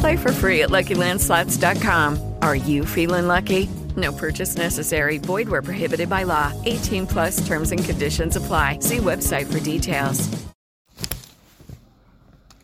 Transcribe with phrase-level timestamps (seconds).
[0.00, 2.36] Play for free at LuckyLandSlots.com.
[2.40, 3.68] Are you feeling lucky?
[3.96, 5.18] No purchase necessary.
[5.18, 6.52] Void where prohibited by law.
[6.64, 8.78] 18 plus terms and conditions apply.
[8.80, 10.28] See website for details.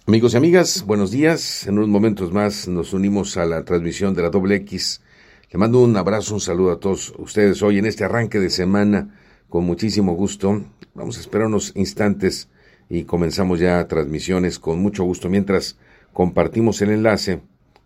[0.06, 1.69] Amigos y amigas, buenos días.
[1.69, 5.01] En unos momentos más nos unimos a la transmisión de la doble X.
[5.53, 9.17] Le mando un abrazo, un saludo a todos ustedes hoy en este arranque de semana
[9.48, 10.64] con muchísimo gusto.
[10.95, 12.48] Vamos a esperar unos instantes
[12.89, 15.28] y comenzamos ya transmisiones con mucho gusto.
[15.28, 15.77] Mientras
[16.12, 17.42] compartimos el enlace,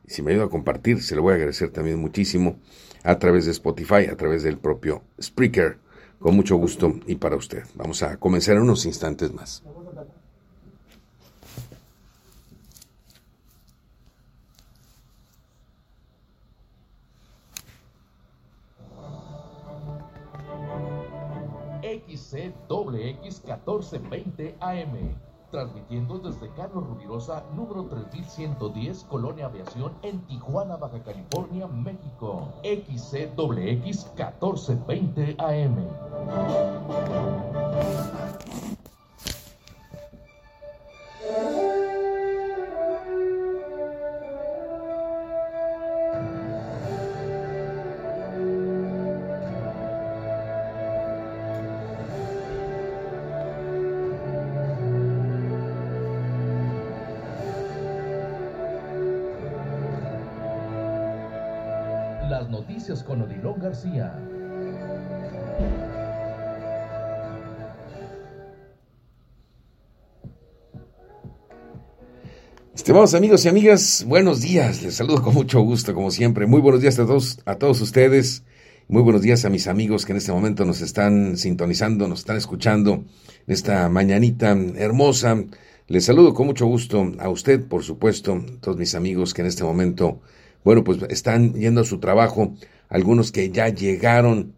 [0.06, 2.58] y si me ayuda a compartir, se lo voy a agradecer también muchísimo
[3.02, 5.78] a través de Spotify, a través del propio Spreaker,
[6.18, 7.64] con mucho gusto y para usted.
[7.74, 9.62] Vamos a comenzar en unos instantes más.
[21.82, 25.33] XCWX 1420 AM.
[25.50, 32.52] Transmitiendo desde Carlos Rubirosa, número 3110, Colonia Aviación, en Tijuana, Baja California, México.
[32.62, 35.88] XCWX 1420 AM.
[63.06, 63.26] Con
[63.60, 64.14] García.
[72.74, 74.82] Estimados amigos y amigas, buenos días.
[74.82, 76.46] Les saludo con mucho gusto, como siempre.
[76.46, 78.44] Muy buenos días a todos, a todos ustedes.
[78.88, 82.36] Muy buenos días a mis amigos que en este momento nos están sintonizando, nos están
[82.36, 83.04] escuchando en
[83.46, 85.42] esta mañanita hermosa.
[85.86, 89.64] Les saludo con mucho gusto a usted, por supuesto, todos mis amigos que en este
[89.64, 90.20] momento,
[90.64, 92.54] bueno, pues están yendo a su trabajo,
[92.88, 94.54] algunos que ya llegaron.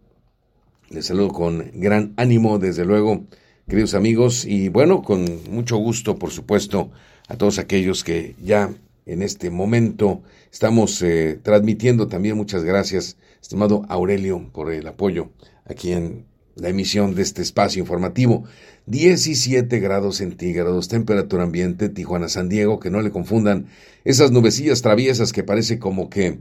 [0.89, 3.25] Les saludo con gran ánimo, desde luego,
[3.67, 6.91] queridos amigos, y bueno, con mucho gusto, por supuesto,
[7.27, 8.73] a todos aquellos que ya
[9.05, 10.21] en este momento
[10.51, 12.37] estamos eh, transmitiendo también.
[12.37, 15.29] Muchas gracias, estimado Aurelio, por el apoyo
[15.65, 18.45] aquí en la emisión de este espacio informativo.
[18.87, 23.67] 17 grados centígrados, temperatura ambiente, Tijuana, San Diego, que no le confundan
[24.05, 26.39] esas nubecillas traviesas que parece como que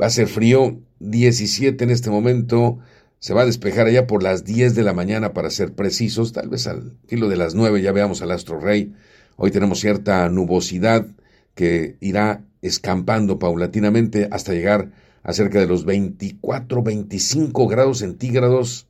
[0.00, 0.80] va a ser frío.
[0.98, 2.78] 17 en este momento,
[3.18, 6.48] se va a despejar allá por las 10 de la mañana para ser precisos, tal
[6.48, 8.94] vez al filo de las 9 ya veamos al astro rey.
[9.36, 11.06] Hoy tenemos cierta nubosidad
[11.54, 14.92] que irá escampando paulatinamente hasta llegar
[15.22, 18.86] a cerca de los 24, 25 grados centígrados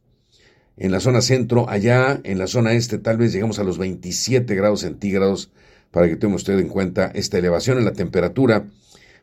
[0.77, 4.55] en la zona centro, allá en la zona este tal vez llegamos a los 27
[4.55, 5.51] grados centígrados
[5.91, 8.67] para que tome usted en cuenta esta elevación en la temperatura.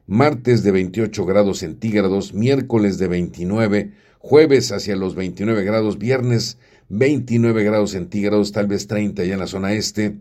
[0.05, 6.57] Martes de 28 grados centígrados, miércoles de 29, jueves hacia los 29 grados, viernes
[6.89, 10.17] 29 grados centígrados, tal vez 30 ya en la zona este,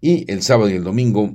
[0.00, 1.34] y el sábado y el domingo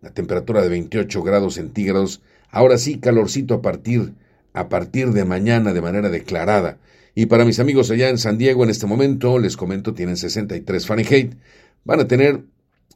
[0.00, 2.22] la temperatura de 28 grados centígrados.
[2.50, 4.14] Ahora sí, calorcito a partir,
[4.52, 6.78] a partir de mañana de manera declarada.
[7.14, 10.86] Y para mis amigos allá en San Diego en este momento, les comento, tienen 63
[10.86, 11.34] Fahrenheit.
[11.84, 12.44] Van a tener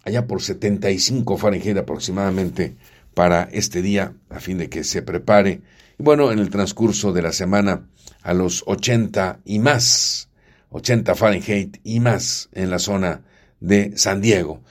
[0.04, 2.74] allá por 75 Fahrenheit aproximadamente
[3.14, 5.62] para este día, a fin de que se prepare.
[5.98, 7.86] Y bueno, en el transcurso de la semana,
[8.22, 10.28] a los 80 y más,
[10.70, 13.22] 80 Fahrenheit y más en la zona
[13.60, 14.62] de San Diego.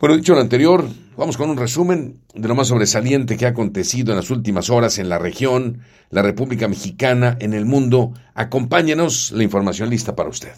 [0.00, 0.86] Bueno, dicho lo anterior,
[1.16, 4.98] vamos con un resumen de lo más sobresaliente que ha acontecido en las últimas horas
[4.98, 5.80] en la región,
[6.10, 8.12] la República Mexicana, en el mundo.
[8.34, 10.52] Acompáñenos, la información lista para usted.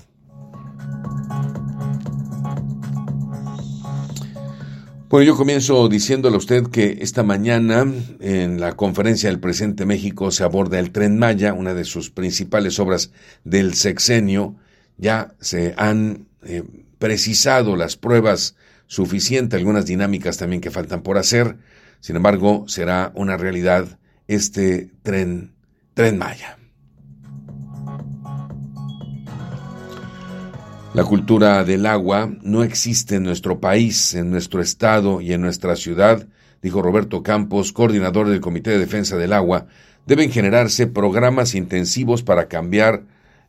[5.09, 7.87] Bueno, yo comienzo diciéndole a usted que esta mañana
[8.19, 12.11] en la conferencia del presidente de México se aborda el Tren Maya, una de sus
[12.11, 13.13] principales obras
[13.45, 14.57] del sexenio.
[14.97, 16.65] Ya se han eh,
[16.99, 18.57] precisado las pruebas
[18.89, 21.57] suficientes, algunas dinámicas también que faltan por hacer.
[22.01, 25.53] Sin embargo, será una realidad este tren,
[25.95, 26.59] tren Maya.
[30.97, 35.77] La cultura del agua no existe en nuestro país, en nuestro estado y en nuestra
[35.77, 36.27] ciudad,
[36.63, 39.67] dijo Roberto Campos, coordinador del Comité de Defensa del Agua.
[40.07, 43.03] Deben generarse programas intensivos para cambiar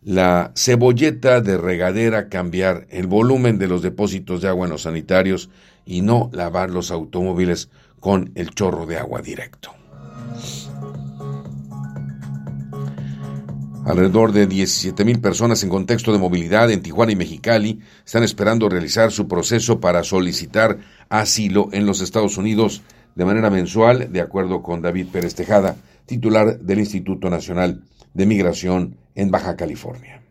[0.03, 5.49] la cebolleta de regadera, cambiar el volumen de los depósitos de agua en los sanitarios
[5.85, 7.69] y no lavar los automóviles
[8.01, 9.71] con el chorro de agua directo.
[13.87, 19.13] Alrededor de 17.000 personas en contexto de movilidad en Tijuana y Mexicali están esperando realizar
[19.13, 22.81] su proceso para solicitar asilo en los Estados Unidos
[23.15, 27.81] de manera mensual, de acuerdo con David Pérez Tejada, titular del Instituto Nacional
[28.13, 30.21] de Migración en Baja California.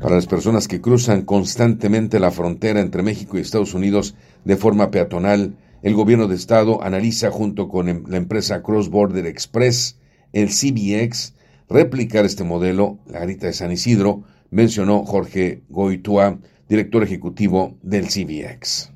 [0.00, 4.14] Para las personas que cruzan constantemente la frontera entre México y Estados Unidos
[4.44, 9.26] de forma peatonal, el gobierno de estado analiza junto con em, la empresa Cross Border
[9.26, 9.98] Express,
[10.32, 11.34] el CBX,
[11.68, 16.38] replicar este modelo, la garita de San Isidro, mencionó Jorge Goitua,
[16.70, 18.90] director ejecutivo del CBX.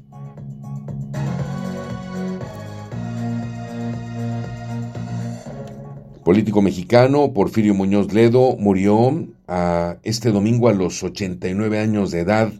[6.25, 12.53] político mexicano Porfirio Muñoz Ledo murió a este domingo a los 89 años de edad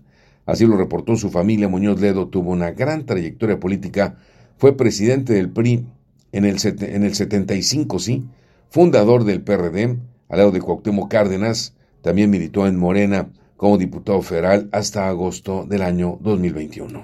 [0.49, 1.69] Así lo reportó su familia.
[1.69, 4.17] Muñoz Ledo tuvo una gran trayectoria política.
[4.57, 5.85] Fue presidente del PRI
[6.33, 8.25] en el, en el 75, sí.
[8.71, 9.99] Fundador del PRD,
[10.31, 11.75] al lado de Cuauhtémoc Cárdenas.
[12.01, 13.29] También militó en Morena
[13.59, 17.03] como diputado federal hasta agosto del año 2021.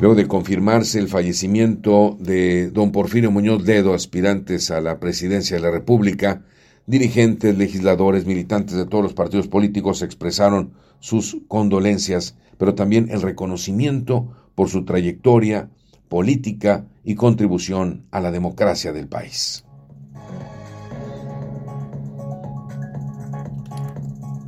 [0.00, 5.62] Luego de confirmarse el fallecimiento de don Porfirio Muñoz Ledo, aspirantes a la presidencia de
[5.62, 6.40] la República,
[6.86, 14.28] dirigentes, legisladores, militantes de todos los partidos políticos expresaron sus condolencias, pero también el reconocimiento
[14.54, 15.70] por su trayectoria
[16.08, 19.64] política y contribución a la democracia del país.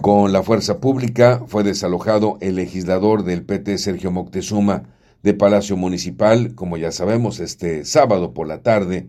[0.05, 4.83] Con la fuerza pública fue desalojado el legislador del PT Sergio Moctezuma
[5.23, 9.09] de Palacio Municipal, como ya sabemos, este sábado por la tarde.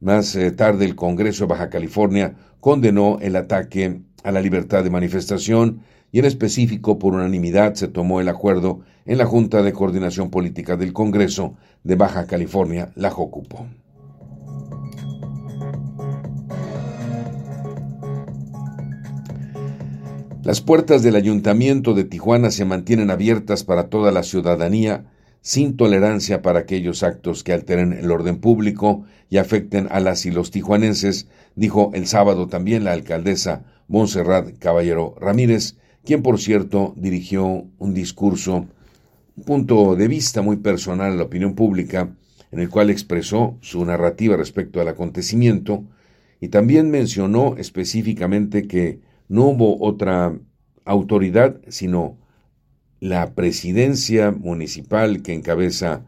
[0.00, 4.90] Más eh, tarde el Congreso de Baja California condenó el ataque a la libertad de
[4.90, 5.80] manifestación
[6.12, 10.76] y en específico por unanimidad se tomó el acuerdo en la Junta de Coordinación Política
[10.76, 13.66] del Congreso de Baja California, la JOCUPO.
[20.42, 25.06] Las puertas del Ayuntamiento de Tijuana se mantienen abiertas para toda la ciudadanía
[25.46, 30.32] sin tolerancia para aquellos actos que alteren el orden público y afecten a las y
[30.32, 37.64] los tijuanenses, dijo el sábado también la alcaldesa Montserrat Caballero Ramírez, quien por cierto dirigió
[37.78, 38.66] un discurso,
[39.36, 42.12] un punto de vista muy personal a la opinión pública,
[42.50, 45.84] en el cual expresó su narrativa respecto al acontecimiento
[46.40, 50.36] y también mencionó específicamente que no hubo otra
[50.84, 52.18] autoridad sino
[53.08, 56.02] la presidencia municipal que encabeza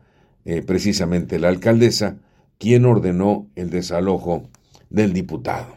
[0.45, 2.17] eh, precisamente la alcaldesa,
[2.59, 4.49] quien ordenó el desalojo
[4.91, 5.77] del diputado.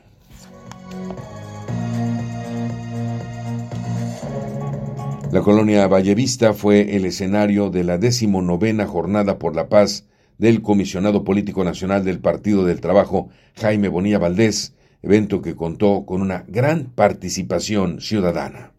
[5.32, 10.08] La colonia Vallevista fue el escenario de la decimonovena Jornada por la Paz
[10.40, 14.74] del comisionado político nacional del Partido del Trabajo, Jaime Bonilla Valdés,
[15.04, 18.72] evento que contó con una gran participación ciudadana.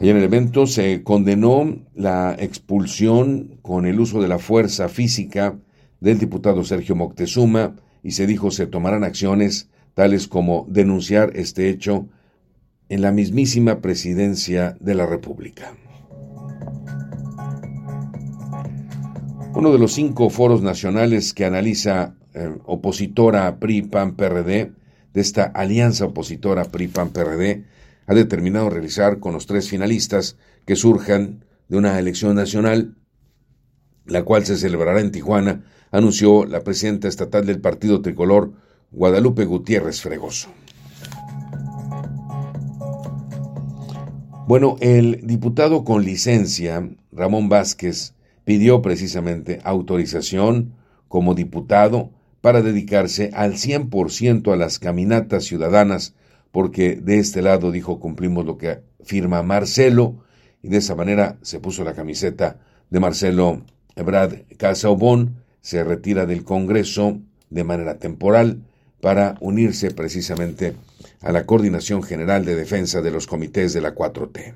[0.00, 5.58] Y en el evento se condenó la expulsión con el uso de la fuerza física
[6.00, 12.08] del diputado Sergio Moctezuma y se dijo se tomarán acciones tales como denunciar este hecho
[12.88, 15.74] en la mismísima presidencia de la República.
[19.54, 24.72] Uno de los cinco foros nacionales que analiza eh, opositora PRI-PAN-PRD,
[25.12, 27.64] de esta alianza opositora PRI-PAN-PRD,
[28.10, 30.36] ha determinado realizar con los tres finalistas
[30.66, 32.96] que surjan de una elección nacional,
[34.04, 35.62] la cual se celebrará en Tijuana,
[35.92, 38.52] anunció la presidenta estatal del Partido Tricolor,
[38.90, 40.48] Guadalupe Gutiérrez Fregoso.
[44.48, 48.14] Bueno, el diputado con licencia, Ramón Vázquez,
[48.44, 50.74] pidió precisamente autorización
[51.06, 56.16] como diputado para dedicarse al 100% a las caminatas ciudadanas
[56.52, 60.24] porque de este lado dijo cumplimos lo que firma Marcelo
[60.62, 62.58] y de esa manera se puso la camiseta
[62.90, 63.62] de Marcelo
[63.96, 68.62] Brad Casaubon, se retira del Congreso de manera temporal
[69.00, 70.74] para unirse precisamente
[71.20, 74.54] a la Coordinación General de Defensa de los Comités de la 4T.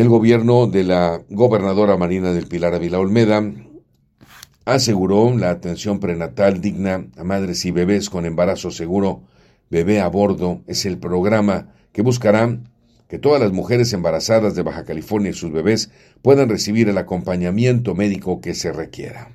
[0.00, 3.52] El gobierno de la gobernadora Marina del Pilar Avila Olmeda
[4.64, 9.24] aseguró la atención prenatal digna a madres y bebés con embarazo seguro.
[9.68, 12.60] Bebé a bordo es el programa que buscará
[13.08, 15.90] que todas las mujeres embarazadas de Baja California y sus bebés
[16.22, 19.28] puedan recibir el acompañamiento médico que se requiera.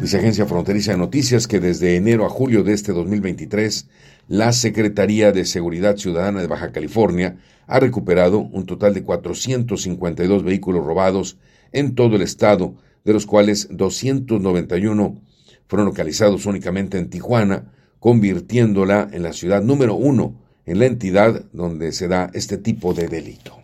[0.00, 3.88] Dice Agencia Fronteriza de Noticias que desde enero a julio de este 2023,
[4.28, 10.84] la Secretaría de Seguridad Ciudadana de Baja California ha recuperado un total de 452 vehículos
[10.84, 11.38] robados
[11.72, 15.20] en todo el estado, de los cuales 291
[15.66, 20.34] fueron localizados únicamente en Tijuana, convirtiéndola en la ciudad número uno
[20.66, 23.58] en la entidad donde se da este tipo de delito.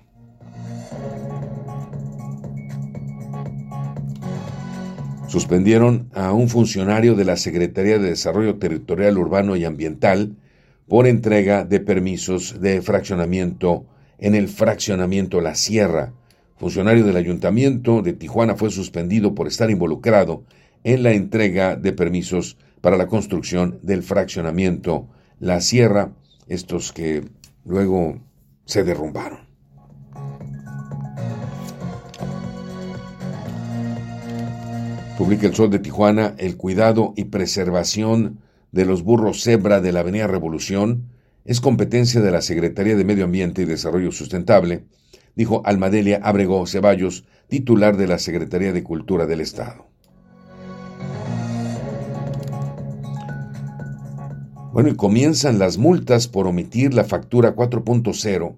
[5.28, 10.36] Suspendieron a un funcionario de la Secretaría de Desarrollo Territorial Urbano y Ambiental
[10.90, 13.86] por entrega de permisos de fraccionamiento
[14.18, 16.12] en el fraccionamiento La Sierra.
[16.56, 20.42] Funcionario del Ayuntamiento de Tijuana fue suspendido por estar involucrado
[20.82, 25.06] en la entrega de permisos para la construcción del fraccionamiento
[25.38, 26.10] La Sierra,
[26.48, 27.22] estos que
[27.64, 28.18] luego
[28.64, 29.38] se derrumbaron.
[35.16, 38.40] Publica el Sol de Tijuana el cuidado y preservación
[38.72, 41.08] de los burros cebra de la Avenida Revolución
[41.44, 44.84] es competencia de la Secretaría de Medio Ambiente y Desarrollo Sustentable,
[45.34, 49.86] dijo Almadelia Abrego Ceballos, titular de la Secretaría de Cultura del Estado.
[54.72, 58.54] Bueno, y comienzan las multas por omitir la factura 4.0.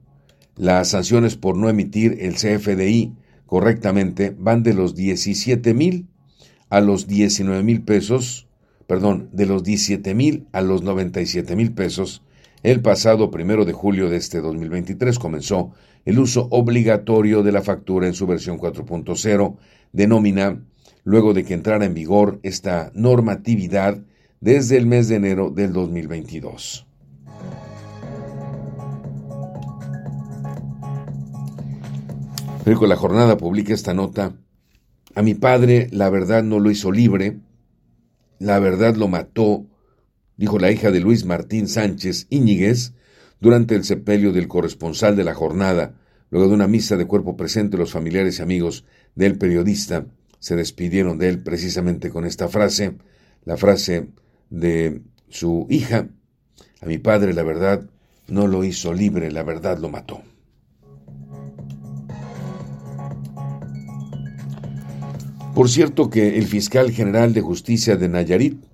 [0.56, 3.14] Las sanciones por no emitir el CFDI
[3.46, 6.08] correctamente van de los 17 mil
[6.68, 8.48] a los 19 mil pesos,
[8.92, 12.20] perdón, de los 17 mil a los 97 mil pesos.
[12.62, 15.72] El pasado primero de julio de este 2023 comenzó
[16.04, 19.56] el uso obligatorio de la factura en su versión 4.0
[19.92, 20.62] de nómina,
[21.04, 23.96] luego de que entrara en vigor esta normatividad
[24.42, 26.86] desde el mes de enero del 2022.
[32.62, 34.34] Pero la jornada publica esta nota.
[35.14, 37.38] A mi padre la verdad no lo hizo libre,
[38.42, 39.66] la verdad lo mató,
[40.36, 42.92] dijo la hija de Luis Martín Sánchez Íñiguez
[43.40, 45.94] durante el sepelio del corresponsal de la jornada.
[46.30, 48.84] Luego de una misa de cuerpo presente, los familiares y amigos
[49.14, 50.06] del periodista
[50.40, 52.96] se despidieron de él precisamente con esta frase,
[53.44, 54.08] la frase
[54.50, 56.08] de su hija,
[56.80, 57.88] a mi padre la verdad
[58.26, 60.20] no lo hizo libre, la verdad lo mató.
[65.54, 68.64] Por cierto que el fiscal general de justicia de Nayarit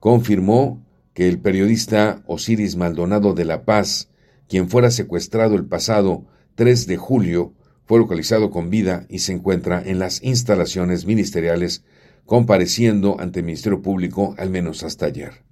[0.00, 4.08] confirmó que el periodista Osiris Maldonado de La Paz,
[4.48, 7.54] quien fuera secuestrado el pasado 3 de julio,
[7.84, 11.84] fue localizado con vida y se encuentra en las instalaciones ministeriales
[12.24, 15.44] compareciendo ante el Ministerio Público al menos hasta ayer.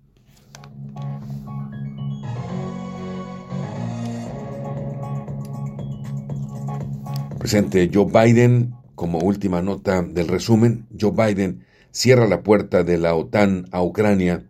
[7.39, 13.15] Presidente Joe Biden, como última nota del resumen, Joe Biden cierra la puerta de la
[13.15, 14.45] OTAN a Ucrania.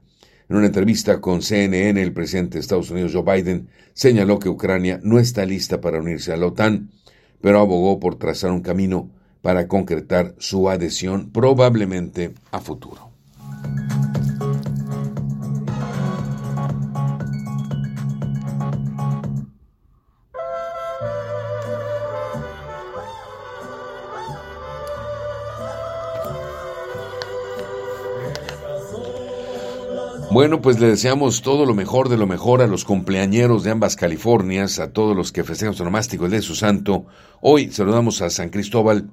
[0.49, 5.01] En una entrevista con CNN, el presidente de Estados Unidos, Joe Biden, señaló que Ucrania
[5.03, 6.91] no está lista para unirse a la OTAN,
[7.41, 9.11] pero abogó por trazar un camino
[9.43, 13.11] para concretar su adhesión probablemente a futuro.
[30.35, 33.95] Bueno, pues le deseamos todo lo mejor de lo mejor a los cumpleañeros de ambas
[33.95, 37.07] Californias, a todos los que festejan su nomástico el de su santo.
[37.41, 39.11] Hoy saludamos a San Cristóbal,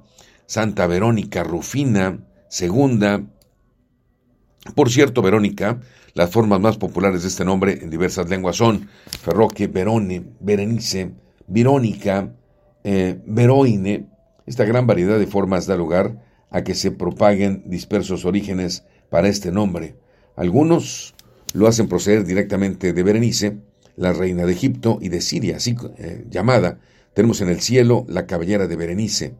[0.48, 3.22] Santa Verónica Rufina, segunda.
[4.74, 5.80] Por cierto, Verónica,
[6.16, 8.90] las formas más populares de este nombre en diversas lenguas son
[9.22, 11.12] Ferroque, Verone, Berenice,
[11.46, 12.34] Verónica,
[12.84, 14.10] eh, Veroine.
[14.48, 16.18] Esta gran variedad de formas da lugar
[16.50, 20.02] a que se propaguen dispersos orígenes para este nombre.
[20.42, 21.14] Algunos
[21.54, 23.60] lo hacen proceder directamente de Berenice,
[23.96, 26.80] la reina de Egipto y de Siria, así eh, llamada.
[27.14, 29.36] Tenemos en el cielo la cabellera de Berenice.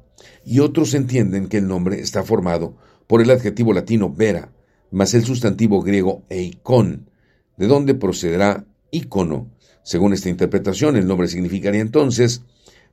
[0.46, 2.78] Y otros entienden que el nombre está formado
[3.08, 4.52] por el adjetivo latino vera,
[4.92, 7.10] más el sustantivo griego eikon,
[7.58, 9.50] de donde procederá ícono.
[9.82, 12.44] Según esta interpretación, el nombre significaría entonces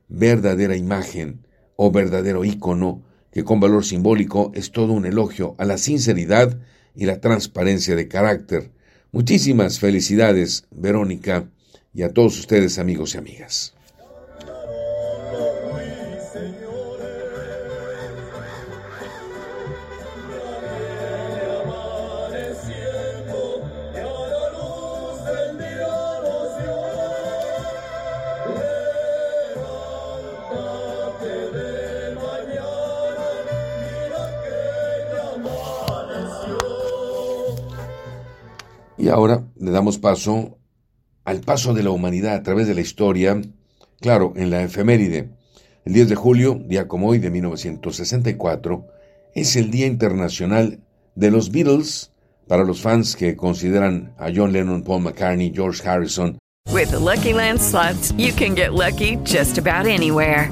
[0.07, 5.77] verdadera imagen o verdadero ícono, que con valor simbólico es todo un elogio a la
[5.77, 6.57] sinceridad
[6.95, 8.71] y la transparencia de carácter.
[9.11, 11.49] Muchísimas felicidades, Verónica,
[11.93, 13.73] y a todos ustedes, amigos y amigas.
[39.09, 40.59] Y ahora le damos paso
[41.25, 43.41] al paso de la humanidad a través de la historia,
[43.99, 45.31] claro, en la efeméride.
[45.83, 48.85] El 10 de julio, día como hoy de 1964,
[49.33, 50.81] es el Día Internacional
[51.15, 52.11] de los Beatles
[52.47, 56.37] para los fans que consideran a John Lennon, Paul McCartney, George Harrison.
[56.71, 57.61] With the Lucky Land
[58.15, 60.51] you can get lucky just about anywhere.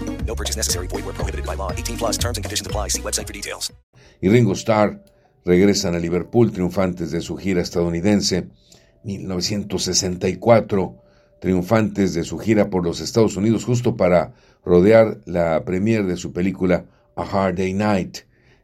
[0.25, 0.87] No purchase necessary.
[0.87, 1.71] Void where prohibited by law.
[1.71, 2.89] 18 plus terms and conditions apply.
[2.89, 3.71] See website for details.
[4.21, 5.03] Y Ringo Starr
[5.45, 8.47] regresan a Liverpool triunfantes de su gira estadounidense
[9.03, 11.01] 1964,
[11.39, 16.33] triunfantes de su gira por los Estados Unidos justo para rodear la premiere de su
[16.33, 18.19] película A Hard Day Night.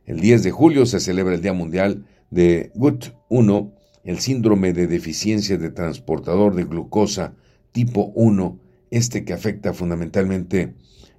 [0.06, 5.58] El 10 de julio se celebra el Día Mundial de GUT1, el síndrome de deficiencia
[5.58, 7.34] de transportador de glucosa
[7.72, 8.60] tipo 1,
[8.92, 10.76] este que afecta fundamentalmente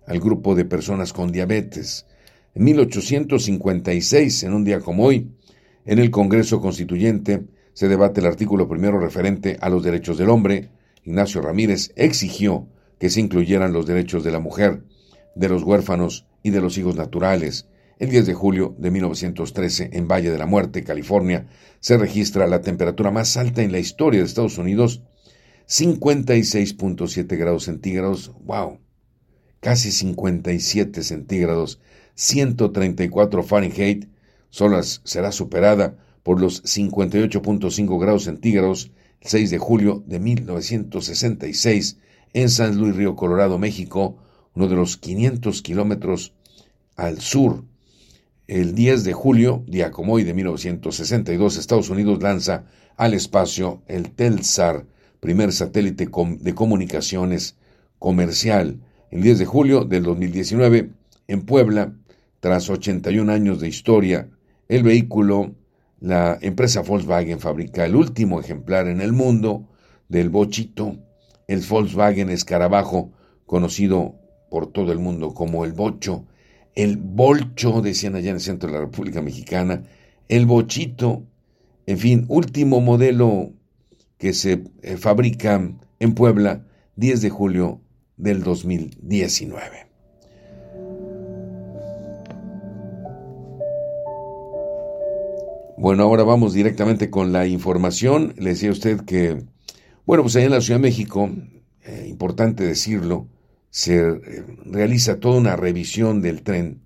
[0.09, 2.07] al grupo de personas con diabetes.
[2.55, 5.31] En 1856, en un día como hoy,
[5.85, 10.71] en el Congreso Constituyente se debate el artículo primero referente a los derechos del hombre.
[11.05, 12.67] Ignacio Ramírez exigió
[12.99, 14.83] que se incluyeran los derechos de la mujer,
[15.35, 17.69] de los huérfanos y de los hijos naturales.
[17.99, 21.47] El 10 de julio de 1913, en Valle de la Muerte, California,
[21.81, 25.03] se registra la temperatura más alta en la historia de Estados Unidos,
[25.69, 28.33] 56.7 grados centígrados.
[28.41, 28.79] ¡Wow!
[29.61, 31.81] Casi 57 centígrados,
[32.15, 34.09] 134 Fahrenheit,
[34.51, 41.99] solo será superada por los 58.5 grados centígrados el 6 de julio de 1966
[42.35, 44.19] en San Luis Río Colorado, México,
[44.55, 46.35] uno de los 500 kilómetros
[46.97, 47.65] al sur.
[48.47, 52.65] El 10 de julio, día como hoy de 1962, Estados Unidos lanza
[52.97, 54.87] al espacio el Telsar,
[55.21, 56.09] primer satélite
[56.41, 57.57] de comunicaciones
[57.99, 58.81] comercial.
[59.11, 60.91] El 10 de julio del 2019,
[61.29, 61.95] en Puebla,
[62.41, 64.29] tras 81 años de historia,
[64.69, 65.55] el vehículo,
[65.99, 69.67] la empresa Volkswagen fabrica el último ejemplar en el mundo
[70.11, 70.99] del bochito,
[71.47, 73.11] el Volkswagen Escarabajo,
[73.47, 74.15] conocido
[74.51, 76.27] por todo el mundo como el bocho,
[76.75, 79.85] el bolcho, decían allá en el centro de la República Mexicana,
[80.29, 81.25] el bochito,
[81.87, 83.53] en fin, último modelo
[84.19, 85.67] que se eh, fabrica
[85.99, 86.67] en Puebla,
[86.97, 87.81] 10 de julio
[88.19, 89.89] del 2019.
[95.81, 98.35] Bueno, ahora vamos directamente con la información.
[98.37, 99.45] Le decía usted que,
[100.05, 101.31] bueno, pues allá en la Ciudad de México,
[101.85, 103.29] eh, importante decirlo,
[103.71, 104.21] se eh,
[104.65, 106.83] realiza toda una revisión del tren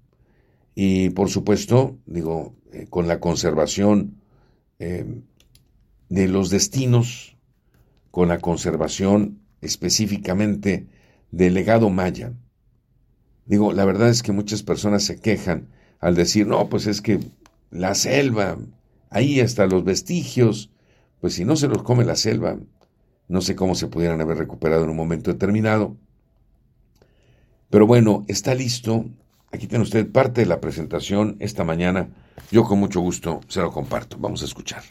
[0.75, 4.19] y, por supuesto, digo, eh, con la conservación
[4.79, 7.37] de los destinos,
[8.11, 10.89] con la conservación específicamente
[11.33, 12.33] del legado maya.
[13.47, 15.69] Digo, la verdad es que muchas personas se quejan
[15.99, 17.19] al decir, no, pues es que
[17.71, 18.59] la selva,
[19.11, 20.71] ahí hasta los vestigios,
[21.21, 22.59] pues si no se los come la selva,
[23.29, 25.97] no sé cómo se pudieran haber recuperado en un momento determinado.
[27.71, 29.07] Pero bueno, está listo.
[29.51, 32.09] Aquí tiene usted parte de la presentación esta mañana.
[32.51, 34.19] Yo con mucho gusto se lo comparto.
[34.19, 34.83] Vamos a escuchar.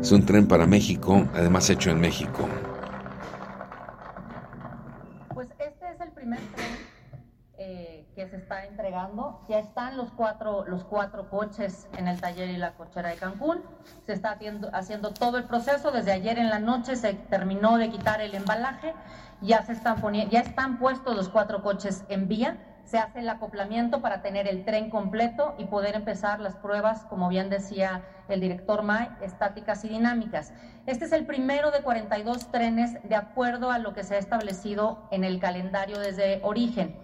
[0.00, 2.48] Es un tren para México, además hecho en México.
[5.34, 6.66] Pues este es el primer tren
[7.58, 9.44] eh, que se está entregando.
[9.46, 13.60] Ya están los cuatro, los cuatro coches en el taller y la cochera de Cancún.
[14.06, 15.90] Se está haciendo, haciendo todo el proceso.
[15.90, 18.94] Desde ayer en la noche se terminó de quitar el embalaje.
[19.42, 24.00] Ya, se están ya están puestos los cuatro coches en vía se hace el acoplamiento
[24.00, 28.82] para tener el tren completo y poder empezar las pruebas, como bien decía el director
[28.82, 30.52] May, estáticas y dinámicas.
[30.86, 35.06] Este es el primero de 42 trenes de acuerdo a lo que se ha establecido
[35.12, 36.96] en el calendario desde origen.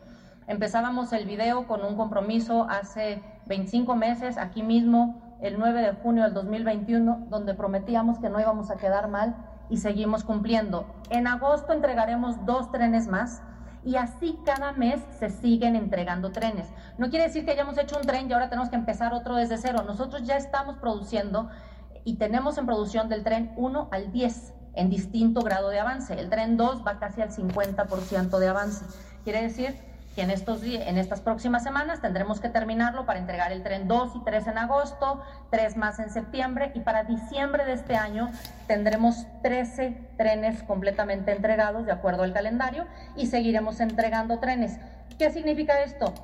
[0.49, 6.25] Empezábamos el video con un compromiso hace 25 meses, aquí mismo, el 9 de junio
[6.25, 9.37] del 2021, donde prometíamos que no íbamos a quedar mal
[9.71, 10.85] y seguimos cumpliendo.
[11.11, 13.41] En agosto entregaremos dos trenes más
[13.87, 16.67] y así cada mes se siguen entregando trenes.
[16.99, 19.59] No quiere decir que hayamos hecho un tren y ahora tenemos que empezar otro desde
[19.59, 19.85] cero.
[19.87, 21.49] Nosotros ya estamos produciendo
[22.05, 26.19] y tenemos en producción del tren 1 al 10 en distinto grado de avance.
[26.19, 28.85] El tren 2 va casi al 50% de avance.
[29.23, 29.79] Quiere decir
[30.17, 34.17] que en, estos en estas próximas semanas tendremos que terminarlo para entregar el tren 2
[34.17, 38.31] y 3 en agosto, 3 más en septiembre y para diciembre de este año
[38.67, 44.79] tendremos 13 trenes completamente entregados de acuerdo al calendario y seguiremos entregando trenes.
[45.19, 46.15] ¿Qué significa esto?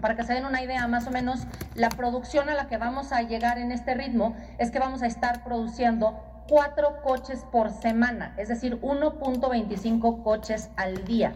[0.00, 3.12] Para que se den una idea, más o menos la producción a la que vamos
[3.12, 6.18] a llegar en este ritmo es que vamos a estar produciendo
[6.48, 11.34] cuatro coches por semana, es decir, 1.25 coches al día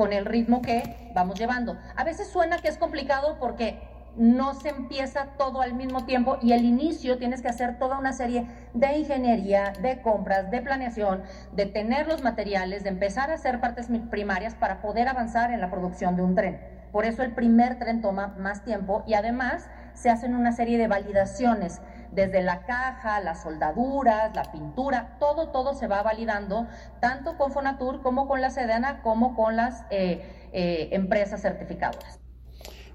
[0.00, 1.76] con el ritmo que vamos llevando.
[1.94, 3.78] A veces suena que es complicado porque
[4.16, 8.14] no se empieza todo al mismo tiempo y el inicio tienes que hacer toda una
[8.14, 13.60] serie de ingeniería, de compras, de planeación, de tener los materiales, de empezar a hacer
[13.60, 16.58] partes primarias para poder avanzar en la producción de un tren.
[16.92, 20.88] Por eso el primer tren toma más tiempo y además se hacen una serie de
[20.88, 26.66] validaciones desde la caja, las soldaduras, la pintura, todo, todo se va validando,
[27.00, 32.18] tanto con Fonatur como con la Sedena, como con las eh, eh, empresas certificadoras.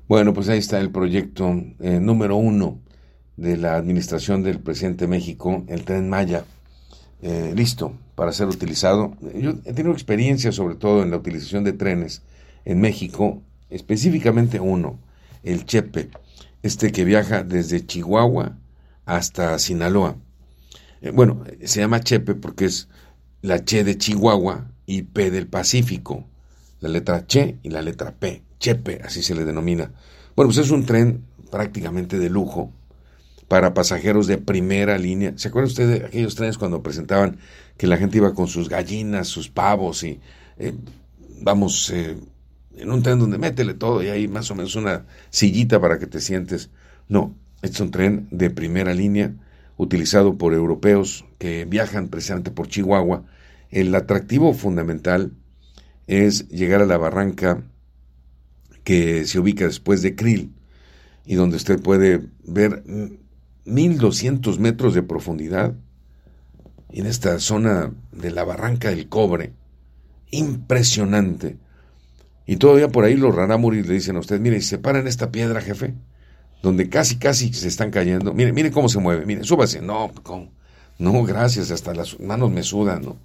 [0.08, 1.49] Bueno, pues ahí está el proyecto
[1.80, 2.80] eh, número uno
[3.38, 6.43] de la administración del presidente de México, el tren Maya,
[7.56, 9.15] listo para ser utilizado.
[9.34, 12.21] Yo he tenido experiencia sobre todo en la utilización de trenes
[12.65, 14.99] en México, específicamente uno,
[15.43, 16.12] el Chepe,
[16.62, 18.58] este que viaja desde Chihuahua
[19.06, 20.18] hasta Sinaloa.
[21.02, 22.89] Eh, bueno, se llama Chepe porque es
[23.41, 26.26] la Che de Chihuahua y P del Pacífico.
[26.80, 28.44] La letra Che y la letra P.
[28.60, 29.91] Chepe, así se le denomina.
[30.36, 32.74] Bueno, pues es un tren prácticamente de lujo
[33.48, 35.34] para pasajeros de primera línea.
[35.36, 37.38] ¿Se acuerda usted de aquellos trenes cuando presentaban
[37.78, 40.20] que la gente iba con sus gallinas, sus pavos y
[40.58, 40.74] eh,
[41.41, 42.18] vamos eh,
[42.76, 46.08] en un tren donde métele todo y hay más o menos una sillita para que
[46.08, 46.70] te sientes?
[47.08, 49.34] No, es un tren de primera línea
[49.78, 53.25] utilizado por europeos que viajan precisamente por Chihuahua.
[53.69, 55.34] El atractivo fundamental
[56.08, 57.63] es llegar a la barranca
[58.84, 60.54] que se ubica después de Krill
[61.25, 62.84] y donde usted puede ver
[63.65, 65.73] 1200 metros de profundidad
[66.91, 69.54] en esta zona de la barranca del cobre.
[70.32, 71.58] Impresionante.
[72.45, 75.32] Y todavía por ahí los rarámuris le dicen a usted, mire, se para en esta
[75.32, 75.95] piedra, jefe,
[76.65, 78.34] donde casi, casi se están cayendo.
[78.34, 79.82] Mire, mire cómo se mueve, mire, súbase.
[79.82, 80.12] No,
[80.97, 83.17] no, gracias, hasta las manos me sudan, ¿no?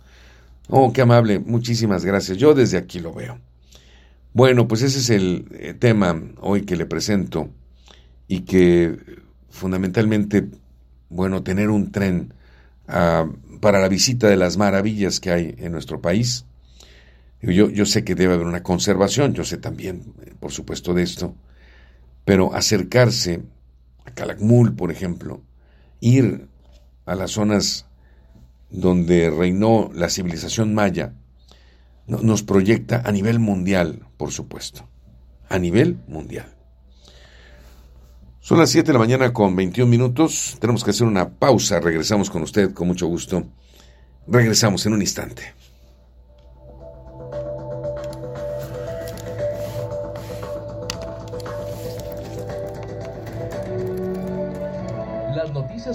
[0.69, 2.37] Oh, qué amable, muchísimas gracias.
[2.37, 3.39] Yo desde aquí lo veo.
[4.35, 7.49] Bueno, pues ese es el eh, tema hoy que le presento
[8.29, 8.99] y que
[9.49, 10.47] fundamentalmente,
[11.09, 12.35] bueno, tener un tren
[12.89, 13.27] ah,
[13.63, 16.45] para la visita de las maravillas que hay en nuestro país.
[17.41, 21.35] Yo, yo sé que debe haber una conservación, yo sé también, por supuesto, de esto,
[22.31, 23.43] pero acercarse
[24.05, 25.43] a Calakmul, por ejemplo,
[25.99, 26.47] ir
[27.05, 27.87] a las zonas
[28.71, 31.13] donde reinó la civilización maya,
[32.07, 34.89] nos proyecta a nivel mundial, por supuesto,
[35.49, 36.55] a nivel mundial.
[38.39, 42.31] Son las 7 de la mañana con 21 minutos, tenemos que hacer una pausa, regresamos
[42.31, 43.45] con usted con mucho gusto,
[44.29, 45.53] regresamos en un instante.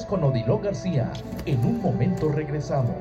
[0.03, 1.09] Con Odilon García.
[1.45, 2.95] En un momento regresamos.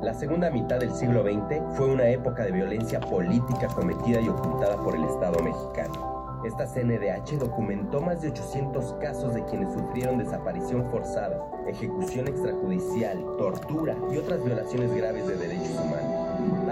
[0.00, 4.76] La segunda mitad del siglo XX fue una época de violencia política cometida y ocultada
[4.76, 6.40] por el Estado mexicano.
[6.44, 11.36] Esta CNDH documentó más de 800 casos de quienes sufrieron desaparición forzada,
[11.68, 16.19] ejecución extrajudicial, tortura y otras violaciones graves de derechos humanos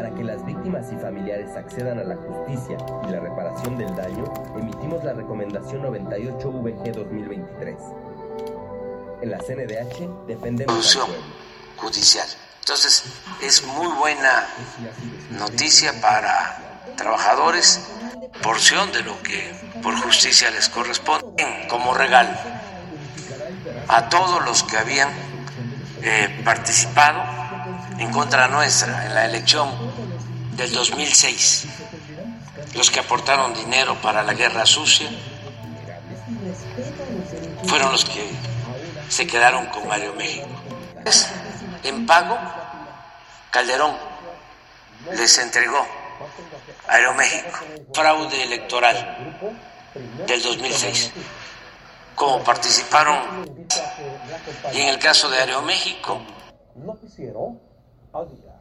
[0.09, 4.25] Para que las víctimas y familiares accedan a la justicia y la reparación del daño,
[4.59, 7.77] emitimos la recomendación 98 VG 2023.
[9.21, 11.03] En la CNDH defendemos al
[11.77, 12.27] judicial.
[12.61, 13.05] Entonces,
[13.42, 14.47] es muy buena
[15.33, 17.87] noticia para trabajadores,
[18.42, 22.35] porción de lo que por justicia les corresponde, como regalo
[23.88, 25.11] a todos los que habían
[26.01, 27.48] eh, participado
[27.99, 29.69] en contra nuestra en la elección
[30.57, 31.67] del 2006,
[32.75, 35.09] los que aportaron dinero para la guerra sucia,
[37.65, 38.31] fueron los que
[39.09, 40.49] se quedaron con Aeroméxico.
[41.83, 42.39] En pago,
[43.51, 43.97] Calderón
[45.13, 45.87] les entregó
[46.89, 47.59] Aeroméxico,
[47.93, 49.39] fraude electoral
[50.27, 51.13] del 2006.
[52.15, 53.67] Como participaron,
[54.73, 56.21] y en el caso de Aeroméxico,
[58.12, 58.59] al.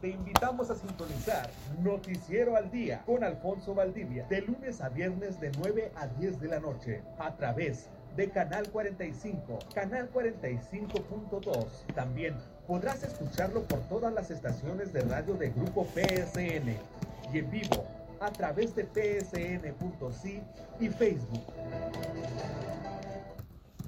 [0.00, 1.50] Te invitamos a sintonizar
[1.82, 6.48] Noticiero al Día con Alfonso Valdivia de lunes a viernes de 9 a 10 de
[6.48, 11.66] la noche a través de Canal 45, Canal 45.2.
[11.94, 12.34] También
[12.66, 16.76] podrás escucharlo por todas las estaciones de radio de Grupo PSN
[17.32, 17.84] y en vivo
[18.20, 20.42] a través de psn.si
[20.80, 21.42] y Facebook.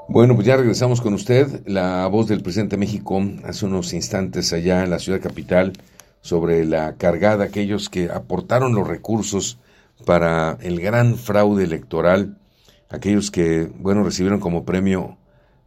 [0.09, 1.67] Bueno, pues ya regresamos con usted.
[1.67, 5.73] La voz del presidente de México hace unos instantes allá en la ciudad capital
[6.21, 9.59] sobre la cargada, aquellos que aportaron los recursos
[10.05, 12.39] para el gran fraude electoral,
[12.89, 15.19] aquellos que, bueno, recibieron como premio,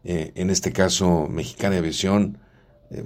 [0.04, 2.38] eh, en este caso, Mexicana de Aviación,
[2.90, 3.04] eh,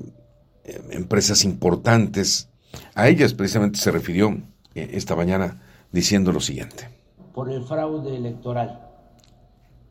[0.63, 2.49] eh, empresas importantes.
[2.95, 4.38] A ellas precisamente se refirió
[4.76, 6.89] esta mañana diciendo lo siguiente.
[7.34, 8.80] por el fraude electoral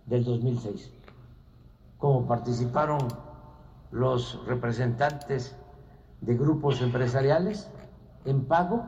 [0.06, 0.92] del 2006.
[1.98, 3.00] Como participaron
[3.90, 5.56] los representantes
[6.20, 7.68] de grupos empresariales
[8.24, 8.84] en pago,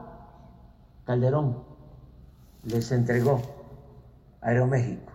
[1.05, 1.65] Calderón
[2.65, 3.43] les entregó
[4.41, 5.13] Aeroméxico,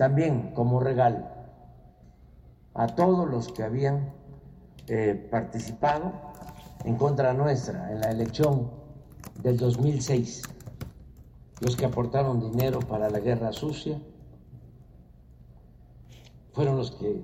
[0.00, 1.26] también como regalo
[2.72, 4.14] a todos los que habían
[4.88, 6.14] eh, participado
[6.86, 8.70] en contra nuestra en la elección
[9.42, 10.40] del 2006,
[11.60, 14.00] los que aportaron dinero para la guerra sucia,
[16.54, 17.22] fueron los que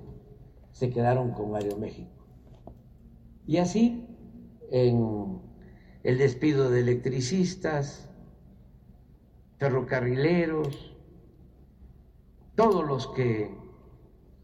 [0.71, 2.27] se quedaron con Aeroméxico.
[3.47, 4.07] Y así,
[4.69, 5.41] en
[6.03, 8.07] el despido de electricistas,
[9.57, 10.96] ferrocarrileros,
[12.57, 13.55] todos los que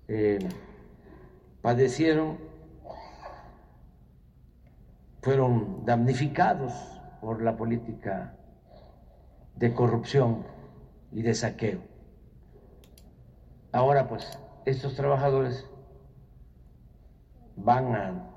[0.08, 0.48] eh,
[1.64, 2.38] padecieron
[5.24, 6.74] fueron damnificados
[7.22, 8.38] por la política
[9.56, 10.46] de corrupción
[11.12, 11.80] y de saqueo.
[13.72, 15.66] Ahora pues estos trabajadores
[17.56, 18.30] van a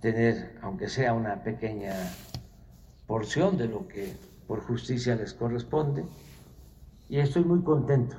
[0.00, 1.94] tener, aunque sea una pequeña
[3.06, 4.16] porción de lo que
[4.48, 6.04] por justicia les corresponde,
[7.08, 8.16] y estoy muy contento,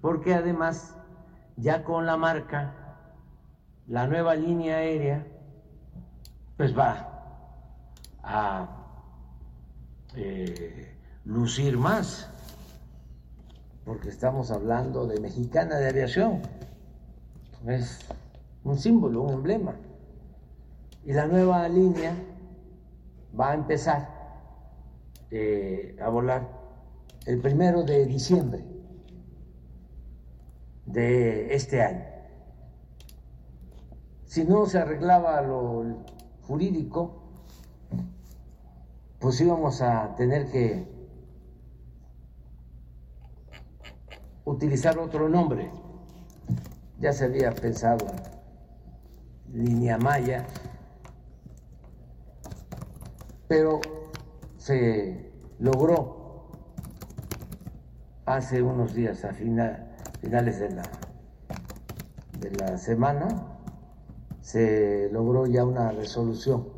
[0.00, 0.94] porque además
[1.56, 2.74] ya con la marca,
[3.86, 5.26] la nueva línea aérea,
[6.56, 7.06] pues va
[8.22, 8.68] a
[10.14, 12.28] eh, lucir más,
[13.84, 16.42] porque estamos hablando de mexicana de aviación,
[17.66, 17.98] es
[18.64, 19.74] un símbolo, un emblema.
[21.04, 22.14] Y la nueva línea
[23.38, 24.08] va a empezar
[25.30, 26.48] eh, a volar
[27.26, 28.69] el primero de diciembre
[30.92, 32.04] de este año.
[34.26, 36.04] si no se arreglaba lo
[36.46, 37.20] jurídico,
[39.18, 40.86] pues íbamos a tener que
[44.44, 45.70] utilizar otro nombre.
[47.00, 48.06] Ya se había pensado
[49.52, 50.46] en línea maya,
[53.48, 53.80] pero
[54.58, 56.50] se logró
[58.26, 59.32] hace unos días, a
[60.20, 60.82] finales de la,
[62.38, 63.58] de la semana,
[64.40, 66.68] se logró ya una resolución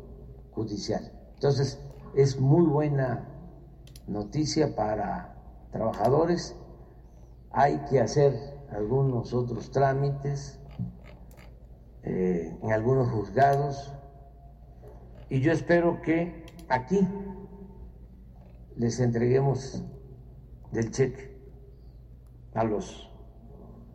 [0.51, 1.11] judicial.
[1.35, 1.79] Entonces,
[2.15, 3.27] es muy buena
[4.07, 5.35] noticia para
[5.71, 6.55] trabajadores.
[7.51, 8.33] Hay que hacer
[8.71, 10.59] algunos otros trámites
[12.03, 13.93] eh, en algunos juzgados
[15.29, 17.07] y yo espero que aquí
[18.75, 19.83] les entreguemos
[20.71, 21.37] del cheque
[22.53, 23.12] a los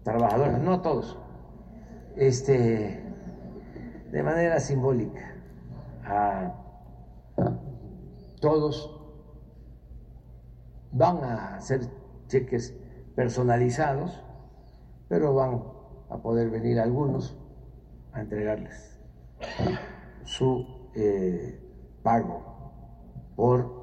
[0.03, 1.19] trabajadores, no todos,
[2.17, 3.03] este,
[4.11, 5.35] de manera simbólica
[6.05, 6.55] a
[8.41, 8.95] todos
[10.93, 11.83] van a hacer
[12.29, 12.75] cheques
[13.15, 14.23] personalizados,
[15.09, 15.63] pero van
[16.11, 17.37] a poder venir algunos
[18.13, 18.99] a entregarles
[20.25, 21.61] su eh,
[22.03, 22.73] pago
[23.37, 23.79] por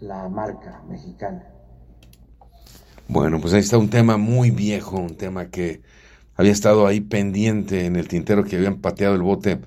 [0.00, 1.49] la marca mexicana.
[3.12, 5.82] Bueno, pues ahí está un tema muy viejo, un tema que
[6.36, 9.58] había estado ahí pendiente en el tintero que habían pateado el bote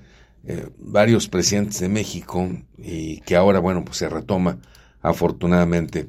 [0.46, 4.60] eh, varios presidentes de México y que ahora, bueno, pues se retoma
[5.02, 6.08] afortunadamente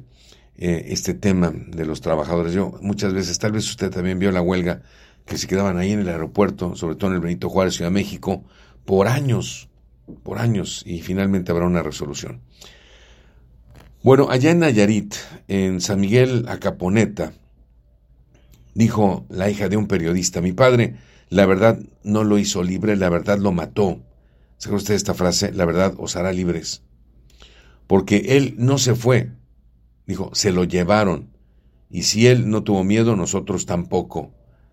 [0.56, 2.54] eh, este tema de los trabajadores.
[2.54, 4.80] Yo muchas veces, tal vez usted también vio la huelga
[5.26, 7.96] que se quedaban ahí en el aeropuerto, sobre todo en el Benito Juárez, Ciudad de
[7.96, 8.44] México,
[8.86, 9.68] por años,
[10.22, 12.40] por años, y finalmente habrá una resolución.
[14.06, 15.16] Bueno, allá en Nayarit,
[15.48, 17.32] en San Miguel Acaponeta,
[18.72, 20.94] dijo la hija de un periodista, mi padre,
[21.28, 24.00] la verdad no lo hizo libre, la verdad lo mató.
[24.58, 25.50] ¿Se usted esta frase?
[25.52, 26.84] La verdad os hará libres.
[27.88, 29.32] Porque él no se fue.
[30.06, 31.30] Dijo, se lo llevaron.
[31.90, 34.30] Y si él no tuvo miedo, nosotros tampoco.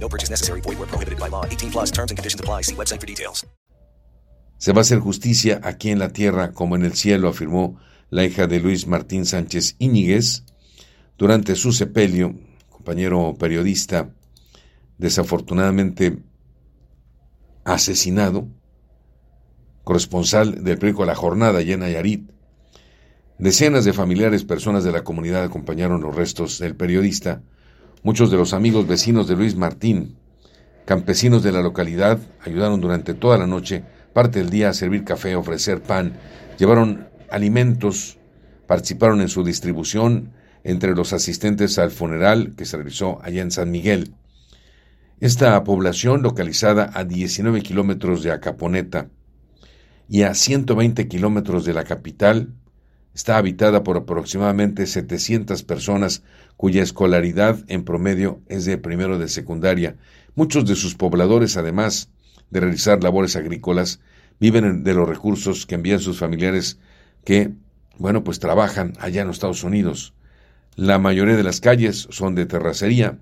[0.00, 0.60] No purchase necessary.
[0.60, 1.44] Void were prohibited by law.
[1.44, 2.62] 18 plus terms and conditions apply.
[2.62, 3.44] See website for details.
[4.58, 7.78] Se va a hacer justicia aquí en la tierra como en el cielo, afirmó
[8.08, 10.44] la hija de Luis Martín Sánchez Íñiguez
[11.18, 12.34] durante su sepelio,
[12.70, 14.14] compañero periodista,
[14.98, 16.22] desafortunadamente
[17.64, 18.48] asesinado,
[19.84, 22.30] corresponsal del periódico La Jornada allá en Nayarit.
[23.38, 27.42] Decenas de familiares, personas de la comunidad acompañaron los restos del periodista.
[28.06, 30.14] Muchos de los amigos vecinos de Luis Martín,
[30.84, 35.34] campesinos de la localidad, ayudaron durante toda la noche, parte del día, a servir café,
[35.34, 36.12] ofrecer pan,
[36.56, 38.18] llevaron alimentos,
[38.68, 40.30] participaron en su distribución
[40.62, 44.14] entre los asistentes al funeral que se realizó allá en San Miguel.
[45.18, 49.08] Esta población, localizada a 19 kilómetros de Acaponeta
[50.08, 52.54] y a 120 kilómetros de la capital,
[53.16, 56.22] está habitada por aproximadamente 700 personas
[56.58, 59.96] cuya escolaridad en promedio es de primero de secundaria.
[60.34, 62.10] Muchos de sus pobladores, además
[62.50, 64.00] de realizar labores agrícolas,
[64.38, 66.78] viven de los recursos que envían sus familiares
[67.24, 67.54] que,
[67.96, 70.12] bueno, pues trabajan allá en los Estados Unidos.
[70.74, 73.18] La mayoría de las calles son de terracería.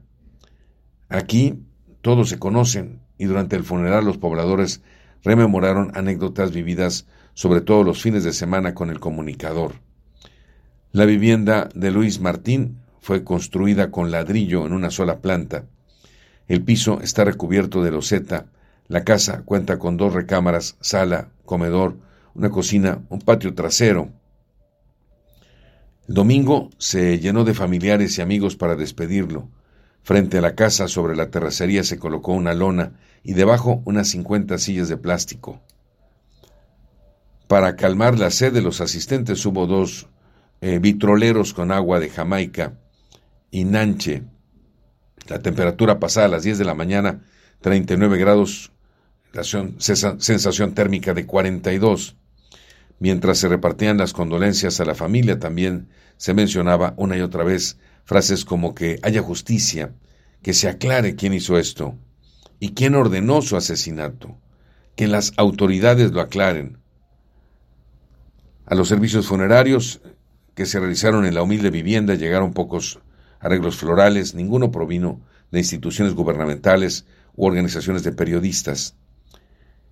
[1.09, 1.55] Aquí
[2.03, 4.83] todos se conocen y durante el funeral los pobladores
[5.23, 9.75] rememoraron anécdotas vividas sobre todo los fines de semana con el comunicador.
[10.93, 15.67] La vivienda de Luis Martín fue construida con ladrillo en una sola planta.
[16.49, 18.47] El piso está recubierto de loseta.
[18.87, 21.97] La casa cuenta con dos recámaras, sala, comedor,
[22.35, 24.11] una cocina, un patio trasero.
[26.07, 29.49] El domingo se llenó de familiares y amigos para despedirlo.
[30.03, 34.59] Frente a la casa, sobre la terracería, se colocó una lona y debajo unas cincuenta
[34.59, 35.63] sillas de plástico.
[37.55, 40.09] Para calmar la sed de los asistentes hubo dos
[40.61, 42.81] eh, vitroleros con agua de Jamaica
[43.53, 44.25] y Nanche.
[45.29, 47.23] La temperatura pasada a las 10 de la mañana,
[47.61, 48.73] 39 grados,
[49.41, 52.17] sensación térmica de 42.
[52.99, 57.79] Mientras se repartían las condolencias a la familia, también se mencionaba una y otra vez
[58.05, 59.95] frases como que haya justicia,
[60.43, 61.97] que se aclare quién hizo esto
[62.59, 64.41] y quién ordenó su asesinato,
[64.97, 66.83] que las autoridades lo aclaren.
[68.67, 70.01] A los servicios funerarios
[70.55, 72.99] que se realizaron en la humilde vivienda llegaron pocos
[73.39, 77.05] arreglos florales, ninguno provino de instituciones gubernamentales
[77.37, 78.97] u organizaciones de periodistas.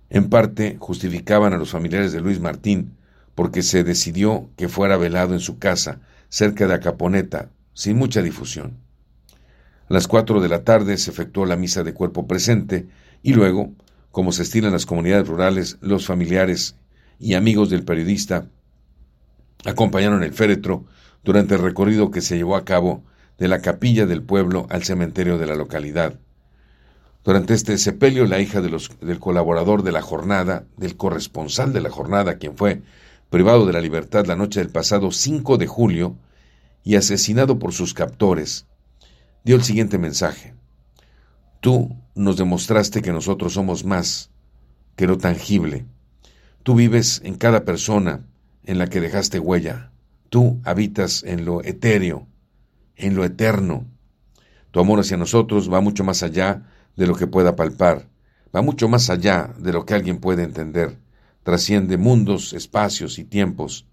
[0.09, 2.97] En parte justificaban a los familiares de Luis Martín
[3.35, 8.79] porque se decidió que fuera velado en su casa, cerca de Acaponeta, sin mucha difusión.
[9.87, 12.87] A las cuatro de la tarde se efectuó la misa de cuerpo presente
[13.21, 13.71] y luego,
[14.09, 16.75] como se estila en las comunidades rurales, los familiares
[17.19, 18.47] y amigos del periodista
[19.65, 20.85] acompañaron el féretro
[21.23, 23.03] durante el recorrido que se llevó a cabo
[23.37, 26.19] de la capilla del pueblo al cementerio de la localidad.
[27.23, 32.37] Durante este sepelio, la hija del colaborador de la jornada, del corresponsal de la jornada,
[32.37, 32.81] quien fue
[33.29, 36.17] privado de la libertad la noche del pasado 5 de julio
[36.83, 38.67] y asesinado por sus captores,
[39.45, 40.53] dio el siguiente mensaje.
[41.61, 44.29] Tú nos demostraste que nosotros somos más
[44.97, 45.85] que lo tangible.
[46.61, 48.25] Tú vives en cada persona
[48.65, 49.91] en la que dejaste huella.
[50.29, 52.27] Tú habitas en lo etéreo,
[52.95, 53.85] en lo eterno.
[54.71, 56.63] Tu amor hacia nosotros va mucho más allá
[56.95, 58.09] de lo que pueda palpar,
[58.55, 60.99] va mucho más allá de lo que alguien puede entender,
[61.43, 63.87] trasciende mundos, espacios y tiempos.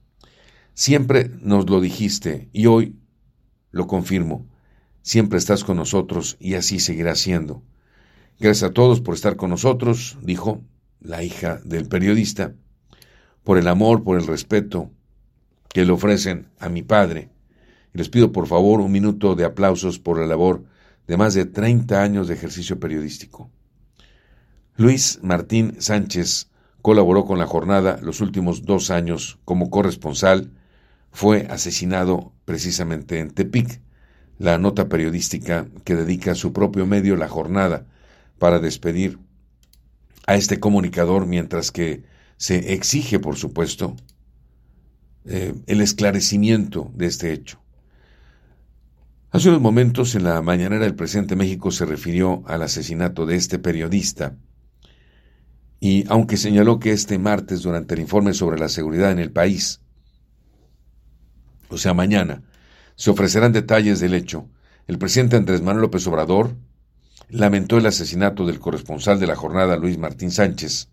[0.75, 2.97] Siempre nos lo dijiste y hoy
[3.71, 4.47] lo confirmo.
[5.03, 7.63] Siempre estás con nosotros y así seguirá siendo.
[8.39, 10.63] Gracias a todos por estar con nosotros, dijo
[11.01, 12.55] la hija del periodista,
[13.45, 14.91] por el amor, por el respeto
[15.69, 17.31] que le ofrecen a mi padre.
[17.95, 20.65] Y les pido por favor un minuto de aplausos por la labor
[21.07, 23.51] de más de 30 años de ejercicio periodístico.
[24.77, 26.49] Luis Martín Sánchez
[26.83, 30.53] colaboró con la jornada los últimos dos años como corresponsal,
[31.13, 33.81] fue asesinado precisamente en Tepic,
[34.39, 37.87] la nota periodística que dedica a su propio medio La Jornada
[38.39, 39.19] para despedir
[40.27, 42.05] a este comunicador mientras que
[42.41, 43.97] se exige, por supuesto,
[45.27, 47.61] eh, el esclarecimiento de este hecho.
[49.31, 53.37] Hace unos momentos en la mañanera el presidente de México se refirió al asesinato de
[53.37, 54.39] este periodista
[55.81, 59.83] y aunque señaló que este martes durante el informe sobre la seguridad en el país,
[61.69, 62.43] o sea mañana,
[62.97, 64.49] se ofrecerán detalles del hecho,
[64.87, 66.57] el presidente Andrés Manuel López Obrador
[67.29, 70.89] lamentó el asesinato del corresponsal de la jornada Luis Martín Sánchez.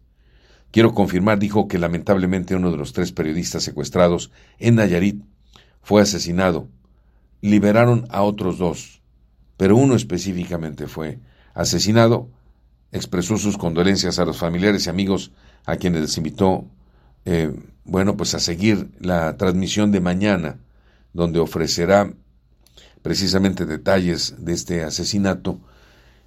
[0.71, 5.23] Quiero confirmar, dijo que lamentablemente uno de los tres periodistas secuestrados en Nayarit
[5.81, 6.67] fue asesinado.
[7.41, 9.01] Liberaron a otros dos,
[9.55, 11.19] pero uno específicamente fue
[11.53, 12.29] asesinado,
[12.91, 15.31] expresó sus condolencias a los familiares y amigos
[15.65, 16.65] a quienes les invitó,
[17.25, 17.53] eh,
[17.83, 20.59] bueno, pues a seguir la transmisión de mañana,
[21.13, 22.13] donde ofrecerá
[23.01, 25.59] precisamente detalles de este asesinato.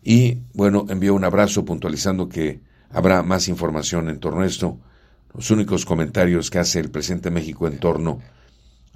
[0.02, 2.60] Y, bueno, envió un abrazo puntualizando que
[2.90, 4.78] habrá más información en torno a esto.
[5.34, 8.20] Los únicos comentarios que hace el presidente México en torno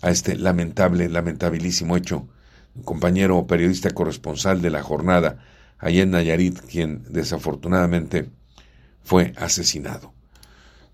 [0.03, 2.29] a este lamentable, lamentabilísimo hecho.
[2.75, 5.39] Un compañero periodista corresponsal de la jornada,
[5.79, 8.31] allá en Nayarit, quien desafortunadamente
[9.03, 10.13] fue asesinado.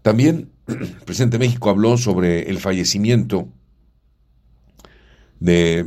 [0.02, 3.48] También el presidente de México habló sobre el fallecimiento
[5.38, 5.86] de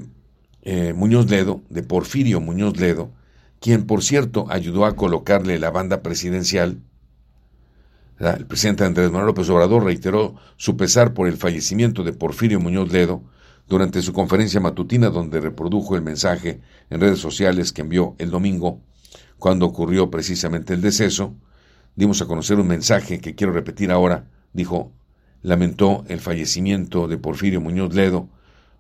[0.64, 3.12] eh, Muñoz Ledo, de Porfirio Muñoz Ledo,
[3.60, 6.82] quien por cierto ayudó a colocarle la banda presidencial
[8.32, 12.92] el presidente Andrés Manuel López Obrador reiteró su pesar por el fallecimiento de Porfirio Muñoz
[12.92, 13.24] Ledo
[13.68, 18.82] durante su conferencia matutina donde reprodujo el mensaje en redes sociales que envió el domingo
[19.38, 21.36] cuando ocurrió precisamente el deceso.
[21.96, 24.26] Dimos a conocer un mensaje que quiero repetir ahora.
[24.54, 24.94] Dijo,
[25.42, 28.30] lamentó el fallecimiento de Porfirio Muñoz Ledo,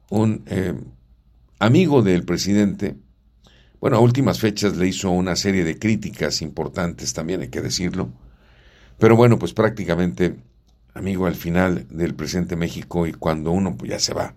[0.09, 0.73] un eh,
[1.59, 2.95] amigo del presidente.
[3.81, 8.13] Bueno, a últimas fechas le hizo una serie de críticas importantes, también hay que decirlo
[8.97, 10.35] pero bueno, pues prácticamente,
[10.93, 14.33] amigo, al final del presente México y cuando uno pues, ya se va,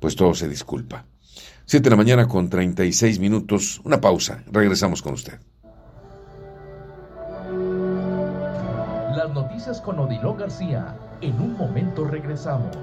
[0.00, 1.06] pues todo se disculpa.
[1.66, 5.40] Siete de la mañana con 36 minutos, una pausa, regresamos con usted.
[9.16, 12.76] Las noticias con Odilon García, en un momento regresamos.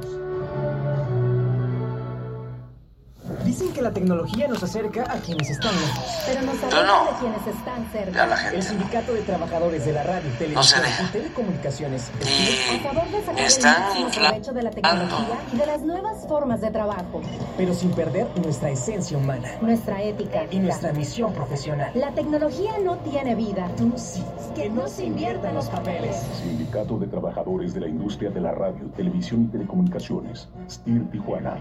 [3.43, 6.05] Dicen que la tecnología nos acerca a quienes están lejos.
[6.25, 7.05] Pero nos no.
[7.05, 8.11] de quienes están cerca.
[8.17, 11.03] Ya la gente El Sindicato de Trabajadores de la Radio, No se Televisión deja.
[11.03, 15.81] y Telecomunicaciones Y A favor de sacar están provecho de la tecnología y de las
[15.81, 17.21] nuevas formas de trabajo.
[17.57, 20.45] pero sin perder nuestra esencia humana Nuestra ética.
[20.51, 21.91] y nuestra misión profesional.
[21.95, 23.69] La tecnología no tiene vida.
[23.77, 24.23] Tú sí.
[24.55, 26.15] Que no se inviertan los papeles.
[26.41, 31.57] Sindicato de Trabajadores de la Industria de la Radio, Televisión y Telecomunicaciones, STIR Tijuana.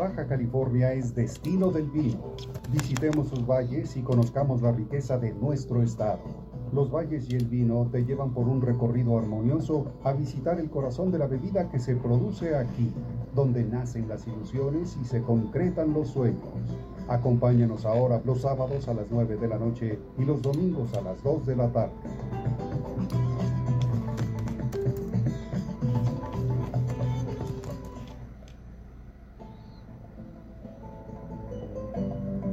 [0.00, 2.32] Baja California es destino del vino.
[2.72, 6.20] Visitemos sus valles y conozcamos la riqueza de nuestro estado.
[6.72, 11.12] Los valles y el vino te llevan por un recorrido armonioso a visitar el corazón
[11.12, 12.90] de la bebida que se produce aquí,
[13.34, 16.48] donde nacen las ilusiones y se concretan los sueños.
[17.06, 21.22] Acompáñanos ahora los sábados a las 9 de la noche y los domingos a las
[21.22, 21.92] 2 de la tarde.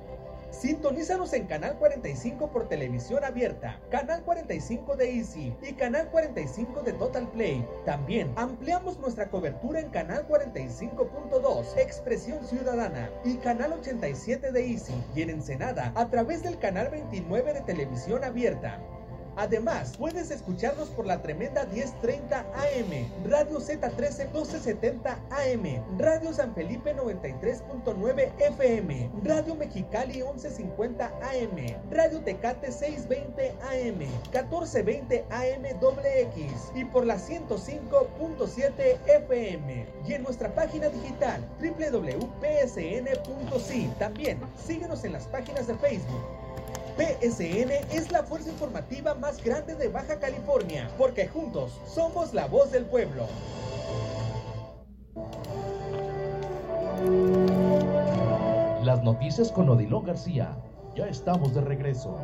[0.50, 6.94] Sintonízanos en Canal 45 por televisión abierta, Canal 45 de Easy y Canal 45 de
[6.94, 7.66] Total Play.
[7.84, 15.22] También ampliamos nuestra cobertura en Canal 45.2, Expresión Ciudadana y Canal 87 de Easy y
[15.22, 18.80] en Ensenada a través del Canal 29 de televisión abierta.
[19.38, 26.92] Además, puedes escucharnos por la tremenda 1030 AM, Radio Z13 1270 AM, Radio San Felipe
[26.92, 31.56] 93.9 FM, Radio Mexicali 1150 AM,
[31.88, 33.98] Radio Tecate 620 AM,
[34.32, 39.86] 1420 AM X y por la 105.7 FM.
[40.04, 42.18] Y en nuestra página digital www.psn.si.
[44.00, 46.47] También síguenos en las páginas de Facebook.
[46.98, 52.72] PSN es la fuerza informativa más grande de Baja California, porque juntos somos la voz
[52.72, 53.28] del pueblo.
[58.82, 60.56] Las noticias con Odilon García.
[60.96, 62.18] Ya estamos de regreso.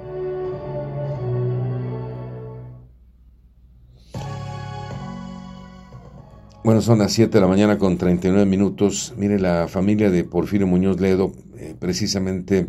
[6.64, 9.14] Bueno, son las 7 de la mañana con 39 minutos.
[9.16, 12.66] Mire, la familia de Porfirio Muñoz Ledo eh, precisamente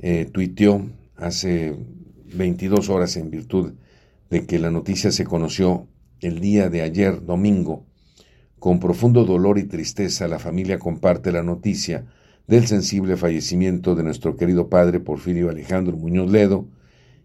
[0.00, 0.82] eh, tuiteó
[1.18, 1.76] hace
[2.34, 3.74] 22 horas en virtud
[4.30, 5.88] de que la noticia se conoció
[6.20, 7.86] el día de ayer, domingo.
[8.58, 12.06] Con profundo dolor y tristeza, la familia comparte la noticia
[12.46, 16.66] del sensible fallecimiento de nuestro querido padre Porfirio Alejandro Muñoz Ledo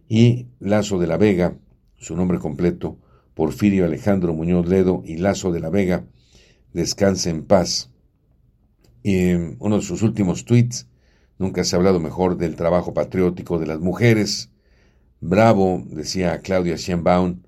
[0.10, 1.58] y Lazo de la Vega,
[1.96, 2.98] su nombre completo,
[3.34, 6.06] Porfirio Alejandro Muñoz Ledo y Lazo de la Vega,
[6.74, 7.90] descanse en paz.
[9.02, 10.88] Y en uno de sus últimos tweets,
[11.38, 14.50] nunca se ha hablado mejor del trabajo patriótico de las mujeres.
[15.20, 17.42] Bravo, decía Claudia Sheinbaum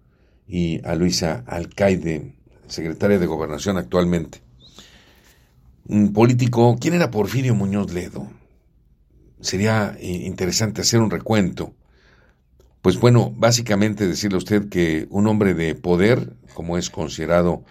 [0.47, 2.35] y a Luisa Alcaide,
[2.67, 4.41] secretaria de Gobernación actualmente.
[5.87, 8.27] Un político, ¿quién era Porfirio Muñoz Ledo?
[9.39, 11.73] Sería eh, interesante hacer un recuento.
[12.81, 17.63] Pues bueno, básicamente decirle a usted que un hombre de poder, como es considerado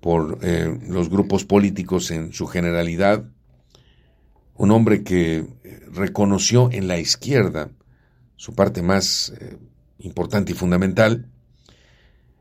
[0.00, 3.24] por eh, los grupos políticos en su generalidad,
[4.60, 5.46] un hombre que
[5.90, 7.70] reconoció en la izquierda
[8.36, 9.56] su parte más eh,
[10.00, 11.30] importante y fundamental,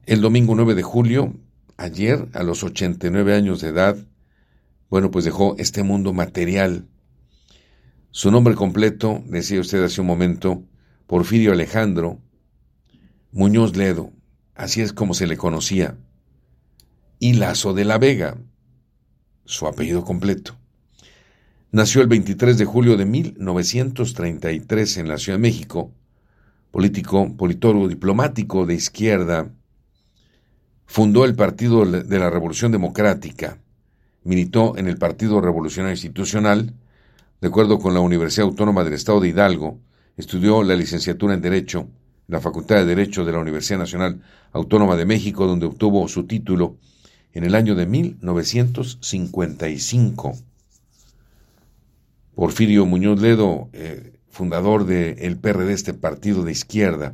[0.05, 1.34] el domingo 9 de julio,
[1.78, 3.95] ayer, a los 89 años de edad,
[4.89, 6.89] bueno, pues dejó este mundo material.
[8.11, 10.61] Su nombre completo, decía usted hace un momento,
[11.07, 12.20] Porfirio Alejandro
[13.32, 14.11] Muñoz Ledo,
[14.55, 15.95] así es como se le conocía,
[17.17, 18.36] y Lazo de la Vega,
[19.45, 20.59] su apellido completo.
[21.72, 25.91] Nació el 23 de julio de 1933 en la Ciudad de México,
[26.72, 29.51] político, politólogo, diplomático de izquierda,
[30.88, 33.59] fundó el Partido de la Revolución Democrática,
[34.24, 36.74] militó en el Partido Revolucionario Institucional,
[37.39, 39.78] de acuerdo con la Universidad Autónoma del Estado de Hidalgo,
[40.17, 44.95] estudió la licenciatura en Derecho en la Facultad de Derecho de la Universidad Nacional Autónoma
[44.95, 46.78] de México, donde obtuvo su título
[47.32, 50.48] en el año de 1955.
[52.39, 57.13] Porfirio Muñoz Ledo, eh, fundador del PRD, este partido de izquierda,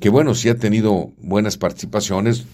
[0.00, 2.46] que bueno, sí ha tenido buenas participaciones,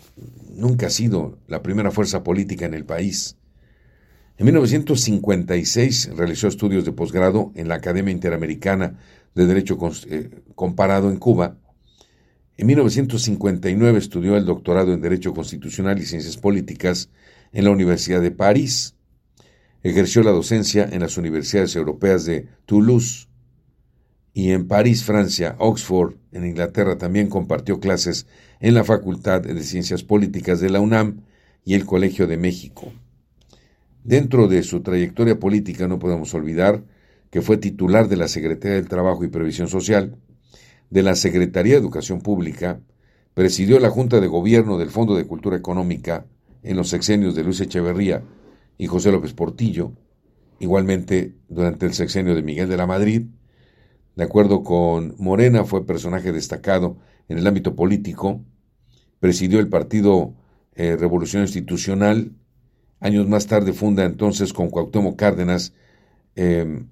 [0.55, 3.39] nunca ha sido la primera fuerza política en el país.
[4.37, 8.99] En 1956 realizó estudios de posgrado en la Academia Interamericana
[9.35, 9.79] de Derecho
[10.11, 11.57] eh, Comparado en Cuba.
[12.59, 17.09] En 1959 estudió el doctorado en Derecho Constitucional y Ciencias Políticas
[17.55, 18.96] en la Universidad de París.
[19.87, 23.29] Ejerció la docencia en las universidades europeas de Toulouse
[24.35, 28.27] y en París, Francia, Oxford, en Inglaterra también compartió clases
[28.59, 31.21] en la Facultad de Ciencias Políticas de la UNAM
[31.65, 32.93] y el Colegio de México.
[34.03, 36.83] Dentro de su trayectoria política no podemos olvidar
[37.31, 40.17] que fue titular de la Secretaría del Trabajo y Previsión Social,
[40.91, 42.81] de la Secretaría de Educación Pública,
[43.35, 46.27] presidió la Junta de Gobierno del Fondo de Cultura Económica
[46.65, 48.25] en los sexenios de Luis Echeverría
[48.79, 49.93] y José López Portillo,
[50.59, 53.27] igualmente durante el sexenio de Miguel de la Madrid.
[54.15, 56.99] De acuerdo con Morena, fue personaje destacado
[57.29, 58.45] en el ámbito político,
[59.21, 60.35] presidió el Partido
[60.75, 62.33] eh, Revolución Institucional,
[63.01, 65.75] años más tarde funda entonces con Cuauhtémoc Cárdenas
[66.35, 66.89] em,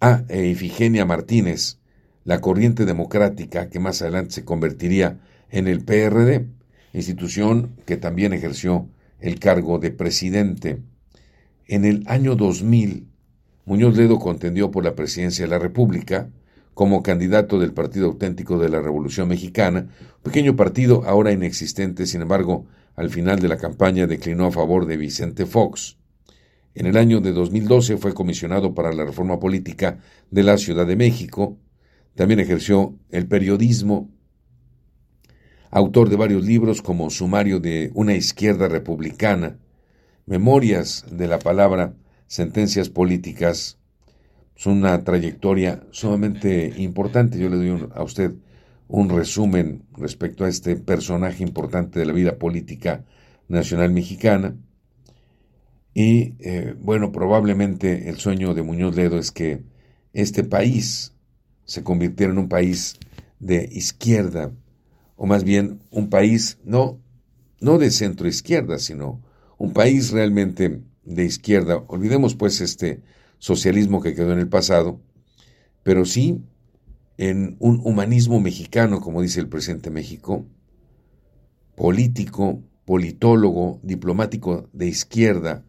[0.00, 1.78] a Ifigenia Martínez,
[2.24, 5.20] la corriente democrática que más adelante se convertiría
[5.50, 6.46] en el PRD,
[6.92, 8.88] institución que también ejerció
[9.24, 10.82] el cargo de presidente.
[11.66, 13.06] En el año 2000,
[13.64, 16.28] Muñoz Ledo contendió por la presidencia de la República
[16.74, 19.88] como candidato del Partido Auténtico de la Revolución Mexicana,
[20.22, 22.66] pequeño partido ahora inexistente, sin embargo,
[22.96, 25.96] al final de la campaña declinó a favor de Vicente Fox.
[26.74, 30.00] En el año de 2012 fue comisionado para la reforma política
[30.30, 31.56] de la Ciudad de México.
[32.14, 34.10] También ejerció el periodismo
[35.74, 39.58] autor de varios libros como Sumario de una izquierda republicana,
[40.24, 41.94] Memorias de la palabra,
[42.28, 43.76] Sentencias políticas.
[44.56, 47.40] Es una trayectoria sumamente importante.
[47.40, 48.36] Yo le doy a usted
[48.86, 53.04] un resumen respecto a este personaje importante de la vida política
[53.48, 54.54] nacional mexicana.
[55.92, 59.64] Y eh, bueno, probablemente el sueño de Muñoz Ledo es que
[60.12, 61.14] este país
[61.64, 62.96] se convirtiera en un país
[63.40, 64.52] de izquierda,
[65.16, 67.00] o más bien un país no,
[67.60, 69.22] no de centro izquierda, sino
[69.58, 71.84] un país realmente de izquierda.
[71.86, 73.02] Olvidemos pues este
[73.38, 75.00] socialismo que quedó en el pasado,
[75.82, 76.42] pero sí
[77.16, 80.46] en un humanismo mexicano, como dice el presidente México,
[81.76, 85.64] político, politólogo, diplomático de izquierda,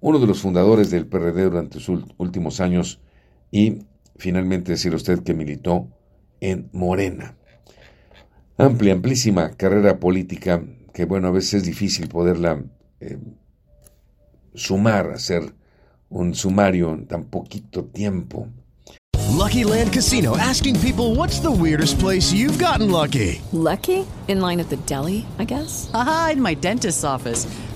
[0.00, 3.00] uno de los fundadores del PRD durante sus últimos años
[3.50, 3.86] y
[4.16, 5.88] finalmente decir usted que militó
[6.40, 7.36] en Morena
[8.66, 12.62] amplia, amplísima carrera política que, bueno, a veces es difícil poderla
[13.00, 13.18] eh,
[14.54, 15.54] sumar, hacer
[16.08, 18.48] un sumario en tan poquito tiempo.
[19.30, 23.40] Lucky Land Casino asking people what's the weirdest place you've gotten lucky.
[23.52, 24.06] Lucky?
[24.28, 25.90] In line at the deli, I guess.
[25.94, 27.46] Aha, in my dentist's office.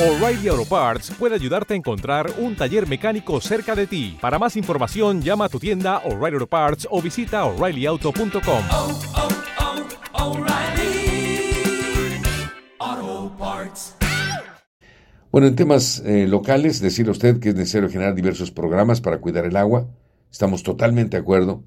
[0.00, 4.16] O'Reilly Auto Parts puede ayudarte a encontrar un taller mecánico cerca de ti.
[4.20, 8.64] Para más información, llama a tu tienda O'Reilly Auto Parts o visita oreillyauto.com.
[8.72, 9.28] Oh, oh,
[10.14, 11.52] oh, O'Reilly
[12.78, 13.94] Auto Parts.
[15.30, 19.18] Bueno, en temas eh, locales, decirle a usted que es necesario generar diversos programas para
[19.18, 19.88] cuidar el agua.
[20.32, 21.64] Estamos totalmente de acuerdo.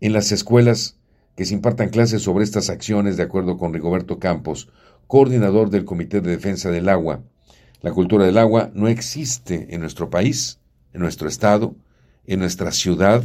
[0.00, 0.98] En las escuelas
[1.36, 4.70] que se impartan clases sobre estas acciones, de acuerdo con Rigoberto Campos,
[5.06, 7.22] coordinador del Comité de Defensa del Agua.
[7.82, 10.58] La cultura del agua no existe en nuestro país,
[10.92, 11.74] en nuestro estado,
[12.26, 13.24] en nuestra ciudad.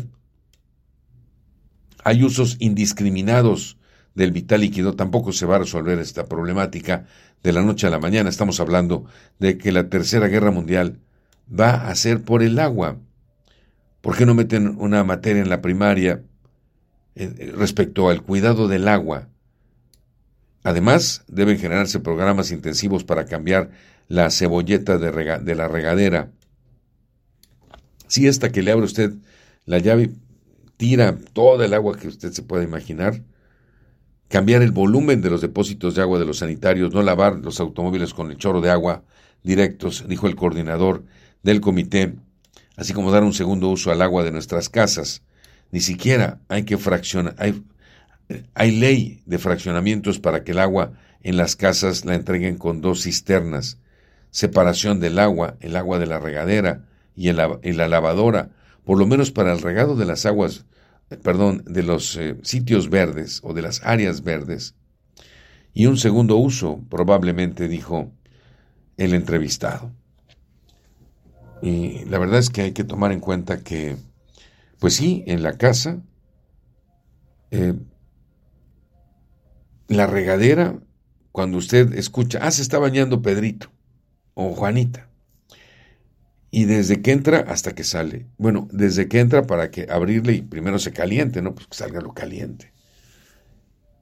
[2.03, 3.77] Hay usos indiscriminados
[4.13, 7.05] del vital líquido, tampoco se va a resolver esta problemática
[7.43, 8.29] de la noche a la mañana.
[8.29, 9.05] Estamos hablando
[9.39, 10.99] de que la Tercera Guerra Mundial
[11.47, 12.97] va a ser por el agua.
[13.99, 16.23] ¿Por qué no meten una materia en la primaria
[17.15, 19.27] eh, respecto al cuidado del agua?
[20.63, 23.69] Además, deben generarse programas intensivos para cambiar
[24.07, 26.31] la cebolleta de, la regadera.
[28.07, 29.13] Si esta que le abre usted
[29.65, 30.11] la llave
[30.77, 33.21] tira toda el agua que usted se pueda imaginar,
[34.27, 38.13] cambiar el volumen de los depósitos de agua de los sanitarios, no lavar los automóviles
[38.13, 39.03] con el chorro de agua
[39.43, 41.03] directos, dijo el coordinador
[41.43, 42.15] del comité,
[42.75, 45.23] así como dar un segundo uso al agua de nuestras casas.
[45.71, 47.35] Ni siquiera hay que fraccionar,
[48.53, 53.03] hay ley de fraccionamientos para que el agua en las casas la entreguen con dos
[53.03, 53.79] cisternas,
[54.35, 56.83] separación del agua, el agua de la regadera
[57.15, 58.49] y, el, la lavadora,
[58.83, 60.65] por lo menos para el regado de las aguas,
[61.09, 64.75] eh, perdón, de los eh, sitios verdes o de las áreas verdes.
[65.73, 68.11] Y un segundo uso, probablemente, dijo
[68.97, 69.93] el entrevistado.
[71.61, 73.95] Y la verdad es que hay que tomar en cuenta que,
[74.79, 76.01] pues sí, en la casa,
[77.51, 77.73] eh,
[79.87, 80.77] la regadera,
[81.31, 83.74] cuando usted escucha, ah, se está bañando Pedrito
[84.35, 85.09] o Juanita.
[86.51, 88.27] Y desde que entra hasta que sale.
[88.37, 91.55] Bueno, desde que entra para que abrirle y primero se caliente, ¿no?
[91.55, 92.71] Pues que salga lo caliente.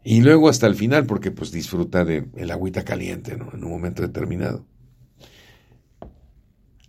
[0.04, 3.50] Y luego hasta el final, porque pues disfruta de agüita caliente, ¿no?
[3.54, 4.68] En un momento determinado.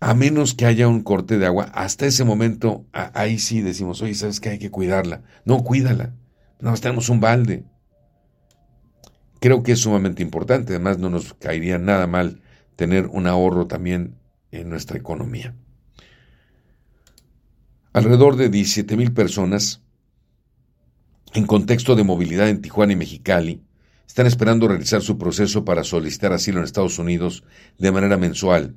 [0.00, 4.14] A menos que haya un corte de agua, hasta ese momento, ahí sí decimos, oye,
[4.14, 4.50] ¿sabes qué?
[4.50, 5.22] Hay que cuidarla.
[5.46, 6.14] No, cuídala.
[6.60, 7.64] No, tenemos un balde.
[9.40, 10.74] Creo que es sumamente importante.
[10.74, 12.42] Además, no nos caería nada mal
[12.76, 14.16] tener un ahorro también
[14.50, 15.54] en nuestra economía.
[17.92, 19.80] Alrededor de 17 mil personas,
[21.32, 23.62] en contexto de movilidad en Tijuana y Mexicali,
[24.06, 27.44] están esperando realizar su proceso para solicitar asilo en Estados Unidos
[27.78, 28.76] de manera mensual.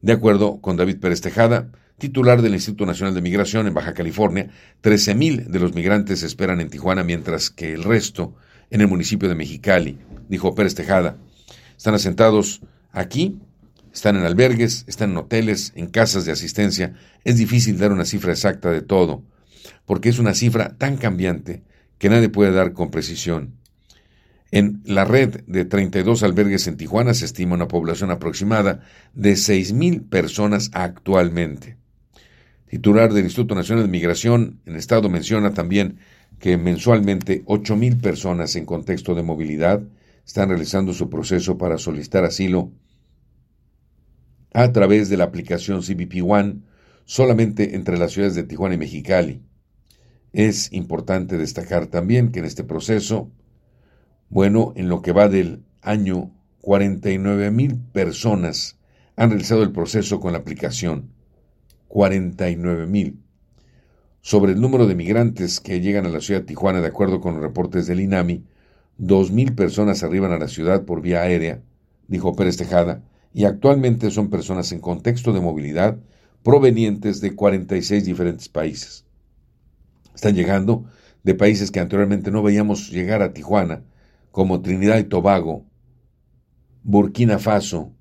[0.00, 4.50] De acuerdo con David Pérez Tejada, titular del Instituto Nacional de Migración en Baja California,
[4.80, 8.36] 13 mil de los migrantes esperan en Tijuana, mientras que el resto
[8.70, 11.16] en el municipio de Mexicali, dijo Pérez Tejada.
[11.76, 12.60] Están asentados
[12.98, 13.38] aquí
[13.92, 16.94] están en albergues, están en hoteles, en casas de asistencia.
[17.24, 19.22] Es difícil dar una cifra exacta de todo,
[19.86, 21.62] porque es una cifra tan cambiante
[21.98, 23.54] que nadie puede dar con precisión.
[24.50, 28.80] En la red de 32 albergues en Tijuana se estima una población aproximada
[29.14, 31.76] de 6.000 personas actualmente.
[32.68, 35.98] Titular del Instituto Nacional de Migración en Estado menciona también
[36.38, 39.82] que mensualmente 8.000 personas en contexto de movilidad
[40.24, 42.70] están realizando su proceso para solicitar asilo
[44.52, 46.62] a través de la aplicación CBP One
[47.04, 49.42] solamente entre las ciudades de Tijuana y Mexicali.
[50.32, 53.30] Es importante destacar también que en este proceso,
[54.28, 56.30] bueno, en lo que va del año,
[56.60, 58.78] 49 mil personas
[59.16, 61.10] han realizado el proceso con la aplicación.
[61.88, 63.22] 49 mil.
[64.20, 67.34] Sobre el número de migrantes que llegan a la ciudad de Tijuana, de acuerdo con
[67.34, 68.44] los reportes del INAMI,
[68.98, 71.62] dos mil personas arriban a la ciudad por vía aérea,
[72.06, 73.02] dijo Pérez Tejada,
[73.32, 75.98] y actualmente son personas en contexto de movilidad
[76.42, 79.04] provenientes de 46 diferentes países.
[80.14, 80.86] Están llegando
[81.22, 83.84] de países que anteriormente no veíamos llegar a Tijuana,
[84.30, 85.66] como Trinidad y Tobago,
[86.82, 87.92] Burkina Faso,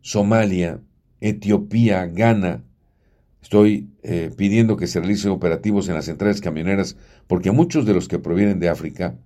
[0.00, 0.80] Somalia,
[1.20, 2.64] Etiopía, Ghana.
[3.42, 6.96] Estoy eh, pidiendo que se realicen operativos en las centrales camioneras
[7.26, 9.16] porque muchos de los que provienen de África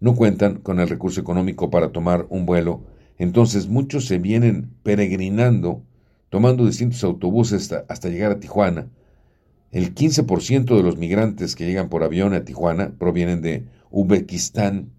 [0.00, 2.84] no cuentan con el recurso económico para tomar un vuelo
[3.18, 5.82] entonces muchos se vienen peregrinando,
[6.28, 8.88] tomando distintos autobuses hasta, llegar a Tijuana.
[9.72, 14.92] El 15% de los migrantes que llegan por avión a Tijuana provienen de Uzbekistán,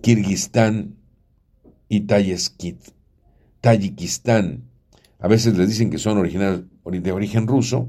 [0.00, 0.96] Kirguistán
[1.88, 2.00] y
[3.60, 4.64] Tayikistán.
[5.20, 7.88] A veces les dicen que son de origen ruso,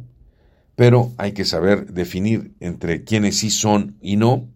[0.76, 4.50] pero hay que saber definir entre quiénes sí son y no.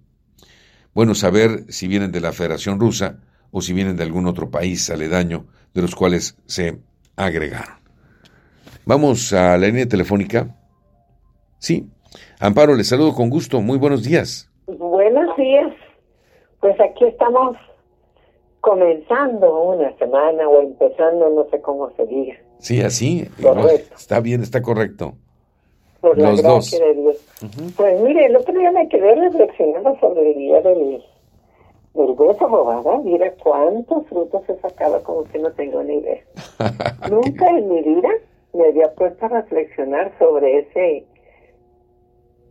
[0.94, 3.20] Bueno, saber si vienen de la Federación Rusa
[3.54, 6.80] o si vienen de algún otro país aledaño de los cuales se
[7.16, 7.76] agregaron.
[8.86, 10.58] Vamos a la línea telefónica.
[11.60, 11.88] Sí,
[12.40, 13.62] Amparo, le saludo con gusto.
[13.62, 14.50] Muy buenos días.
[14.68, 15.72] Buenos días.
[16.60, 17.56] Pues aquí estamos
[18.60, 22.36] comenzando una semana o empezando, no sé cómo se diga.
[22.60, 23.30] Sí, así.
[23.96, 25.14] Está bien, está correcto.
[26.02, 26.72] Por Los dos.
[26.72, 27.18] De Dios.
[27.78, 31.04] Pues mire, el otro día me quedé reflexionando sobre el día del
[31.94, 36.24] vergüenza bobada, mira cuántos frutos he sacado como que no tengo ni idea.
[37.10, 38.10] Nunca en mi vida
[38.54, 41.06] me había puesto a reflexionar sobre ese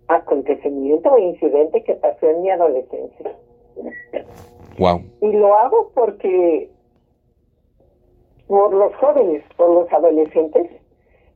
[0.08, 3.36] acontecimiento o incidente que pasó en mi adolescencia.
[4.78, 5.02] Wow.
[5.20, 6.70] Y lo hago porque
[8.46, 10.70] por los jóvenes, por los adolescentes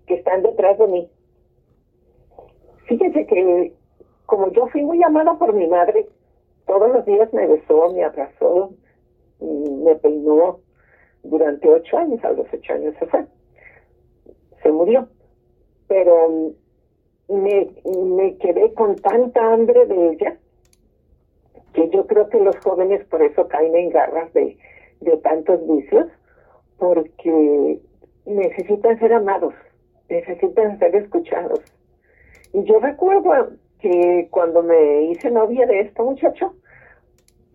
[0.07, 1.11] que están detrás de mí.
[2.87, 3.73] Fíjense que
[4.27, 6.07] como yo fui muy amada por mi madre,
[6.67, 8.73] todos los días me besó, me abrazó,
[9.41, 10.61] me peinó
[11.23, 13.25] durante ocho años, a los ocho años se fue,
[14.63, 15.09] se murió.
[15.89, 16.53] Pero
[17.29, 20.37] me, me quedé con tanta hambre de ella
[21.73, 24.57] que yo creo que los jóvenes por eso caen en garras de,
[25.01, 26.07] de tantos vicios,
[26.79, 27.81] porque
[28.25, 29.55] necesitan ser amados,
[30.09, 31.61] necesitan ser escuchados.
[32.53, 33.53] Y yo recuerdo
[33.89, 36.55] que cuando me hice novia de este muchacho,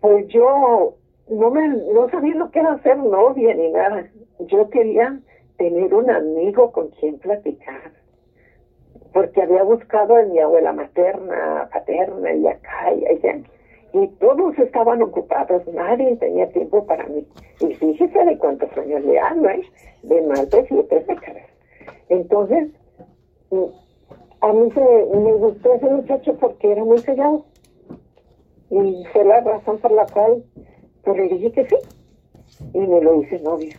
[0.00, 0.94] pues yo
[1.28, 4.08] no me no sabía lo que era ser novia ni nada.
[4.40, 5.20] Yo quería
[5.58, 7.92] tener un amigo con quien platicar.
[9.12, 13.42] Porque había buscado en mi abuela materna, paterna y acá y allá.
[13.92, 17.26] Y todos estaban ocupados, nadie tenía tiempo para mí.
[17.60, 19.62] Y fíjese de cuántos años le hablo, ¿eh?
[20.02, 21.46] De más de siete décadas.
[22.08, 22.70] Entonces,
[24.42, 27.46] a mí se, me gustó ese muchacho porque era muy sellado.
[28.70, 30.44] Y fue la razón por la cual
[31.04, 31.76] pues le dije que sí.
[32.74, 33.76] Y me lo hice novia.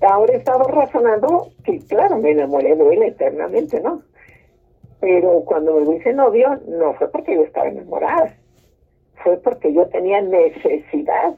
[0.00, 4.02] Ahora he estado razonando que, claro, me enamoré de él eternamente, ¿no?
[5.00, 8.34] Pero cuando me hice novio, no fue porque yo estaba enamorada.
[9.22, 11.36] Fue porque yo tenía necesidad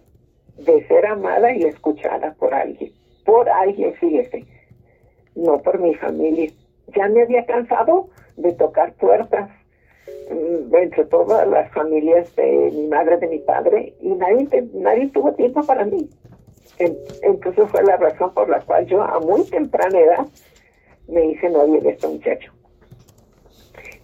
[0.59, 2.93] de ser amada y escuchada por alguien.
[3.25, 4.47] Por alguien, fíjese.
[5.35, 6.51] No por mi familia.
[6.95, 9.51] Ya me había cansado de tocar puertas
[10.31, 15.33] mm, entre todas las familias de mi madre, de mi padre, y nadie, nadie tuvo
[15.35, 16.09] tiempo para mí.
[17.23, 20.27] Entonces fue la razón por la cual yo a muy temprana edad
[21.09, 22.53] me hice novia de este muchacho.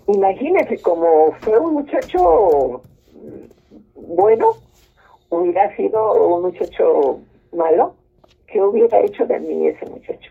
[0.09, 2.83] Imagínese, como fue un muchacho
[4.07, 4.53] bueno,
[5.31, 7.21] hubiera sido un muchacho
[7.53, 7.95] malo,
[8.47, 10.31] ¿qué hubiera hecho de mí ese muchacho?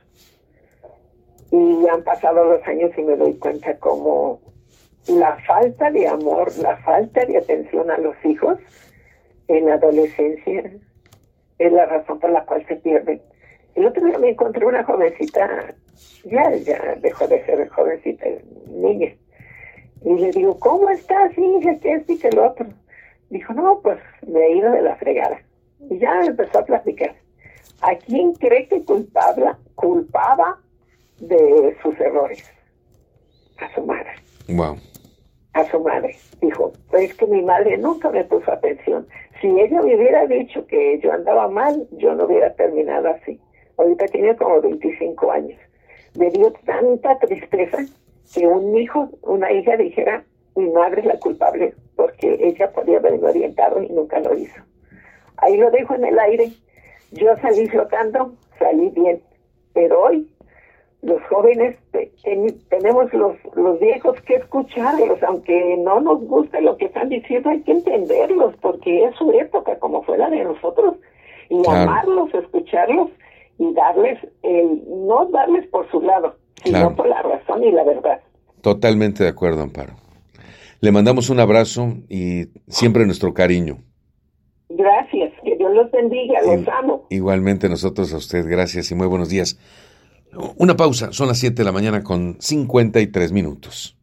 [1.52, 4.41] Y han pasado los años y me doy cuenta como
[5.08, 8.58] la falta de amor, la falta de atención a los hijos
[9.48, 10.72] en la adolescencia
[11.60, 13.22] es la razón por la cual se pierden.
[13.76, 15.76] El otro día me encontré una jovencita,
[16.24, 18.26] ya, ya dejó de ser jovencita,
[18.68, 19.14] niña.
[20.04, 21.76] Y le digo, ¿cómo estás, hija?
[21.82, 22.68] ¿Qué es y qué lo otro?
[23.30, 25.39] Dijo, no, pues me he ido de la fregada.
[25.89, 27.16] Y ya empezó a platicar.
[27.82, 30.60] ¿A quién cree que culpaba, culpaba
[31.20, 32.43] de sus errores?
[33.57, 34.11] A su madre.
[34.49, 34.78] Wow.
[35.53, 36.16] A su madre.
[36.41, 39.07] Dijo, pues que mi madre nunca me puso atención.
[39.41, 43.39] Si ella me hubiera dicho que yo andaba mal, yo no hubiera terminado así.
[43.78, 45.59] Ahorita tiene como 25 años.
[46.18, 47.78] Me dio tanta tristeza
[48.34, 50.24] que un hijo, una hija dijera,
[50.55, 54.61] mi madre es la culpable porque ella podía haberme orientado y nunca lo hizo.
[55.38, 56.51] Ahí lo dejo en el aire.
[57.11, 59.22] Yo salí flotando, salí bien.
[59.74, 60.30] Pero hoy
[61.06, 61.78] los jóvenes
[62.70, 67.62] tenemos los, los viejos que escucharlos, aunque no nos guste lo que están diciendo, hay
[67.62, 70.95] que entenderlos, porque es su época como fue la de nosotros,
[71.49, 73.12] y amarlos, escucharlos
[73.60, 78.20] y darles, el, no darles por su lado, sino por la razón y la verdad.
[78.62, 79.93] Totalmente de acuerdo, Amparo.
[80.82, 83.78] Le mandamos un abrazo y siempre nuestro cariño.
[84.70, 87.06] Gracias, que Dios los bendiga, los amo.
[87.12, 89.60] Igualmente nosotros a usted, gracias y muy buenos días.
[90.57, 93.97] Una pausa, son las 7 de la mañana con 53 minutos.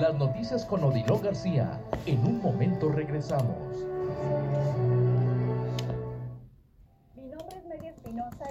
[0.00, 1.80] Las noticias con Odilon García.
[2.06, 3.82] En un momento regresamos.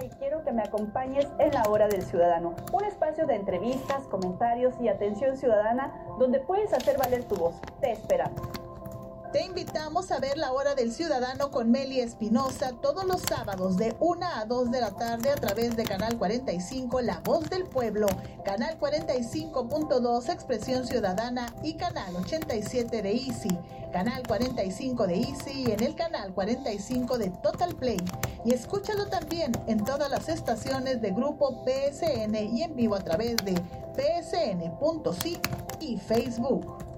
[0.02, 4.74] Y quiero que me acompañes en La Hora del Ciudadano, un espacio de entrevistas, comentarios
[4.80, 7.54] y atención ciudadana donde puedes hacer valer tu voz.
[7.80, 8.40] Te esperamos.
[9.32, 13.96] Te invitamos a ver La Hora del Ciudadano con Meli Espinosa todos los sábados de
[13.98, 18.08] 1 a 2 de la tarde a través de Canal 45 La Voz del Pueblo,
[18.44, 23.58] Canal 45.2 Expresión Ciudadana y Canal 87 de Easy,
[23.92, 27.98] Canal 45 de Easy y en el Canal 45 de Total Play.
[28.44, 33.36] Y escúchalo también en todas las estaciones de Grupo PSN y en vivo a través
[33.36, 33.54] de
[33.94, 35.38] psn.si
[35.80, 36.91] y Facebook.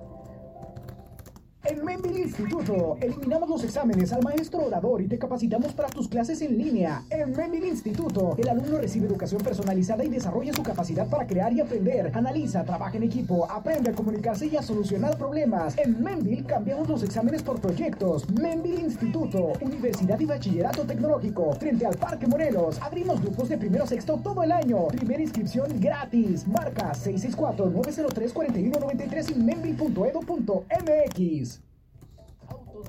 [1.67, 6.43] En Menville Instituto eliminamos los exámenes al maestro orador y te capacitamos para tus clases
[6.43, 7.03] en línea.
[7.09, 11.62] En Menville Instituto, el alumno recibe educación personalizada y desarrolla su capacidad para crear y
[11.62, 12.12] aprender.
[12.15, 15.79] Analiza, trabaja en equipo, aprende a comunicarse y a solucionar problemas.
[15.79, 18.29] En Menville cambiamos los exámenes por proyectos.
[18.29, 22.79] Menville Instituto, Universidad y Bachillerato Tecnológico, frente al Parque Morelos.
[22.83, 24.89] Abrimos grupos de primero a sexto todo el año.
[24.89, 26.47] Primera inscripción gratis.
[26.47, 31.54] Marca 664-903-4193 y menville.edu.mx.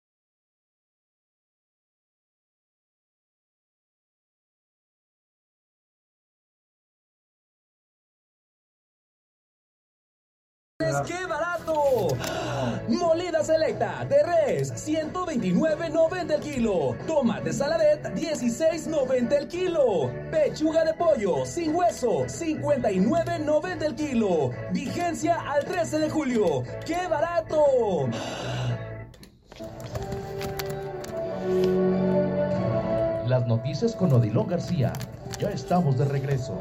[11.01, 12.07] ¡Qué barato!
[12.87, 16.95] Molida selecta de res, 129.90 el kilo.
[17.07, 20.11] Tomate saladet, 16.90 el kilo.
[20.29, 24.51] Pechuga de pollo, sin hueso, 59.90 el kilo.
[24.71, 26.63] Vigencia al 13 de julio.
[26.85, 28.07] ¡Qué barato!
[33.27, 34.93] Las noticias con Odilon García.
[35.39, 36.59] Ya estamos de regreso.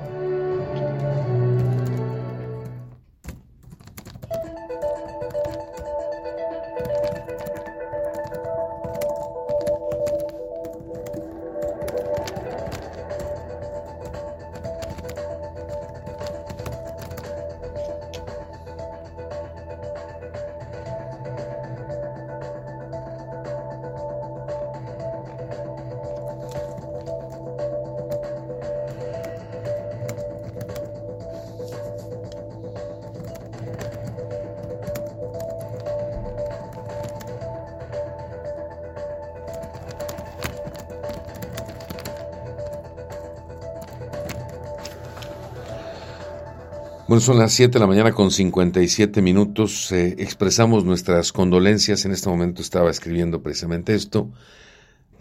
[47.12, 49.92] Bueno, son las 7 de la mañana con 57 minutos.
[49.92, 52.06] Eh, expresamos nuestras condolencias.
[52.06, 54.30] En este momento estaba escribiendo precisamente esto.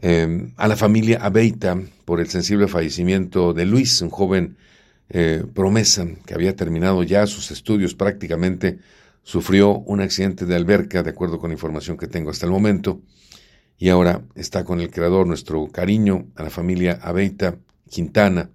[0.02, 4.56] Eh, a la familia Abeita por el sensible fallecimiento de Luis, un joven
[5.10, 8.80] eh, promesa que había terminado ya sus estudios prácticamente.
[9.24, 13.02] Sufrió un accidente de alberca, de acuerdo con la información que tengo hasta el momento.
[13.78, 17.58] Y ahora está con el creador nuestro cariño a la familia Abeita
[17.89, 18.50] Quintana.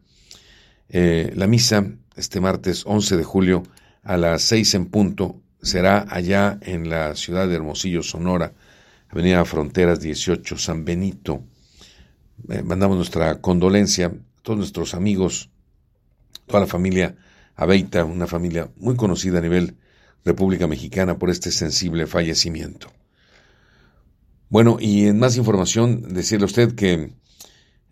[0.89, 1.85] La misa
[2.17, 3.63] este martes 11 de julio
[4.03, 5.43] a las 6 en punto.
[5.63, 8.53] Será allá en la ciudad de Hermosillo, Sonora,
[9.09, 11.43] Avenida Fronteras 18, San Benito.
[12.49, 14.13] Eh, mandamos nuestra condolencia a
[14.43, 15.51] todos nuestros amigos,
[16.47, 17.17] toda la familia
[17.57, 19.77] Abeita, una familia muy conocida a nivel
[20.25, 22.93] República Mexicana por este sensible fallecimiento.
[24.49, 27.13] Bueno, y en más información, decirle a usted que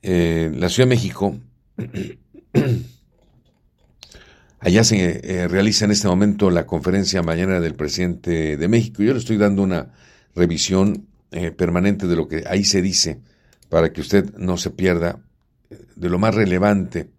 [0.03, 1.38] eh, la Ciudad de México
[4.61, 9.02] Allá se eh, realiza en este momento la conferencia mañana del presidente de México.
[9.02, 9.92] Yo le estoy dando una
[10.34, 13.20] revisión eh, permanente de lo que ahí se dice
[13.68, 15.20] para que usted no se pierda
[15.70, 17.11] eh, de lo más relevante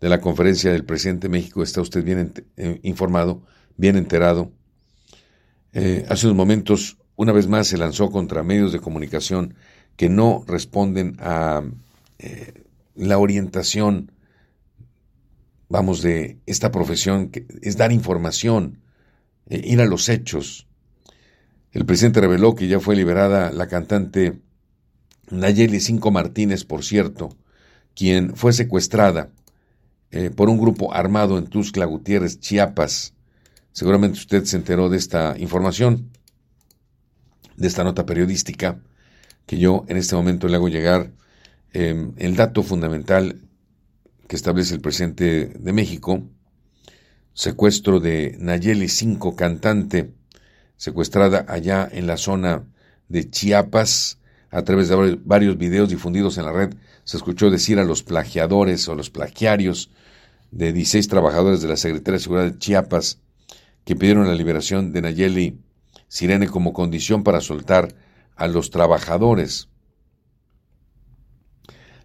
[0.00, 1.62] de la conferencia del presidente de México.
[1.62, 2.32] Está usted bien
[2.82, 3.42] informado,
[3.78, 4.52] bien enterado.
[5.72, 9.54] hace unos momentos, una vez más, se lanzó contra medios de comunicación
[9.96, 11.62] que no responden a
[12.94, 14.12] la orientación
[15.68, 18.80] vamos, de esta profesión, que es dar información,
[19.48, 20.66] eh, ir a los hechos.
[21.72, 24.40] El presidente reveló que ya fue liberada la cantante
[25.30, 27.36] Nayeli Cinco Martínez, por cierto,
[27.94, 29.30] quien fue secuestrada
[30.10, 33.14] eh, por un grupo armado en Tuxtla Gutiérrez, Chiapas.
[33.72, 36.10] Seguramente usted se enteró de esta información,
[37.56, 38.80] de esta nota periodística,
[39.46, 41.12] que yo en este momento le hago llegar.
[41.72, 43.45] Eh, el dato fundamental
[44.28, 46.22] que establece el presidente de México,
[47.32, 50.12] secuestro de Nayeli Cinco, cantante,
[50.76, 52.64] secuestrada allá en la zona
[53.08, 54.18] de Chiapas,
[54.50, 56.74] a través de varios videos difundidos en la red,
[57.04, 59.90] se escuchó decir a los plagiadores o los plagiarios
[60.50, 63.18] de 16 trabajadores de la Secretaría de Seguridad de Chiapas
[63.84, 65.60] que pidieron la liberación de Nayeli
[66.08, 67.94] Sirene como condición para soltar
[68.36, 69.68] a los trabajadores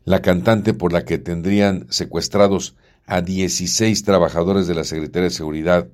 [0.06, 2.76] la cantante por la que tendrían secuestrados
[3.06, 5.88] a 16 trabajadores de la Secretaría de Seguridad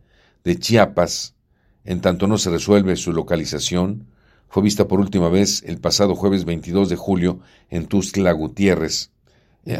[0.44, 1.36] de Chiapas,
[1.84, 4.08] en tanto no se resuelve su localización,
[4.50, 7.40] fue vista por última vez el pasado jueves 22 de julio
[7.70, 9.12] en Tuxtla Gutiérrez.
[9.66, 9.80] Eh,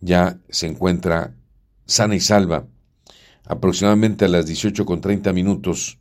[0.00, 1.34] ya se encuentra
[1.86, 2.66] sana y salva
[3.48, 5.98] aproximadamente a las 18 con 30 minutos,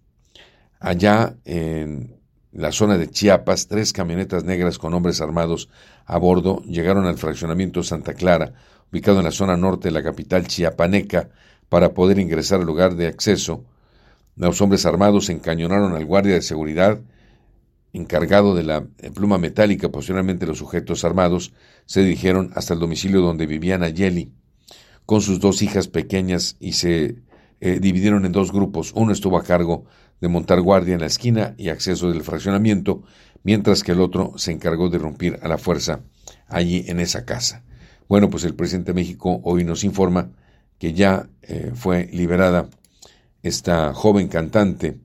[0.80, 2.18] allá en
[2.52, 5.70] la zona de Chiapas, tres camionetas negras con hombres armados
[6.06, 8.54] a bordo llegaron al fraccionamiento Santa Clara,
[8.92, 11.30] ubicado en la zona norte de la capital chiapaneca,
[11.70, 13.64] para poder ingresar al lugar de acceso.
[14.36, 17.00] Los hombres armados encañonaron al guardia de seguridad
[17.94, 21.54] encargado de la pluma metálica, posteriormente los sujetos armados
[21.86, 24.32] se dirigieron hasta el domicilio donde vivía Nayeli
[25.06, 27.16] con sus dos hijas pequeñas y se
[27.60, 28.92] eh, dividieron en dos grupos.
[28.94, 29.86] Uno estuvo a cargo
[30.20, 33.04] de montar guardia en la esquina y acceso del fraccionamiento,
[33.44, 36.02] mientras que el otro se encargó de romper a la fuerza
[36.48, 37.64] allí en esa casa.
[38.10, 40.32] Bueno, pues el presidente de México hoy nos informa
[40.78, 42.70] que ya eh, fue liberada
[43.44, 45.00] esta joven cantante,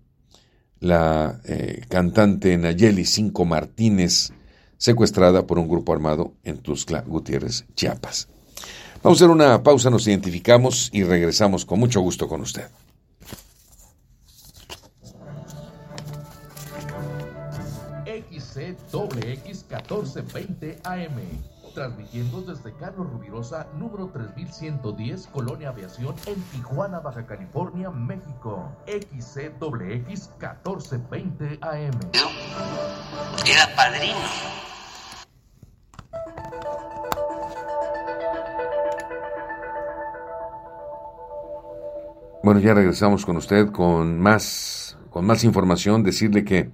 [0.82, 4.32] la eh, cantante Nayeli Cinco Martínez,
[4.76, 8.28] secuestrada por un grupo armado en Tuscla Gutiérrez, Chiapas.
[9.00, 12.68] Vamos a hacer una pausa, nos identificamos y regresamos con mucho gusto con usted.
[18.04, 27.90] XCWX 1420 AM transmitiendo desde Carlos Rubirosa, número 3110, Colonia Aviación, en Tijuana, Baja California,
[27.90, 28.70] México.
[28.86, 31.98] XCWX 1420 AM.
[33.46, 34.62] Era padrino.
[42.44, 46.02] Bueno, ya regresamos con usted con más, con más información.
[46.02, 46.70] Decirle que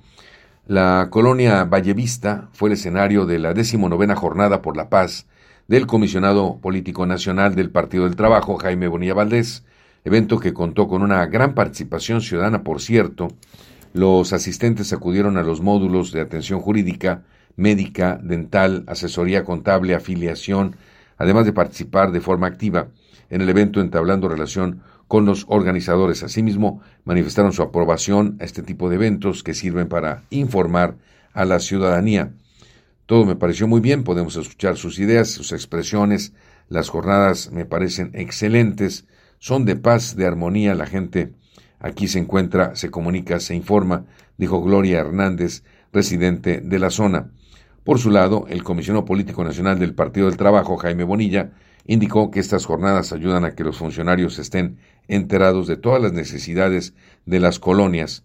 [0.68, 5.26] la colonia Vallevista fue el escenario de la decimonovena Jornada por la Paz
[5.66, 9.64] del comisionado político nacional del Partido del Trabajo, Jaime Bonilla Valdés,
[10.04, 13.28] evento que contó con una gran participación ciudadana, por cierto.
[13.94, 17.22] Los asistentes acudieron a los módulos de atención jurídica,
[17.56, 20.76] médica, dental, asesoría contable, afiliación,
[21.16, 22.88] además de participar de forma activa
[23.30, 26.22] en el evento entablando relación con los organizadores.
[26.22, 30.96] Asimismo, manifestaron su aprobación a este tipo de eventos que sirven para informar
[31.32, 32.32] a la ciudadanía.
[33.06, 36.34] Todo me pareció muy bien, podemos escuchar sus ideas, sus expresiones,
[36.68, 39.06] las jornadas me parecen excelentes,
[39.38, 41.32] son de paz, de armonía, la gente
[41.80, 44.04] aquí se encuentra, se comunica, se informa,
[44.36, 47.30] dijo Gloria Hernández, residente de la zona.
[47.82, 51.52] Por su lado, el comisionado político nacional del Partido del Trabajo, Jaime Bonilla,
[51.88, 54.78] indicó que estas jornadas ayudan a que los funcionarios estén
[55.08, 56.92] enterados de todas las necesidades
[57.24, 58.24] de las colonias.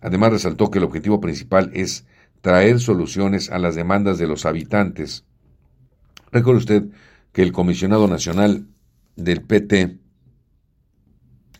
[0.00, 2.06] Además, resaltó que el objetivo principal es
[2.40, 5.24] traer soluciones a las demandas de los habitantes.
[6.32, 6.84] Recuerde usted
[7.32, 8.68] que el comisionado nacional
[9.16, 9.98] del PT,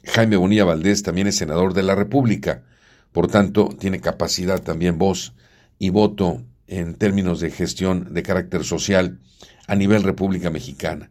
[0.05, 2.64] Jaime Bonilla Valdés, también es senador de la República,
[3.12, 5.34] por tanto, tiene capacidad también voz
[5.78, 9.20] y voto en términos de gestión de carácter social
[9.66, 11.11] a nivel República Mexicana.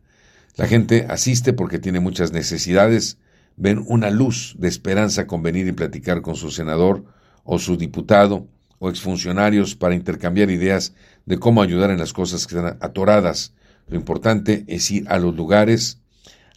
[0.56, 3.18] La gente asiste porque tiene muchas necesidades,
[3.58, 7.06] ven una luz de esperanza con venir y platicar con su senador
[7.43, 8.45] o su diputado
[8.78, 10.93] o exfuncionarios para intercambiar ideas
[11.26, 13.54] de cómo ayudar en las cosas que están atoradas.
[13.88, 15.97] Lo importante es ir a los lugares,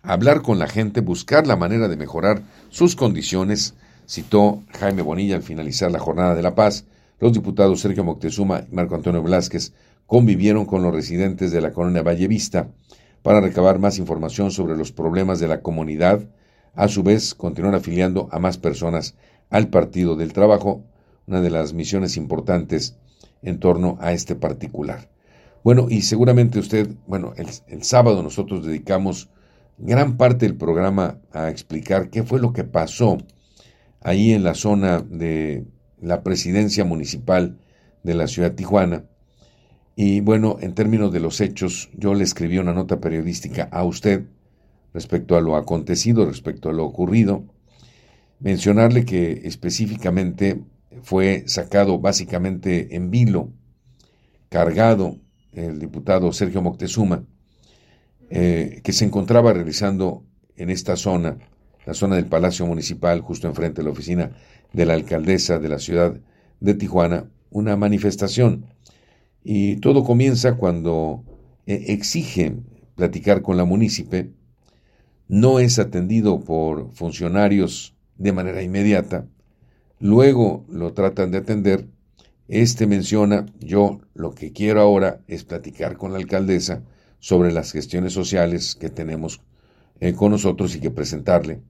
[0.03, 3.76] hablar con la gente, buscar la manera de mejorar sus condiciones,
[4.07, 6.84] citó Jaime Bonilla al finalizar la jornada de la paz.
[7.18, 9.72] Los diputados Sergio Moctezuma y Marco Antonio Velázquez
[10.07, 12.68] convivieron con los residentes de la colonia Valle Vista
[13.26, 16.28] para recabar más información sobre los problemas de la comunidad,
[16.76, 19.16] a su vez continuar afiliando a más personas
[19.50, 20.84] al Partido del Trabajo,
[21.26, 22.96] una de las misiones importantes
[23.42, 25.10] en torno a este particular.
[25.64, 29.28] Bueno, y seguramente usted, bueno, el, el, sábado nosotros dedicamos
[29.76, 33.18] gran parte del programa a explicar qué fue lo que pasó
[34.02, 35.66] ahí en la zona de
[36.00, 37.58] la presidencia municipal
[38.04, 39.04] de la ciudad de Tijuana,
[39.99, 44.26] y bueno, en términos de los hechos, yo le escribí una nota periodística a usted
[44.92, 47.44] respecto a lo acontecido, respecto a lo ocurrido,
[48.38, 50.62] mencionarle que específicamente
[51.03, 53.50] fue sacado básicamente en vilo,
[54.50, 55.16] cargado
[55.53, 57.25] el diputado Sergio Moctezuma,
[58.29, 60.25] eh, que se encontraba realizando
[60.57, 61.38] en esta zona,
[61.87, 64.33] la zona del Palacio Municipal, justo enfrente de la oficina
[64.75, 66.20] de la alcaldesa de la ciudad
[66.61, 68.75] de Tijuana, una manifestación
[69.48, 71.22] y todo comienza cuando
[71.66, 72.56] eh, exige
[72.96, 74.32] platicar con la munícipe,
[75.28, 79.28] no es atendido por funcionarios de manera inmediata,
[80.00, 81.86] luego lo tratan de atender,
[82.48, 86.82] este menciona, yo lo que quiero ahora es platicar con la alcaldesa
[87.20, 89.42] sobre las gestiones sociales que tenemos
[90.00, 91.60] eh, con nosotros y que presentarle.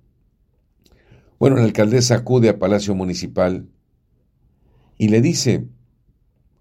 [1.38, 3.68] Bueno, la alcaldesa acude a Palacio Municipal
[4.96, 5.66] y le dice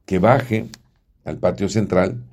[0.06, 0.68] que baje
[1.26, 2.24] al patio central,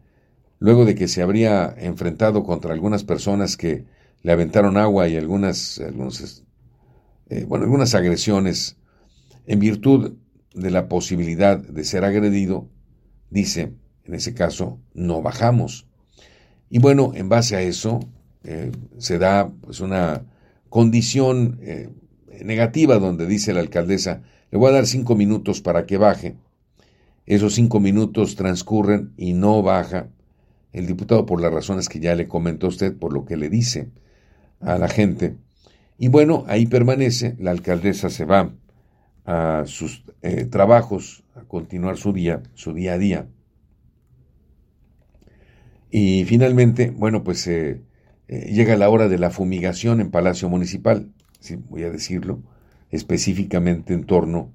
[0.60, 3.84] luego de que se habría enfrentado contra algunas personas que
[4.22, 8.76] le aventaron agua y algunas, eh, bueno, algunas agresiones
[9.46, 10.12] en virtud
[10.54, 12.68] de la posibilidad de ser agredido,
[13.30, 13.72] dice,
[14.04, 15.86] en ese caso, no bajamos.
[16.70, 18.00] Y bueno, en base a eso
[18.44, 20.24] eh, se da pues una
[20.68, 21.90] condición eh,
[22.44, 26.36] negativa donde dice la alcaldesa, le voy a dar cinco minutos para que baje.
[27.26, 30.08] Esos cinco minutos transcurren y no baja
[30.72, 33.90] el diputado por las razones que ya le comentó usted, por lo que le dice
[34.60, 35.36] a la gente.
[35.98, 38.52] Y bueno, ahí permanece, la alcaldesa se va
[39.24, 43.28] a sus eh, trabajos, a continuar su día, su día a día.
[45.90, 47.82] Y finalmente, bueno, pues eh,
[48.28, 52.42] eh, llega la hora de la fumigación en Palacio Municipal, sí, voy a decirlo,
[52.90, 54.50] específicamente en torno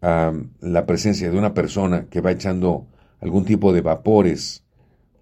[0.00, 2.86] la presencia de una persona que va echando
[3.20, 4.64] algún tipo de vapores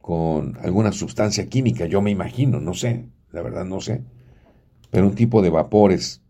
[0.01, 4.03] con alguna sustancia química, yo me imagino, no sé, la verdad no sé,
[4.91, 6.23] pero un tipo de vapores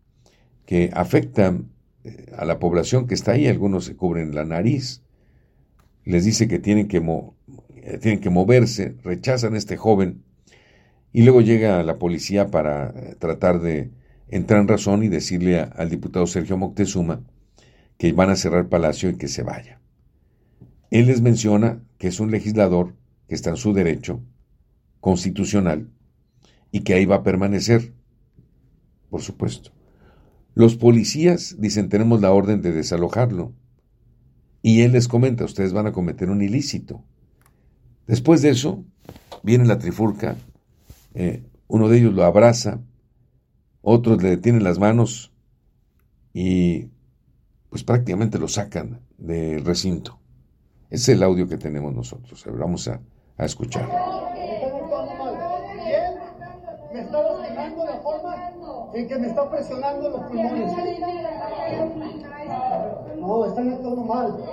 [0.65, 1.69] que afectan
[2.03, 5.03] eh, a la población que está ahí, algunos se cubren la nariz,
[6.05, 6.97] les dice que tienen que,
[7.75, 10.23] eh, tienen que moverse, rechazan a este joven
[11.13, 13.91] y luego llega la policía para eh, tratar de
[14.29, 17.21] entrar en razón y decirle al diputado Sergio Moctezuma
[17.97, 19.79] que van a cerrar Palacio y que se vaya.
[20.91, 22.95] Él les menciona que es un legislador
[23.27, 24.21] que está en su derecho
[24.99, 25.89] constitucional
[26.71, 27.93] y que ahí va a permanecer,
[29.09, 29.71] por supuesto.
[30.53, 33.53] Los policías dicen tenemos la orden de desalojarlo
[34.61, 37.03] y él les comenta, ustedes van a cometer un ilícito.
[38.07, 38.83] Después de eso,
[39.43, 40.35] viene la trifurca,
[41.13, 42.81] eh, uno de ellos lo abraza,
[43.81, 45.31] otros le detienen las manos
[46.33, 46.89] y
[47.69, 50.19] pues prácticamente lo sacan del recinto.
[50.89, 52.45] Es el audio que tenemos nosotros.
[52.57, 53.01] Vamos a,
[53.37, 53.89] a escuchar.
[58.93, 60.21] En que me está presionando los
[63.47, 64.45] están actuando.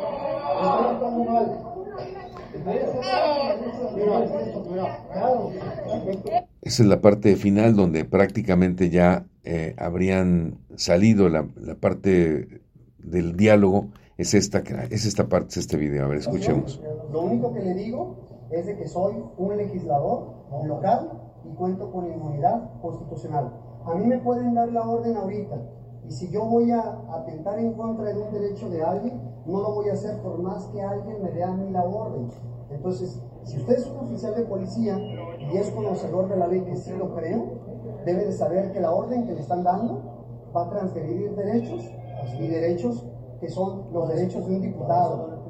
[6.62, 11.47] Esa es la parte final donde prácticamente ya eh, habrían salido la,
[11.81, 12.62] parte
[13.05, 13.89] del diálogo.
[14.16, 14.59] Es esta,
[14.90, 16.05] es esta parte, es este video.
[16.05, 16.81] A ver, escuchemos.
[17.12, 18.16] Lo único que le digo
[18.51, 20.35] es de que soy un legislador
[20.66, 21.10] local
[21.44, 23.52] y cuento con inmunidad constitucional.
[23.85, 25.56] A mí me pueden dar la orden ahorita
[26.09, 26.81] y si yo voy a
[27.12, 30.66] atentar en contra de un derecho de alguien, no lo voy a hacer por más
[30.66, 32.31] que alguien me dé a mí la orden.
[32.70, 36.76] Entonces, si usted es un oficial de policía y es conocedor de la ley, que
[36.76, 37.44] sí lo creo,
[38.05, 41.90] debe de saber que la orden que le están dando va a transgredir derechos
[42.39, 43.05] y derechos
[43.41, 45.43] que son los derechos de un diputado.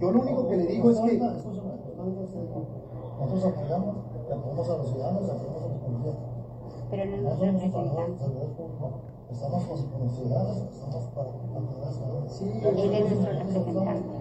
[0.00, 1.18] Yo lo único que le digo es que...
[3.20, 3.96] Nosotros apoyamos,
[4.32, 6.16] apoyamos a los ciudadanos y apoyamos a los policías.
[6.90, 7.84] Pero no nos representan.
[9.30, 12.36] Estamos con los ciudadanos, estamos para apoyar a los ciudadanos.
[12.36, 14.20] Sí, él es nuestro representante.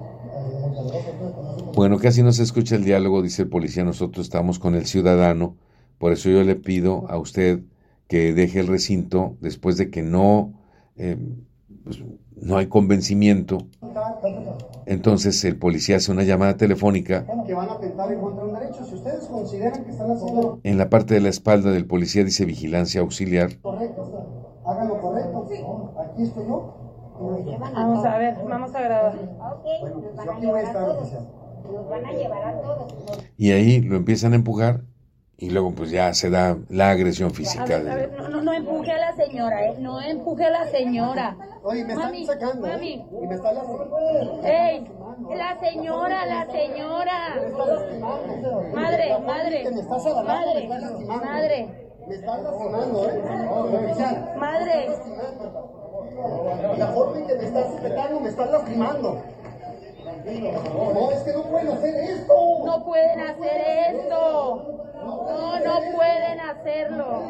[1.76, 5.56] Bueno, casi no se escucha el diálogo, dice el policía, nosotros estamos con el ciudadano,
[5.98, 7.62] por eso yo le pido a usted
[8.08, 10.54] que deje el recinto después de que no,
[10.98, 11.18] eh,
[11.90, 12.04] pues,
[12.42, 13.68] no hay convencimiento.
[14.86, 17.26] Entonces el policía hace una llamada telefónica.
[20.64, 23.60] En la parte de la espalda del policía dice vigilancia auxiliar.
[23.62, 25.94] Correcto, háganlo correcto.
[26.00, 26.76] Aquí estoy yo.
[27.74, 29.16] Vamos a ver, vamos a grabar.
[29.16, 31.12] Ok, nos van a llevar a todos.
[31.72, 32.94] Nos van a llevar a todos.
[33.38, 34.84] Y ahí lo empiezan a empujar
[35.40, 37.64] y luego pues ya se da la agresión física.
[37.64, 39.76] A ver, a ver, no, no, no empuje a la señora, ¿eh?
[39.80, 41.38] No empuje a la señora.
[41.64, 42.68] Oye, me mami, están sacando.
[42.68, 42.72] ¿eh?
[42.72, 43.06] Mami.
[43.24, 44.42] Y me están lastimando.
[44.44, 44.92] ¡Ey!
[45.30, 47.36] La señora, la señora.
[48.74, 49.64] Madre, madre.
[49.64, 50.68] Madre,
[51.08, 51.68] madre.
[52.08, 53.24] Me están lastimando, ¿eh?
[54.38, 54.90] Madre.
[56.78, 59.22] La forma en que me estás sujetando me están lastimando.
[60.26, 62.34] No, es que no pueden hacer esto.
[62.66, 64.79] No pueden hacer esto.
[65.04, 67.24] No, no pueden hacerlo.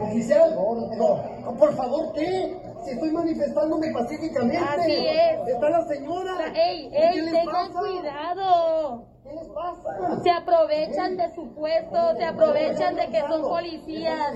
[0.00, 2.56] Oficial, no, por favor, ¿qué?
[2.84, 4.56] Si estoy manifestándome pacíficamente.
[4.56, 5.48] Así es.
[5.48, 6.32] Está la señora.
[6.54, 9.04] ¡Ey, ¿Qué ey, tengan cuidado!
[9.22, 10.22] ¿Qué les pasa?
[10.22, 14.32] Se aprovechan de su puesto, se aprovechan de que son policías.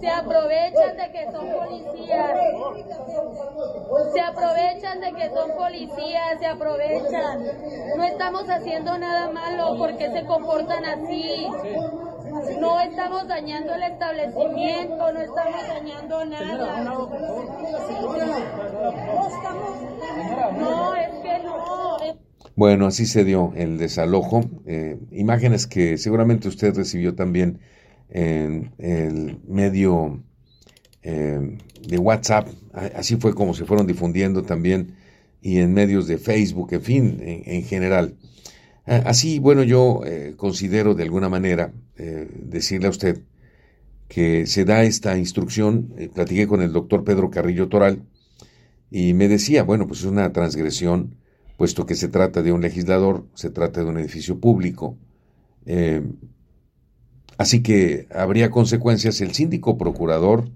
[0.00, 2.30] Se aprovechan de que son policías.
[4.12, 7.44] Se aprovechan de que son policías, se aprovechan.
[7.96, 11.46] No estamos haciendo nada malo porque se comportan así.
[12.60, 16.84] No estamos dañando el establecimiento, no estamos dañando nada.
[20.58, 21.90] No, es que no.
[22.56, 24.42] Bueno, así se dio el desalojo.
[24.66, 27.60] Eh, imágenes que seguramente usted recibió también
[28.10, 30.22] en el medio
[31.02, 32.48] eh, de WhatsApp,
[32.94, 34.96] así fue como se fueron difundiendo también
[35.40, 38.16] y en medios de Facebook, en fin, en, general.
[38.84, 43.22] Así, bueno, yo eh, considero de alguna manera decirle a usted
[44.08, 48.02] que se da esta instrucción, platiqué con el doctor Pedro Carrillo Toral
[48.90, 51.14] y me decía, bueno, pues es una transgresión,
[51.56, 54.96] puesto que se trata de un legislador, se trata de un edificio público,
[57.40, 59.22] así que habría consecuencias.
[59.22, 60.50] El síndico procurador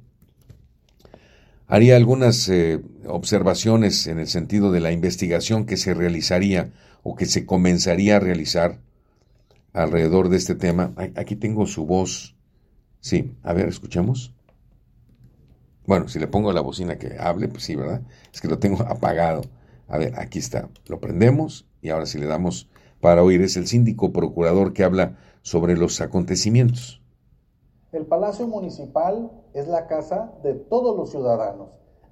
[1.66, 7.24] haría algunas eh, observaciones en el sentido de la investigación que se realizaría o que
[7.24, 8.80] se comenzaría a realizar
[9.72, 10.92] alrededor de este tema.
[11.16, 12.36] Aquí tengo su voz.
[13.00, 14.34] Sí, a ver, escuchemos.
[15.86, 18.02] Bueno, si le pongo la bocina que hable, pues sí, ¿verdad?
[18.30, 19.40] Es que lo tengo apagado.
[19.88, 20.68] A ver, aquí está.
[20.88, 22.68] Lo prendemos y ahora si le damos
[23.00, 27.02] para oír es el síndico procurador que habla sobre los acontecimientos.
[27.92, 31.68] El Palacio Municipal es la casa de todos los ciudadanos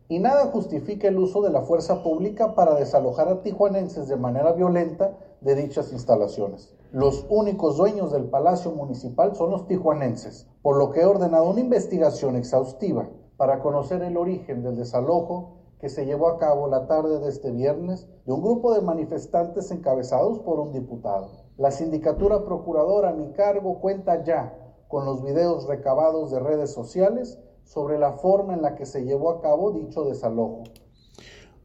[0.06, 4.52] y nada justifica el uso de la fuerza pública para desalojar a tijuanenses de manera
[4.52, 6.74] violenta de dichas instalaciones.
[6.92, 11.60] Los únicos dueños del Palacio Municipal son los tijuanenses, por lo que he ordenado una
[11.60, 17.18] investigación exhaustiva para conocer el origen del desalojo que se llevó a cabo la tarde
[17.18, 21.41] de este viernes de un grupo de manifestantes encabezados por un diputado.
[21.58, 24.54] La sindicatura procuradora a mi cargo cuenta ya
[24.88, 29.30] con los videos recabados de redes sociales sobre la forma en la que se llevó
[29.30, 30.64] a cabo dicho desalojo.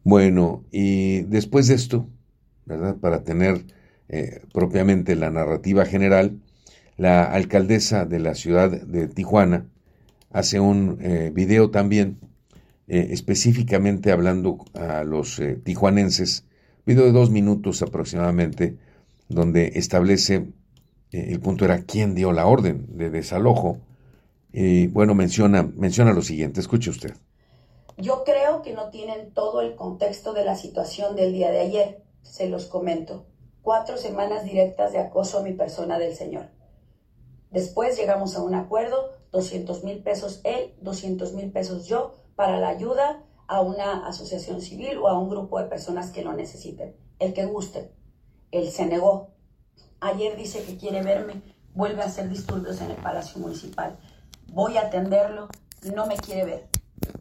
[0.03, 2.07] Bueno, y después de esto,
[2.65, 2.97] ¿verdad?
[2.97, 3.65] Para tener
[4.09, 6.39] eh, propiamente la narrativa general,
[6.97, 9.69] la alcaldesa de la ciudad de Tijuana
[10.31, 12.19] hace un eh, video también
[12.87, 16.45] eh, específicamente hablando a los tijuanenses,
[16.85, 18.77] video de dos minutos aproximadamente,
[19.29, 20.47] donde establece
[21.11, 23.79] eh, el punto era quién dio la orden de desalojo.
[24.51, 27.13] Y bueno, menciona, menciona lo siguiente, escuche usted.
[27.97, 32.03] Yo creo que no tienen todo el contexto de la situación del día de ayer.
[32.21, 33.25] Se los comento.
[33.61, 36.49] Cuatro semanas directas de acoso a mi persona del Señor.
[37.51, 42.69] Después llegamos a un acuerdo, 200 mil pesos él, 200 mil pesos yo, para la
[42.69, 47.33] ayuda a una asociación civil o a un grupo de personas que lo necesiten, el
[47.33, 47.91] que guste.
[48.51, 49.37] Él se negó,
[49.99, 51.41] Ayer dice que quiere verme,
[51.73, 53.97] vuelve a hacer disturbios en el Palacio Municipal.
[54.47, 55.47] Voy a atenderlo,
[55.95, 56.69] no me quiere ver.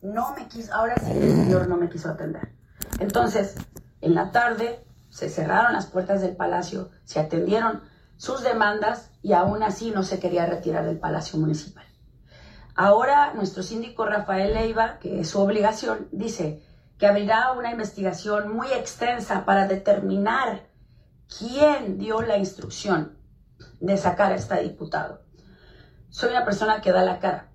[0.02, 2.52] No me quiso, ahora sí el señor no me quiso atender.
[3.00, 3.54] Entonces,
[4.02, 7.82] en la tarde se cerraron las puertas del palacio, se atendieron
[8.18, 11.84] sus demandas y aún así no se quería retirar del Palacio Municipal.
[12.74, 16.62] Ahora nuestro síndico Rafael Leiva, que es su obligación, dice
[16.98, 20.66] que abrirá una investigación muy extensa para determinar
[21.38, 23.16] quién dio la instrucción
[23.80, 25.22] de sacar a este diputado.
[26.08, 27.50] Soy una persona que da la cara.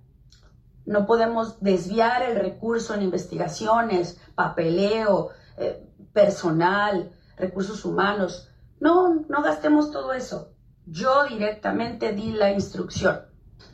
[0.84, 8.48] No podemos desviar el recurso en investigaciones, papeleo, eh, personal, recursos humanos.
[8.80, 10.52] No, no gastemos todo eso.
[10.86, 13.20] Yo directamente di la instrucción.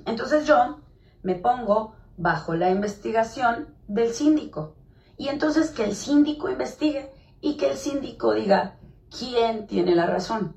[0.04, 0.80] Entonces yo
[1.22, 4.76] me pongo bajo la investigación del síndico.
[5.16, 8.78] Y entonces que el síndico investigue y que el síndico diga,
[9.16, 10.56] quién tiene la razón,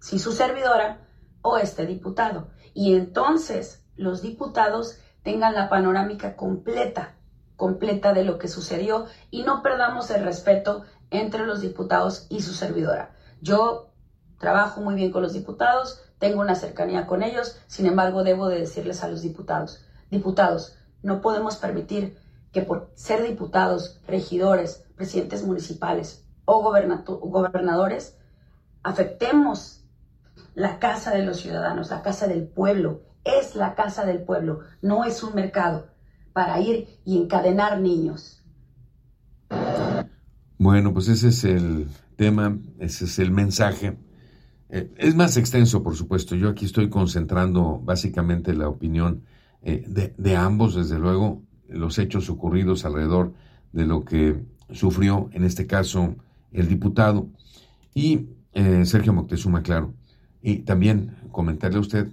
[0.00, 1.06] si su servidora
[1.42, 2.48] o este diputado.
[2.74, 7.16] Y entonces los diputados tengan la panorámica completa,
[7.56, 12.52] completa de lo que sucedió y no perdamos el respeto entre los diputados y su
[12.52, 13.14] servidora.
[13.40, 13.92] Yo
[14.38, 18.60] trabajo muy bien con los diputados, tengo una cercanía con ellos, sin embargo debo de
[18.60, 22.18] decirles a los diputados, diputados, no podemos permitir
[22.52, 28.16] que por ser diputados, regidores, presidentes municipales, o gobernadores,
[28.82, 29.84] afectemos
[30.54, 33.02] la casa de los ciudadanos, la casa del pueblo.
[33.24, 35.88] Es la casa del pueblo, no es un mercado
[36.32, 38.44] para ir y encadenar niños.
[40.58, 43.98] Bueno, pues ese es el tema, ese es el mensaje.
[44.68, 46.34] Eh, es más extenso, por supuesto.
[46.34, 49.24] Yo aquí estoy concentrando básicamente la opinión
[49.62, 53.32] eh, de, de ambos, desde luego, los hechos ocurridos alrededor
[53.72, 56.16] de lo que sufrió, en este caso,
[56.56, 57.30] el diputado,
[57.94, 59.94] y eh, Sergio Moctezuma, claro.
[60.42, 62.08] Y también comentarle a usted,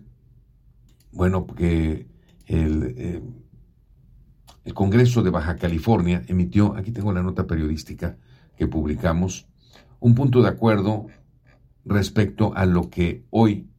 [1.11, 2.07] bueno, que
[2.47, 3.21] el, eh,
[4.63, 8.17] el Congreso de Baja California emitió, aquí tengo la nota periodística
[8.57, 9.47] que publicamos,
[9.99, 11.07] un punto de acuerdo
[11.85, 13.69] respecto a lo que hoy,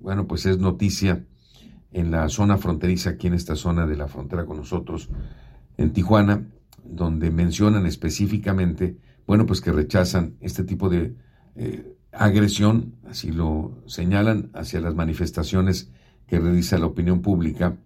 [0.00, 1.24] bueno, pues es noticia
[1.92, 5.10] en la zona fronteriza, aquí en esta zona de la frontera con nosotros,
[5.76, 6.46] en Tijuana,
[6.84, 8.96] donde mencionan específicamente
[9.26, 11.14] bueno, pues que rechazan este tipo de
[11.56, 15.90] eh, agresión, así lo señalan, hacia las manifestaciones
[16.26, 17.76] que realiza la opinión pública.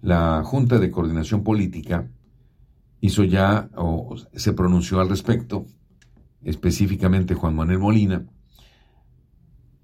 [0.00, 2.08] La Junta de Coordinación Política
[3.00, 5.66] hizo ya o se pronunció al respecto,
[6.42, 8.26] específicamente Juan Manuel Molina,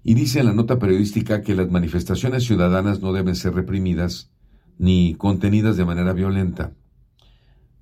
[0.03, 4.31] y dice en la nota periodística que las manifestaciones ciudadanas no deben ser reprimidas
[4.77, 6.71] ni contenidas de manera violenta,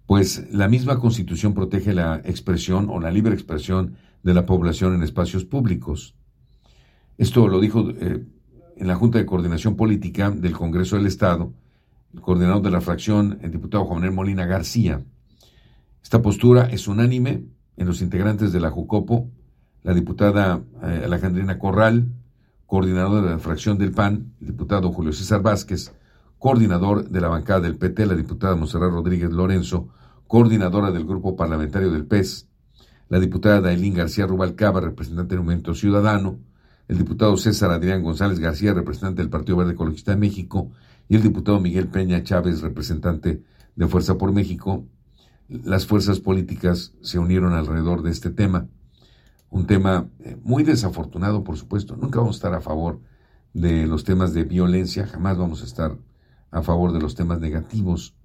[0.07, 5.03] pues la misma Constitución protege la expresión o la libre expresión de la población en
[5.03, 6.15] espacios públicos.
[7.17, 8.25] Esto lo dijo eh,
[8.77, 11.51] en la Junta de Coordinación Política del Congreso del Estado,
[12.13, 15.03] el coordinador de la fracción, el diputado Juan Manuel Molina García.
[16.01, 17.43] Esta postura es unánime
[17.75, 19.29] en los integrantes de la JUCOPO,
[19.83, 22.07] la diputada eh, Alejandrina Corral,
[22.65, 25.91] coordinador de la fracción del PAN, el diputado Julio César Vázquez,
[26.39, 29.89] coordinador de la bancada del PT, la diputada Monserrat Rodríguez Lorenzo,
[30.27, 32.47] coordinadora del grupo parlamentario del PES,
[33.09, 36.39] la diputada Dailín García Rubalcaba, representante del Movimiento Ciudadano,
[36.87, 40.71] el diputado César Adrián González García, representante del Partido Verde Ecologista de México,
[41.09, 43.43] y el diputado Miguel Peña Chávez, representante
[43.75, 44.85] de Fuerza por México.
[45.47, 48.67] Las fuerzas políticas se unieron alrededor de este tema.
[49.49, 51.95] Un tema eh, muy desafortunado, por supuesto.
[51.95, 52.99] Nunca vamos a estar a favor
[53.53, 55.97] de los temas de violencia, jamás vamos a estar
[56.51, 58.15] a favor de los temas negativos.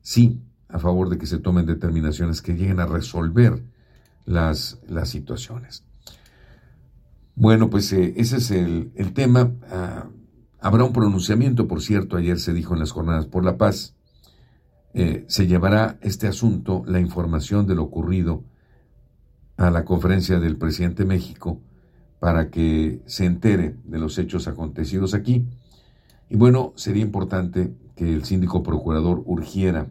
[0.00, 3.62] Sí, a favor de que se tomen determinaciones que lleguen a resolver
[4.24, 5.84] las, las situaciones.
[7.36, 9.52] Bueno, pues eh, ese es el, tema.
[9.68, 10.08] Ah,
[10.60, 13.94] habrá un pronunciamiento, por cierto, ayer se dijo en las jornadas por la paz.
[14.94, 18.44] Eh, se llevará este asunto, la información de lo ocurrido,
[19.56, 21.60] a la conferencia del presidente de México
[22.24, 25.46] para que se entere de los hechos acontecidos aquí.
[26.30, 29.88] Y bueno, sería importante que el síndico procurador urgiera,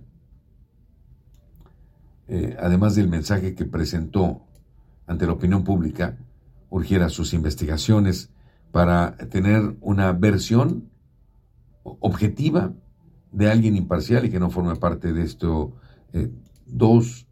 [2.28, 4.42] eh, además del mensaje que presentó
[5.06, 6.18] ante la opinión pública,
[6.70, 8.32] urgiera sus investigaciones
[8.72, 10.90] para tener una versión
[11.84, 12.74] objetiva
[13.32, 15.76] de alguien imparcial y que no forme parte de esto
[16.14, 16.32] eh,
[16.66, 17.28] dos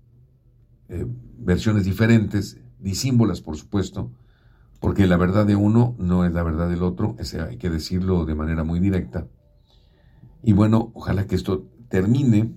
[0.89, 1.05] eh,
[1.37, 4.11] versiones diferentes, disímbolas por supuesto,
[4.79, 7.15] porque la verdad de uno no es la verdad del otro,
[7.47, 9.27] hay que decirlo de manera muy directa.
[10.43, 12.55] Y bueno, ojalá que esto termine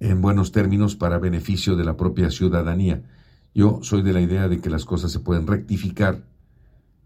[0.00, 3.02] en buenos términos para beneficio de la propia ciudadanía.
[3.54, 6.24] Yo soy de la idea de que las cosas se pueden rectificar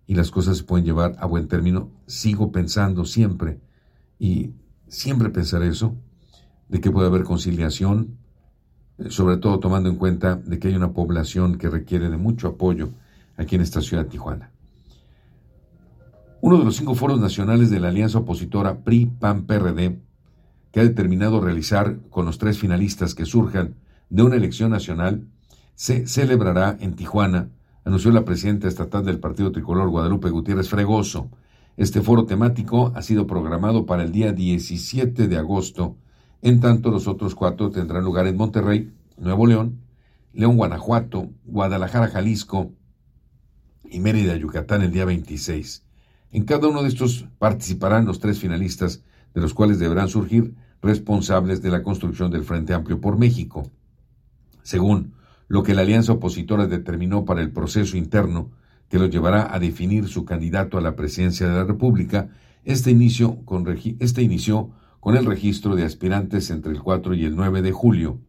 [0.06, 1.90] y las cosas se pueden llevar a buen término.
[2.06, 3.60] Sigo pensando siempre,
[4.18, 4.52] y
[4.88, 5.96] siempre pensaré eso,
[6.68, 8.16] de que puede haber conciliación,
[8.98, 12.48] eh, sobre todo tomando en cuenta de que hay una población que requiere de mucho
[12.48, 12.90] apoyo
[13.36, 14.50] aquí en esta ciudad de Tijuana.
[16.40, 19.98] Uno de los cinco foros nacionales de la alianza opositora PRI-PAN-PRD,
[20.74, 23.76] que ha determinado realizar con los tres finalistas que surjan
[24.10, 25.28] de una elección nacional,
[25.76, 27.50] se celebrará en Tijuana,
[27.84, 31.30] anunció la presidenta estatal del Partido Tricolor Guadalupe Gutiérrez Fregoso.
[31.76, 35.96] Este foro temático ha sido programado para el día 17 de agosto,
[36.42, 39.78] en tanto los otros cuatro tendrán lugar en Monterrey, Nuevo León,
[40.32, 42.72] León, Guanajuato, Guadalajara, Jalisco
[43.84, 45.84] y Mérida, Yucatán el día 26.
[46.32, 51.62] En cada uno de estos participarán los tres finalistas, de los cuales deberán surgir responsables
[51.62, 53.70] de la construcción del Frente Amplio por México.
[54.62, 55.14] Según
[55.48, 58.50] lo que la alianza opositora determinó para el proceso interno
[58.88, 62.28] que lo llevará a definir su candidato a la presidencia de la República,
[62.64, 63.66] este, inicio con
[63.98, 64.70] este inició
[65.00, 68.20] con el registro de aspirantes entre el 4 y el 9 de julio.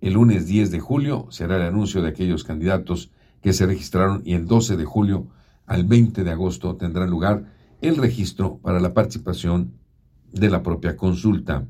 [0.00, 3.10] El lunes 10 de julio será el anuncio de aquellos candidatos
[3.42, 5.28] que se registraron y el 12 de julio
[5.66, 9.72] al 20 de agosto tendrá lugar el registro para la participación
[10.32, 11.66] de la propia consulta.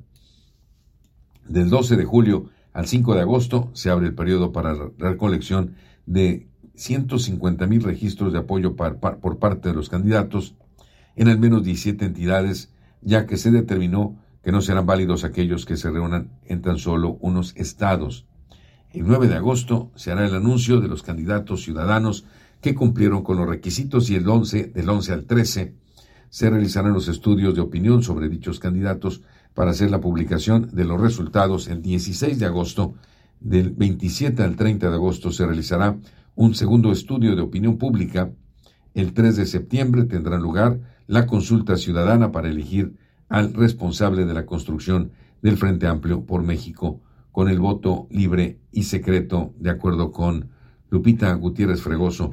[1.49, 5.77] Del 12 de julio al 5 de agosto se abre el periodo para la recolección
[6.05, 10.55] de 150 mil registros de apoyo por parte de los candidatos
[11.17, 12.71] en al menos 17 entidades,
[13.01, 17.17] ya que se determinó que no serán válidos aquellos que se reúnan en tan solo
[17.21, 18.27] unos estados.
[18.93, 22.27] El 9 de agosto se hará el anuncio de los candidatos ciudadanos
[22.61, 25.75] que cumplieron con los requisitos y el 11, del 11 al 13,
[26.31, 29.23] se realizarán los estudios de opinión sobre dichos candidatos
[29.59, 32.95] para hacer la publicación de los resultados el 16 de agosto.
[33.41, 35.99] Del 27 al 30 de agosto se realizará
[36.37, 38.31] un segundo estudio de opinión pública.
[38.95, 40.79] El 3 de septiembre tendrá lugar
[41.09, 42.95] la consulta ciudadana para elegir
[43.29, 45.11] al responsable de la construcción
[45.43, 47.01] del Frente Amplio por México
[47.33, 50.51] con el voto libre y secreto, de acuerdo con
[50.89, 52.31] Lupita Gutiérrez Fregoso,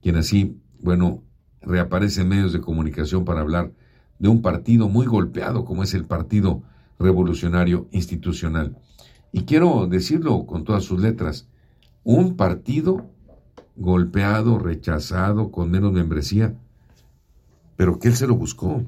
[0.00, 1.22] quien así, bueno,
[1.60, 3.74] reaparece en medios de comunicación para hablar
[4.22, 6.62] de un partido muy golpeado como es el Partido
[6.96, 8.78] Revolucionario Institucional.
[9.32, 11.48] Y quiero decirlo con todas sus letras,
[12.04, 13.10] un partido
[13.74, 16.56] golpeado, rechazado, con menos membresía,
[17.74, 18.84] pero que él se lo buscó.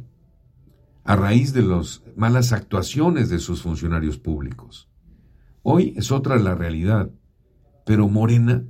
[1.07, 4.89] a raíz de las malas actuaciones de sus funcionarios públicos.
[5.63, 7.11] Hoy es otra la realidad,
[7.85, 8.65] pero Morena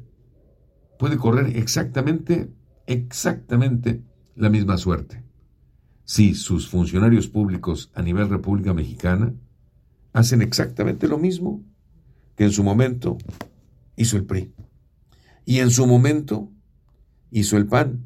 [0.99, 2.51] puede correr exactamente,
[2.87, 4.03] exactamente
[4.35, 5.24] la misma suerte.
[6.05, 9.35] Si sus funcionarios públicos a nivel República Mexicana
[10.13, 11.63] hacen exactamente lo mismo
[12.37, 13.19] que en su momento
[13.97, 14.53] hizo el PRI.
[15.45, 16.51] Y en su momento
[17.31, 18.05] hizo el PAN.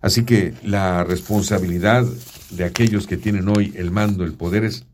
[0.00, 2.06] Así que la responsabilidad
[2.50, 4.86] de aquellos que tienen hoy el mando, el poder es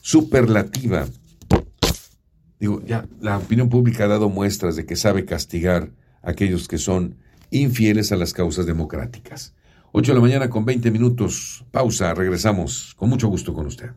[0.00, 1.06] superlativa.
[2.58, 5.90] Digo, ya la opinión pública ha dado muestras de que sabe castigar
[6.22, 7.16] a aquellos que son
[7.50, 9.54] infieles a las causas democráticas.
[9.92, 11.64] 8 de la mañana con 20 minutos.
[11.70, 12.94] Pausa, regresamos.
[12.96, 13.90] Con mucho gusto con usted.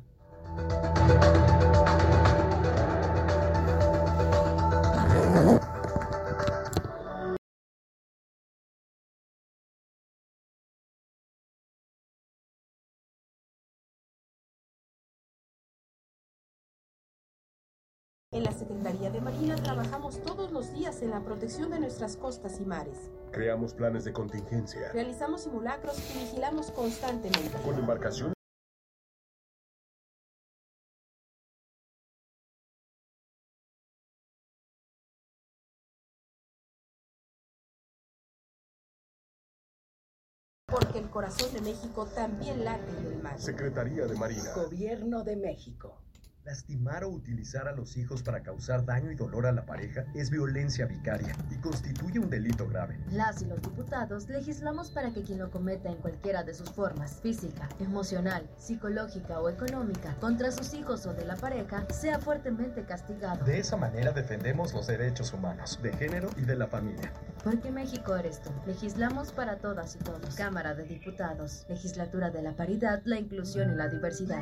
[18.31, 22.61] En la Secretaría de Marina trabajamos todos los días en la protección de nuestras costas
[22.61, 23.09] y mares.
[23.31, 24.91] Creamos planes de contingencia.
[24.93, 27.57] Realizamos simulacros y vigilamos constantemente.
[27.63, 28.33] Con embarcación.
[40.67, 43.39] Porque el corazón de México también late en el mar.
[43.41, 44.53] Secretaría de Marina.
[44.53, 46.03] Gobierno de México.
[46.45, 50.29] Lastimar o utilizar a los hijos para causar daño y dolor a la pareja es
[50.29, 52.97] violencia vicaria y constituye un delito grave.
[53.11, 57.19] Las y los diputados legislamos para que quien lo cometa en cualquiera de sus formas,
[57.21, 63.45] física, emocional, psicológica o económica, contra sus hijos o de la pareja, sea fuertemente castigado.
[63.45, 67.11] De esa manera defendemos los derechos humanos, de género y de la familia.
[67.43, 68.49] Porque México eres tú.
[68.65, 70.35] Legislamos para todas y todos.
[70.35, 71.65] Cámara de Diputados.
[71.69, 74.41] Legislatura de la Paridad, la Inclusión y la Diversidad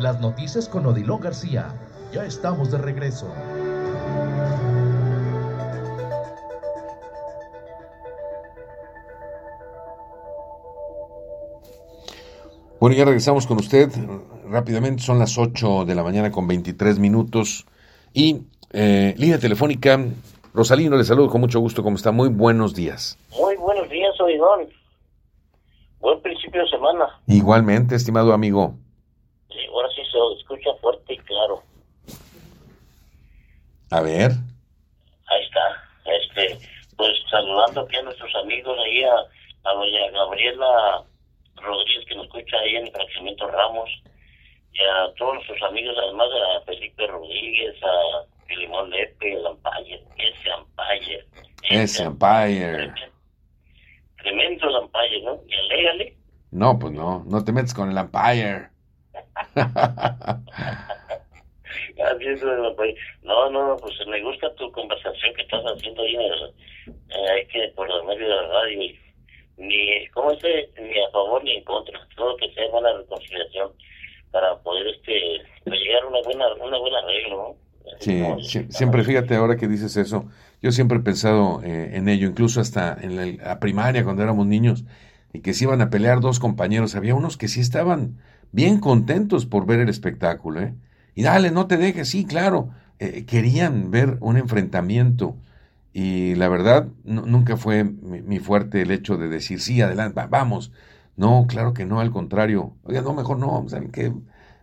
[0.00, 1.74] Las noticias con Odilon García.
[2.12, 3.26] Ya estamos de regreso.
[12.78, 13.88] Bueno, ya regresamos con usted
[14.50, 17.64] rápidamente, son las 8 de la mañana con 23 minutos
[18.12, 19.98] y eh, línea telefónica,
[20.52, 22.12] Rosalino, le saludo con mucho gusto, ¿cómo está?
[22.12, 23.18] Muy buenos días.
[23.30, 24.68] Muy buenos días, Oidón.
[26.00, 27.06] Buen principio de semana.
[27.26, 28.74] Igualmente, estimado amigo.
[29.48, 31.62] Sí, ahora sí se escucha fuerte y claro.
[33.90, 34.32] A ver.
[34.32, 36.04] Ahí está.
[36.04, 36.66] Este,
[36.96, 41.04] pues saludando aquí a nuestros amigos, ahí a, a doña Gabriela
[41.66, 43.90] Rodríguez que nos escucha ahí en el fraccionamiento Ramos
[44.72, 50.50] y a todos nuestros amigos, además a Felipe Rodríguez, a Limón Lepe, el Ampayer, ese
[50.52, 51.26] Ampayer.
[51.70, 52.94] Ese Ampayer.
[54.18, 55.40] Tremendo el Ampayer, ¿no?
[55.48, 56.16] Y alégale.
[56.50, 58.68] No, pues no, no te metes con el Ampayer.
[63.22, 66.54] no, no, pues me gusta tu conversación que estás haciendo ahí en el,
[66.86, 68.98] eh, que por los medios de la radio y
[69.56, 70.70] ni, ¿cómo dice?
[70.80, 71.98] Ni a favor ni en contra.
[72.16, 73.72] Todo que sea buena reconciliación
[74.30, 77.56] para poder este llegar a una buena, una buena regla, ¿no?
[78.00, 80.26] Sí, siempre fíjate ahora que dices eso,
[80.60, 84.84] yo siempre he pensado eh, en ello, incluso hasta en la, primaria cuando éramos niños,
[85.32, 88.18] y que se iban a pelear dos compañeros, había unos que sí estaban
[88.52, 90.74] bien contentos por ver el espectáculo, ¿eh?
[91.14, 95.36] y dale, no te dejes, sí, claro, eh, querían ver un enfrentamiento
[95.98, 100.70] y la verdad nunca fue mi, fuerte el hecho de decir, sí, adelante, vamos.
[101.16, 102.76] No, claro que no, al contrario.
[102.82, 104.12] Oiga, no, mejor no, ¿saben qué?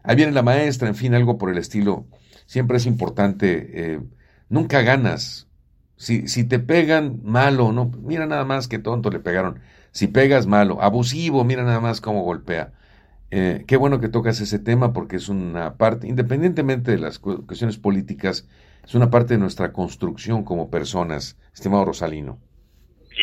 [0.03, 2.05] Ahí viene la maestra, en fin, algo por el estilo.
[2.45, 4.01] Siempre es importante, eh,
[4.47, 5.47] nunca ganas.
[5.95, 9.59] Si, si te pegan, malo, no, mira nada más que tonto le pegaron.
[9.91, 10.83] Si pegas, malo.
[10.83, 12.73] Abusivo, mira nada más cómo golpea.
[13.31, 17.79] Eh, qué bueno que tocas ese tema porque es una parte, independientemente de las cuestiones
[17.79, 18.47] políticas,
[18.83, 22.37] es una parte de nuestra construcción como personas, estimado Rosalino.
[23.09, 23.21] Sí,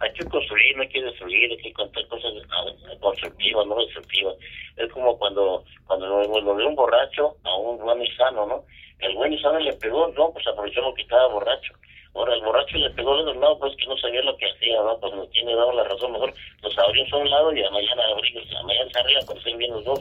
[0.00, 2.64] hay que construir, no hay que destruir, hay que contar cosas ah,
[3.00, 4.36] constructivas, no destructivas.
[4.76, 8.64] Es como cuando cuando lo, de un borracho a un buen sano, ¿no?
[9.00, 11.74] El buen y sano le pegó, no, pues aprovechó lo que estaba borracho.
[12.14, 14.80] Ahora el borracho le pegó de un lado, pues que no sabía lo que hacía,
[14.82, 14.98] ¿no?
[15.00, 16.32] Pues no tiene dado la razón, mejor
[16.62, 19.58] los abrió a un lado y a mañana abrió, a mañana se arriba, pues estén
[19.58, 20.00] bien dos.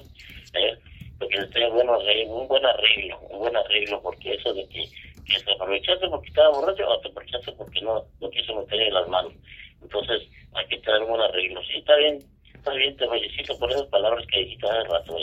[0.53, 0.77] ¿eh?
[1.21, 4.89] Porque esté bueno, un buen arreglo, un buen arreglo, porque eso de que
[5.31, 8.93] que se aprovechaste porque estaba borracho o te aprovechaste porque no, no quiso meter en
[8.93, 9.33] las manos.
[9.81, 11.61] Entonces hay que tener un arreglo.
[11.63, 12.19] Sí, está bien,
[12.53, 15.17] está bien, te felicito por esas palabras que dijiste hace rato.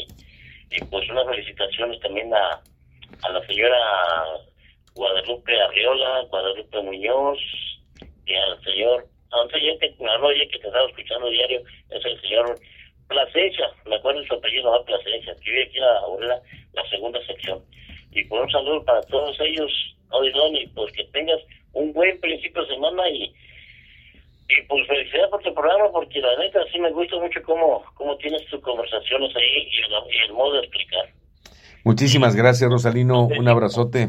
[0.71, 2.63] Y pues unas felicitaciones también a,
[3.23, 3.79] a la señora
[4.95, 7.39] Guadalupe Arriola, Guadalupe Muñoz
[8.27, 12.21] y al señor, a un señor que me que te estaba escuchando diario, es el
[12.21, 12.59] señor
[13.09, 16.41] Plasencia, me acuerdo su apellido, va Plasencia, que vive aquí en la,
[16.75, 17.63] la segunda sección.
[18.13, 19.71] Y pues un saludo para todos ellos,
[20.11, 21.41] Oidón, y pues que tengas
[21.73, 26.61] un buen principio de semana y, y pues felicidades por tu programa, porque la neta
[26.73, 31.07] sí me gusta mucho cómo, cómo tienes tus conversaciones ahí y el, modo de explicar.
[31.85, 33.27] Muchísimas gracias, Rosalino.
[33.27, 34.09] Un abrazote.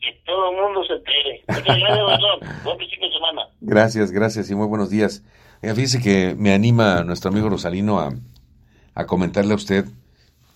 [0.00, 1.42] Que todo el mundo se entere.
[1.48, 3.42] Muchas gracias, Buen principio de semana.
[3.60, 5.22] Gracias, gracias y muy buenos días.
[5.60, 8.14] Fíjese que me anima nuestro amigo Rosalino a,
[8.94, 9.86] a comentarle a usted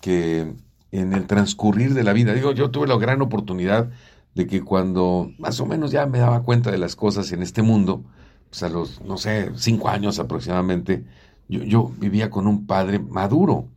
[0.01, 0.53] que
[0.91, 2.33] en el transcurrir de la vida.
[2.33, 3.89] Digo, yo tuve la gran oportunidad
[4.33, 7.61] de que cuando más o menos ya me daba cuenta de las cosas en este
[7.61, 8.03] mundo,
[8.49, 11.05] pues a los, no sé, cinco años aproximadamente,
[11.47, 13.67] yo, yo vivía con un padre maduro.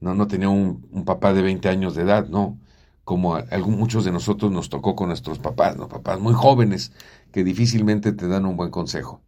[0.00, 2.58] No, no tenía un, papá de 20 años de edad, no.
[3.04, 5.88] Como a, muchos de nosotros nos tocó con nuestros papás, ¿no?
[5.88, 6.92] Papás muy jóvenes
[7.32, 9.22] que difícilmente te dan un buen consejo.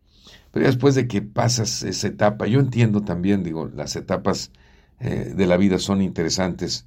[0.52, 4.50] Pero después de que pasas esa etapa, yo entiendo también, digo, las etapas
[4.98, 6.86] eh, de la vida son interesantes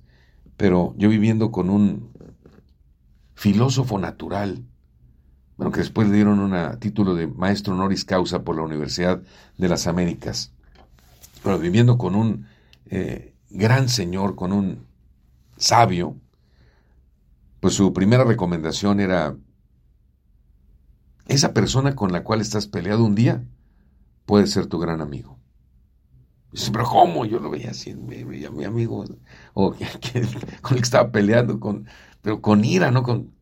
[0.57, 2.11] pero yo viviendo con un
[3.35, 4.63] filósofo natural,
[5.57, 9.21] bueno, que después le dieron un título de maestro honoris causa por la Universidad
[9.57, 10.51] de las Américas,
[11.43, 12.47] pero viviendo con un
[12.85, 14.85] eh, gran señor, con un
[15.57, 16.15] sabio,
[17.59, 19.35] pues su primera recomendación era,
[21.27, 23.43] esa persona con la cual estás peleado un día
[24.25, 25.39] puede ser tu gran amigo.
[26.51, 27.25] Dice, pero ¿cómo?
[27.25, 29.05] Yo lo veía así, veía a mi amigo,
[29.53, 29.71] o
[30.61, 31.87] con el que estaba peleando, con,
[32.21, 33.33] pero con ira, no con...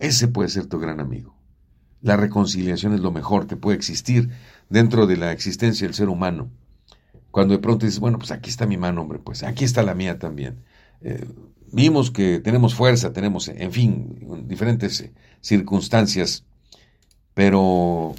[0.00, 1.36] ese puede ser tu gran amigo.
[2.00, 4.30] La reconciliación es lo mejor que puede existir
[4.70, 6.50] dentro de la existencia del ser humano.
[7.30, 9.94] Cuando de pronto dices, bueno, pues aquí está mi mano, hombre, pues aquí está la
[9.94, 10.64] mía también.
[11.02, 11.26] Eh,
[11.70, 16.44] vimos que tenemos fuerza, tenemos, en fin, diferentes circunstancias,
[17.34, 18.14] pero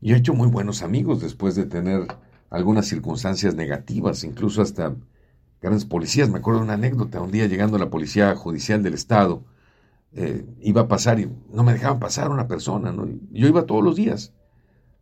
[0.00, 2.06] Yo he hecho muy buenos amigos después de tener
[2.48, 4.94] algunas circunstancias negativas, incluso hasta
[5.60, 6.30] grandes policías.
[6.30, 9.44] Me acuerdo de una anécdota, un día llegando a la policía judicial del estado,
[10.12, 13.06] eh, iba a pasar y no me dejaban pasar una persona, ¿no?
[13.30, 14.32] Yo iba todos los días.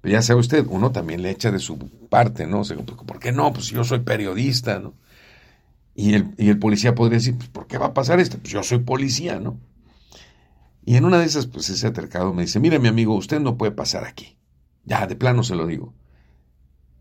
[0.00, 2.62] Pero ya sabe usted, uno también le echa de su parte, ¿no?
[3.06, 3.52] ¿Por qué no?
[3.52, 4.94] Pues yo soy periodista, ¿no?
[5.94, 8.38] Y el, y el policía podría decir, pues, ¿por qué va a pasar esto?
[8.38, 9.58] Pues yo soy policía, ¿no?
[10.84, 13.58] Y en una de esas, pues ese atercado me dice, mire mi amigo, usted no
[13.58, 14.38] puede pasar aquí.
[14.89, 15.93] Ya, de plano se lo digo.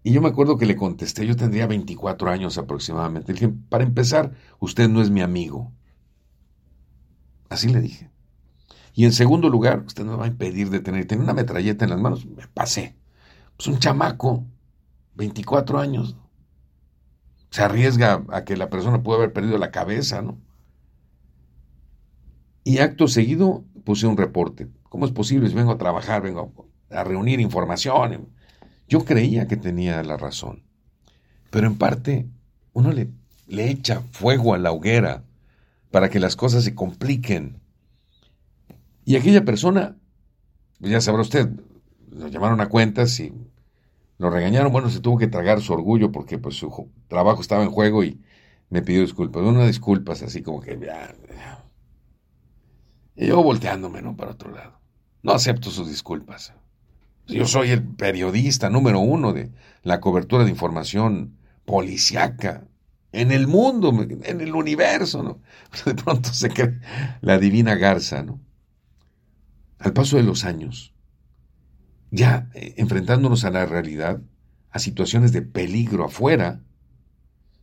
[0.03, 3.31] Y yo me acuerdo que le contesté, yo tendría 24 años aproximadamente.
[3.31, 5.71] Le dije, para empezar, usted no es mi amigo.
[7.47, 8.11] Así le dije.
[8.93, 11.85] Y en segundo lugar, usted no me va a impedir de tener, tener una metralleta
[11.85, 12.25] en las manos.
[12.25, 12.97] Me pasé.
[13.55, 14.43] Pues un chamaco,
[15.15, 16.17] 24 años.
[17.51, 20.37] Se arriesga a que la persona pueda haber perdido la cabeza, ¿no?
[22.65, 24.67] Y acto seguido puse un reporte.
[24.89, 25.47] ¿Cómo es posible?
[25.47, 28.29] Si vengo a trabajar, vengo a reunir información.
[28.87, 30.63] Yo creía que tenía la razón,
[31.49, 32.27] pero en parte
[32.73, 33.09] uno le,
[33.47, 35.23] le echa fuego a la hoguera
[35.91, 37.59] para que las cosas se compliquen.
[39.05, 39.97] Y aquella persona,
[40.79, 41.49] ya sabrá usted,
[42.11, 43.33] lo llamaron a cuentas y
[44.17, 44.71] lo regañaron.
[44.71, 48.21] Bueno, se tuvo que tragar su orgullo porque pues su trabajo estaba en juego y
[48.69, 49.43] me pidió disculpas.
[49.43, 51.15] Una disculpas así como que ya,
[53.15, 54.15] Y yo volteándome, ¿no?
[54.15, 54.79] Para otro lado.
[55.23, 56.53] No acepto sus disculpas.
[57.27, 59.51] Yo soy el periodista número uno de
[59.83, 62.67] la cobertura de información policiaca
[63.11, 63.93] en el mundo,
[64.23, 65.41] en el universo, ¿no?
[65.85, 66.79] De pronto se cree
[67.21, 68.39] la divina garza, ¿no?
[69.79, 70.93] Al paso de los años,
[72.11, 74.21] ya eh, enfrentándonos a la realidad,
[74.71, 76.63] a situaciones de peligro afuera,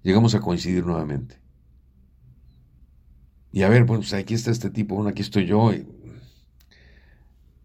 [0.02, 1.40] llegamos a coincidir nuevamente.
[3.52, 5.72] Y a ver, pues aquí está este tipo, bueno, aquí estoy yo,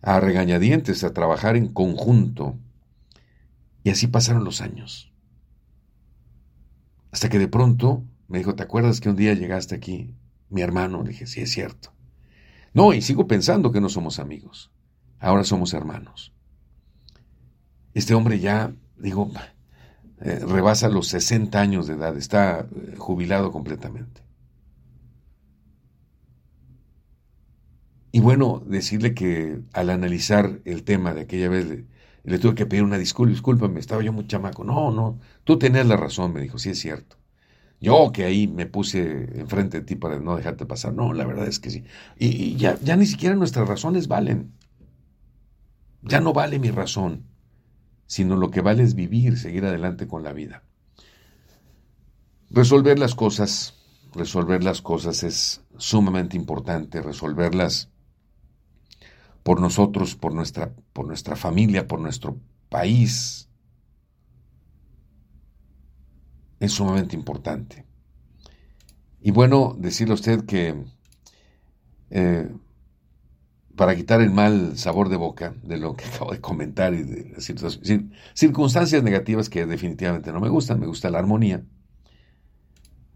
[0.02, 2.58] a regañadientes, a trabajar en conjunto.
[3.84, 5.12] Y así pasaron los años.
[7.12, 10.14] Hasta que de pronto me dijo, ¿te acuerdas que un día llegaste aquí?
[10.50, 11.92] Mi hermano, le dije, sí, es cierto.
[12.74, 14.72] No, y sigo pensando que no somos amigos.
[15.20, 16.34] Ahora somos hermanos.
[17.94, 19.32] Este hombre ya, digo,
[20.22, 24.22] eh, rebasa los 60 años de edad, está eh, jubilado completamente.
[28.12, 31.86] Y bueno, decirle que al analizar el tema de aquella vez
[32.24, 34.64] le, tuve que pedir una disculpa, discúlpame, estaba yo muy chamaco.
[34.64, 37.18] No, no, tú tenías la razón, me dijo, sí es cierto.
[37.80, 40.94] Yo que ahí me puse enfrente de ti para no dejarte pasar.
[40.94, 41.84] No, la verdad es que sí.
[42.18, 44.54] Y, ya, ya ni siquiera nuestras razones valen.
[46.02, 47.26] Ya no vale mi razón,
[48.06, 50.64] sino lo que vale es vivir, seguir adelante con la vida.
[52.50, 53.76] Resolver las cosas,
[54.14, 57.90] resolver las cosas es sumamente importante, resolverlas
[59.50, 62.38] por nosotros, por nuestra, por nuestra familia, por nuestro
[62.70, 63.50] país.
[66.60, 67.84] Es sumamente importante.
[69.20, 70.76] Y bueno, decirle a usted que
[72.12, 72.48] eh,
[73.76, 77.32] para quitar el mal sabor de boca de lo que acabo de comentar y de
[77.32, 77.80] las
[78.36, 81.64] circunstancias negativas que definitivamente no me gustan, me gusta la armonía,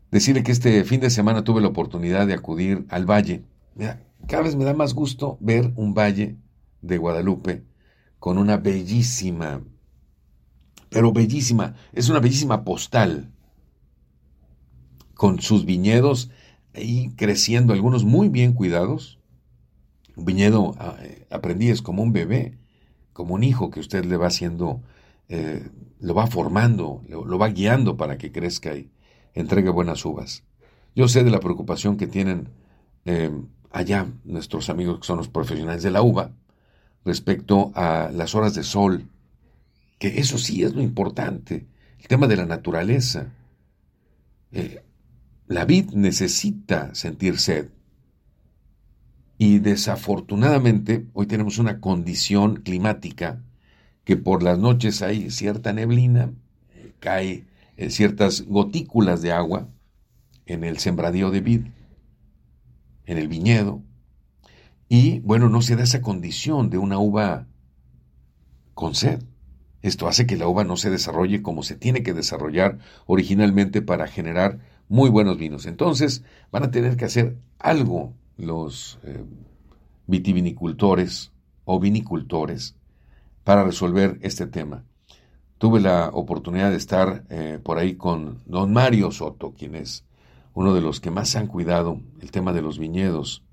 [0.10, 3.44] decirle que este fin de semana tuve la oportunidad de acudir al valle.
[3.76, 6.38] Mira, cada vez me da más gusto ver un valle
[6.82, 7.64] de Guadalupe
[8.20, 9.62] con una bellísima,
[10.90, 13.34] pero bellísima, es una bellísima postal,
[15.14, 16.30] con sus viñedos
[16.76, 19.20] ahí creciendo, algunos muy bien cuidados.
[20.16, 22.58] Un viñedo ah, eh, aprendí es como un bebé,
[23.14, 24.82] como un hijo que usted le va haciendo,
[25.30, 25.68] eh,
[26.00, 28.92] lo va formando, lo, va guiando para que crezca y
[29.34, 30.44] entregue buenas uvas.
[30.96, 32.50] Yo sé de la preocupación que tienen
[33.06, 33.32] eh,
[33.74, 36.32] allá nuestros amigos que son los profesionales de la uva
[37.04, 39.10] respecto a las horas de sol,
[40.00, 41.66] que eso sí es lo importante,
[42.00, 43.34] el tema de la naturaleza.
[44.52, 44.82] Eh,
[45.48, 47.70] la vid necesita sentir sed.
[49.38, 53.42] Y desafortunadamente hoy tenemos una condición climática
[54.06, 56.32] que por las noches hay cierta neblina,
[57.00, 57.46] cae
[57.90, 59.68] ciertas gotículas de agua
[60.46, 61.62] en el sembradío de vid
[63.06, 63.82] en el viñedo,
[64.90, 67.48] y bueno, no se da esa condición de una uva
[68.74, 69.24] con sed.
[69.82, 74.08] Esto hace que la uva no se desarrolle como se tiene que desarrollar originalmente para
[74.08, 75.66] generar muy buenos vinos.
[75.66, 79.24] Entonces van a tener que hacer algo los eh,
[80.08, 81.32] vitivinicultores
[81.66, 82.76] o vinicultores
[83.44, 84.86] para resolver este tema.
[85.58, 90.06] Tuve la oportunidad de estar eh, por ahí con don Mario Soto, quien es
[90.54, 93.44] uno de los que más han cuidado el tema de los viñedos,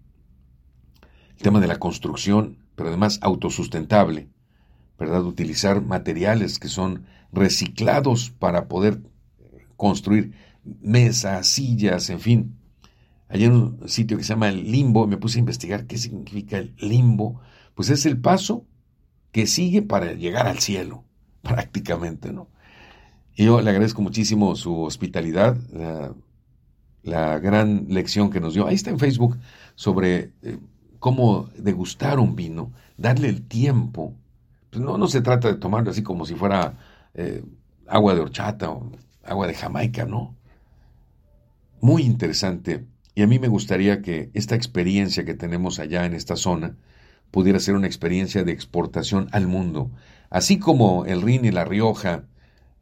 [1.36, 4.28] el tema de la construcción, pero además autosustentable,
[4.98, 5.24] ¿verdad?
[5.24, 9.00] Utilizar materiales que son reciclados para poder
[9.76, 12.56] construir mesas, sillas, en fin.
[13.28, 16.74] Hay un sitio que se llama el limbo, me puse a investigar qué significa el
[16.78, 17.40] limbo.
[17.74, 18.66] Pues es el paso
[19.32, 21.04] que sigue para llegar al cielo,
[21.42, 22.48] prácticamente, ¿no?
[23.36, 25.56] Yo le agradezco muchísimo su hospitalidad,
[27.02, 28.66] la gran lección que nos dio.
[28.66, 29.38] Ahí está en Facebook
[29.74, 30.58] sobre eh,
[30.98, 34.14] cómo degustar un vino, darle el tiempo.
[34.70, 36.78] Pues no, no se trata de tomarlo así como si fuera
[37.14, 37.42] eh,
[37.86, 38.92] agua de horchata o
[39.24, 40.36] agua de Jamaica, no.
[41.80, 42.86] Muy interesante.
[43.14, 46.76] Y a mí me gustaría que esta experiencia que tenemos allá en esta zona
[47.30, 49.90] pudiera ser una experiencia de exportación al mundo.
[50.30, 52.24] Así como el Rin y la Rioja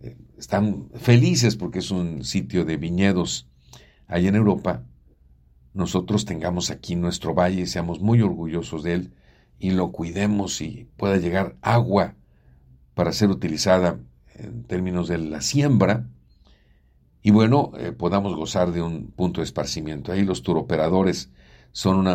[0.00, 3.48] eh, están felices porque es un sitio de viñedos
[4.08, 4.82] allá en Europa,
[5.74, 9.14] nosotros tengamos aquí nuestro valle y seamos muy orgullosos de él
[9.58, 12.16] y lo cuidemos y pueda llegar agua
[12.94, 14.00] para ser utilizada
[14.34, 16.08] en términos de la siembra
[17.22, 20.12] y bueno, eh, podamos gozar de un punto de esparcimiento.
[20.12, 21.30] Ahí los turoperadores
[21.72, 22.08] son un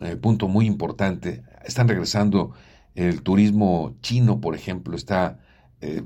[0.00, 1.42] eh, punto muy importante.
[1.64, 2.52] Están regresando
[2.94, 5.40] el turismo chino, por ejemplo, está
[5.80, 6.02] eh,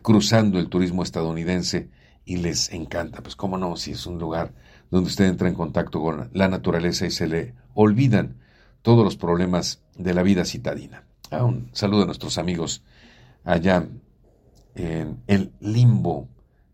[0.00, 1.90] cruzando el turismo estadounidense
[2.24, 3.22] y les encanta.
[3.22, 4.54] Pues cómo no, si es un lugar
[4.92, 8.36] donde usted entra en contacto con la naturaleza y se le olvidan
[8.82, 11.04] todos los problemas de la vida citadina.
[11.30, 12.82] Ah, un saludo a nuestros amigos
[13.42, 13.88] allá
[14.74, 16.28] en el limbo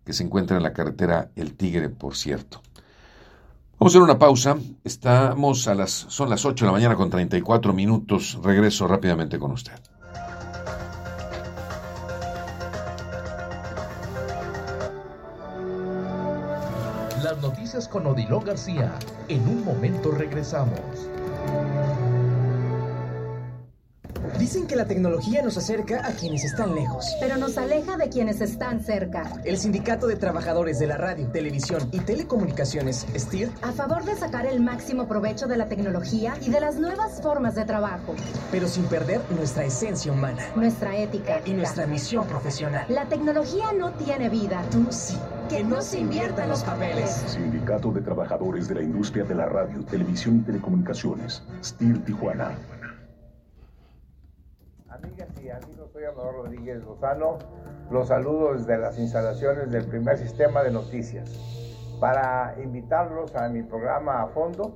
[0.04, 2.60] que se encuentra en la carretera El Tigre, por cierto.
[3.78, 4.56] Vamos a hacer una pausa.
[4.82, 8.36] Estamos a las, son las 8 de la mañana con 34 minutos.
[8.42, 9.78] Regreso rápidamente con usted.
[17.78, 18.92] Noticias con Odilon García.
[19.28, 20.80] En un momento regresamos.
[24.38, 27.04] Dicen que la tecnología nos acerca a quienes están lejos.
[27.20, 29.32] Pero nos aleja de quienes están cerca.
[29.44, 34.46] El Sindicato de Trabajadores de la Radio, Televisión y Telecomunicaciones, STIR, a favor de sacar
[34.46, 38.14] el máximo provecho de la tecnología y de las nuevas formas de trabajo.
[38.50, 40.42] Pero sin perder nuestra esencia humana.
[40.56, 41.40] Nuestra ética.
[41.44, 42.86] Y nuestra misión profesional.
[42.88, 44.64] La tecnología no tiene vida.
[44.70, 45.16] Tú sí.
[45.48, 47.10] Que, no se inviertan los papeles.
[47.26, 52.58] Sindicato de Trabajadores de la Industria de la Radio, Televisión y Telecomunicaciones, STIR Tijuana.
[54.90, 57.38] Amigas y amigos, soy Amador Rodríguez Lozano.
[57.90, 61.30] Los saludo desde las instalaciones del primer sistema de noticias
[61.98, 64.74] para invitarlos a mi programa a fondo,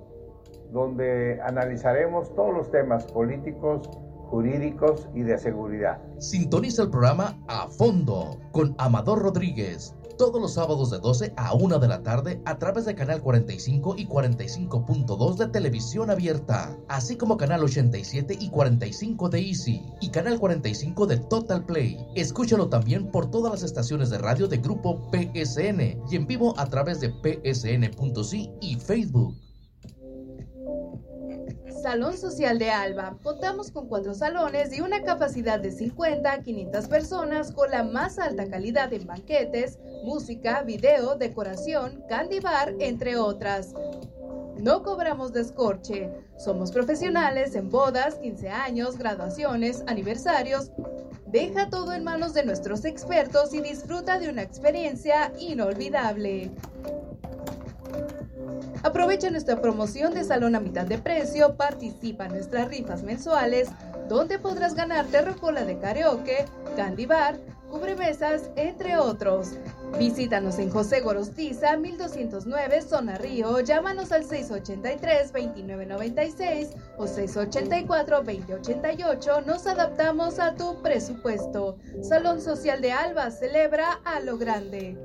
[0.71, 3.91] donde analizaremos todos los temas políticos,
[4.31, 6.01] jurídicos y de seguridad.
[6.19, 11.79] Sintoniza el programa a fondo con Amador Rodríguez todos los sábados de 12 a 1
[11.79, 17.37] de la tarde a través de Canal 45 y 45.2 de televisión abierta, así como
[17.37, 21.99] Canal 87 y 45 de Easy y Canal 45 de Total Play.
[22.15, 26.67] Escúchalo también por todas las estaciones de radio de Grupo PSN y en vivo a
[26.67, 29.37] través de psn.si y Facebook.
[31.83, 33.19] Salón Social de Alba.
[33.25, 38.21] Contamos con cuatro salones y una capacidad de 50 a 500 personas con la más
[38.21, 43.75] alta calidad en banquetes, música, video, decoración, candy bar, entre otras.
[44.59, 46.11] No cobramos descorche.
[46.37, 50.71] Somos profesionales en bodas, 15 años, graduaciones, aniversarios.
[51.27, 56.51] Deja todo en manos de nuestros expertos y disfruta de una experiencia inolvidable.
[58.83, 63.69] Aprovecha nuestra promoción de salón a mitad de precio, participa en nuestras rifas mensuales,
[64.09, 66.45] donde podrás ganarte rocola de karaoke,
[66.77, 67.39] candy bar,
[67.73, 69.55] cubremesas, entre otros.
[69.99, 73.61] Visítanos en José Gorostiza, 1209, Zona Río.
[73.61, 79.47] Llámanos al 683-2996 o 684-2088.
[79.47, 81.79] Nos adaptamos a tu presupuesto.
[82.03, 84.99] Salón Social de Alba celebra a lo grande.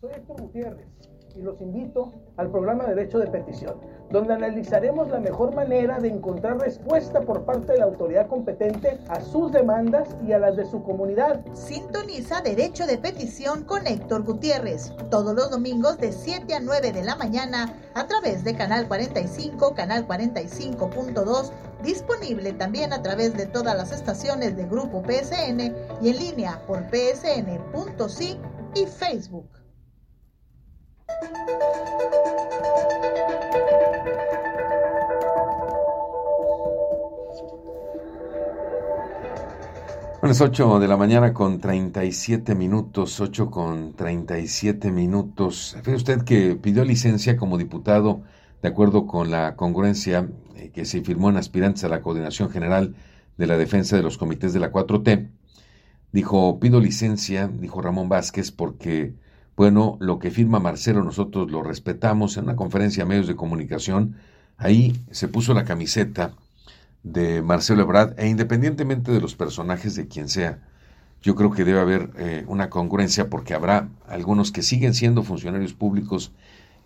[0.00, 0.95] Soy Héctor Gutiérrez
[1.36, 3.76] y los invito al programa Derecho de Petición,
[4.10, 9.20] donde analizaremos la mejor manera de encontrar respuesta por parte de la autoridad competente a
[9.20, 11.44] sus demandas y a las de su comunidad.
[11.54, 17.04] Sintoniza Derecho de Petición con Héctor Gutiérrez, todos los domingos de 7 a 9 de
[17.04, 21.50] la mañana a través de Canal 45, Canal 45.2,
[21.82, 26.84] disponible también a través de todas las estaciones de Grupo PSN y en línea por
[26.90, 28.38] psn.si
[28.74, 29.65] y Facebook.
[40.36, 45.76] Las 8 de la mañana con 37 minutos, 8 con 37 minutos.
[45.78, 48.22] Fíjese usted que pidió licencia como diputado
[48.60, 52.96] de acuerdo con la congruencia eh, que se firmó en aspirantes a la Coordinación General
[53.38, 55.30] de la Defensa de los Comités de la 4T.
[56.10, 59.14] Dijo, pido licencia, dijo Ramón Vázquez, porque
[59.56, 64.16] bueno, lo que firma Marcelo nosotros lo respetamos en una conferencia a medios de comunicación.
[64.58, 66.34] Ahí se puso la camiseta
[67.02, 70.60] de Marcelo Ebrard e independientemente de los personajes de quien sea,
[71.22, 75.72] yo creo que debe haber eh, una congruencia porque habrá algunos que siguen siendo funcionarios
[75.72, 76.32] públicos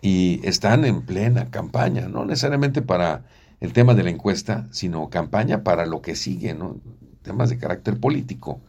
[0.01, 3.23] y están en plena campaña, no necesariamente para
[3.59, 6.77] el tema de la encuesta, sino campaña para lo que sigue, ¿no?
[7.21, 8.61] temas de carácter político.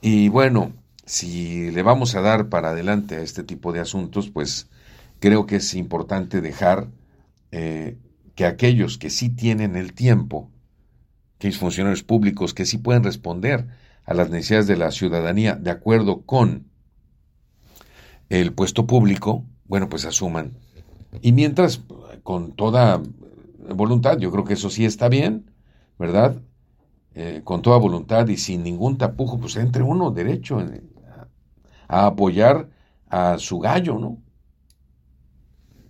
[0.00, 0.72] Y bueno,
[1.12, 4.70] si le vamos a dar para adelante a este tipo de asuntos, pues
[5.20, 6.88] creo que es importante dejar
[7.50, 7.98] eh,
[8.34, 10.50] que aquellos que sí tienen el tiempo,
[11.36, 13.66] aquellos funcionarios públicos que sí pueden responder
[14.06, 16.64] a las necesidades de la ciudadanía de acuerdo con
[18.30, 20.54] el puesto público, bueno, pues asuman.
[21.20, 21.82] Y mientras,
[22.22, 23.02] con toda
[23.68, 25.50] voluntad, yo creo que eso sí está bien,
[25.98, 26.40] ¿verdad?
[27.14, 30.91] Eh, con toda voluntad y sin ningún tapujo, pues entre uno derecho en,
[31.88, 32.68] a apoyar
[33.08, 34.22] a su gallo, ¿no?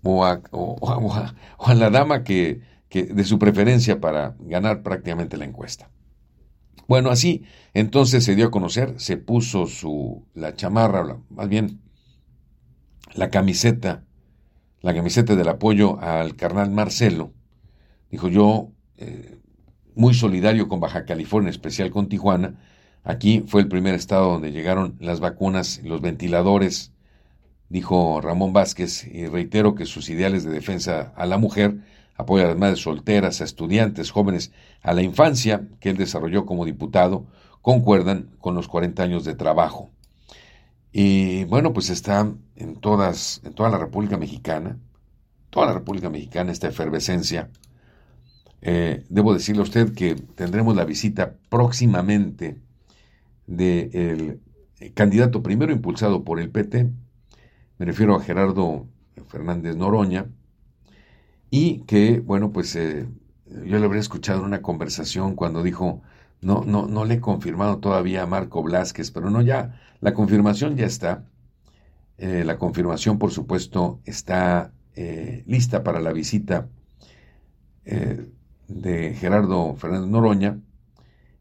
[0.02, 0.42] O a,
[1.58, 5.90] a, la dama que, que, de su preferencia para ganar prácticamente la encuesta.
[6.88, 7.44] Bueno, así
[7.74, 11.80] entonces se dio a conocer, se puso su la chamarra, más bien
[13.14, 14.04] la camiseta,
[14.80, 17.32] la camiseta del apoyo al carnal Marcelo.
[18.10, 19.38] Dijo yo, eh,
[19.94, 22.58] muy solidario con Baja California, especial con Tijuana.
[23.04, 26.92] Aquí fue el primer estado donde llegaron las vacunas, los ventiladores,
[27.68, 31.78] dijo Ramón Vázquez, y reitero que sus ideales de defensa a la mujer
[32.16, 34.52] apoya a las madres solteras, a estudiantes, jóvenes,
[34.82, 37.26] a la infancia que él desarrolló como diputado,
[37.60, 39.90] concuerdan con los 40 años de trabajo.
[40.92, 44.78] Y bueno, pues está en todas, en toda la República Mexicana,
[45.50, 47.50] toda la República Mexicana esta efervescencia.
[48.60, 52.60] Eh, debo decirle a usted que tendremos la visita próximamente
[53.46, 54.40] del
[54.94, 56.90] candidato primero impulsado por el PT,
[57.78, 58.86] me refiero a Gerardo
[59.28, 60.26] Fernández Noroña,
[61.50, 63.06] y que, bueno, pues eh,
[63.66, 66.00] yo le habría escuchado en una conversación cuando dijo,
[66.40, 70.76] no, no, no le he confirmado todavía a Marco Blasquez, pero no, ya, la confirmación
[70.76, 71.26] ya está.
[72.16, 76.68] Eh, la confirmación, por supuesto, está eh, lista para la visita
[77.84, 80.58] de Gerardo Fernández Noroña.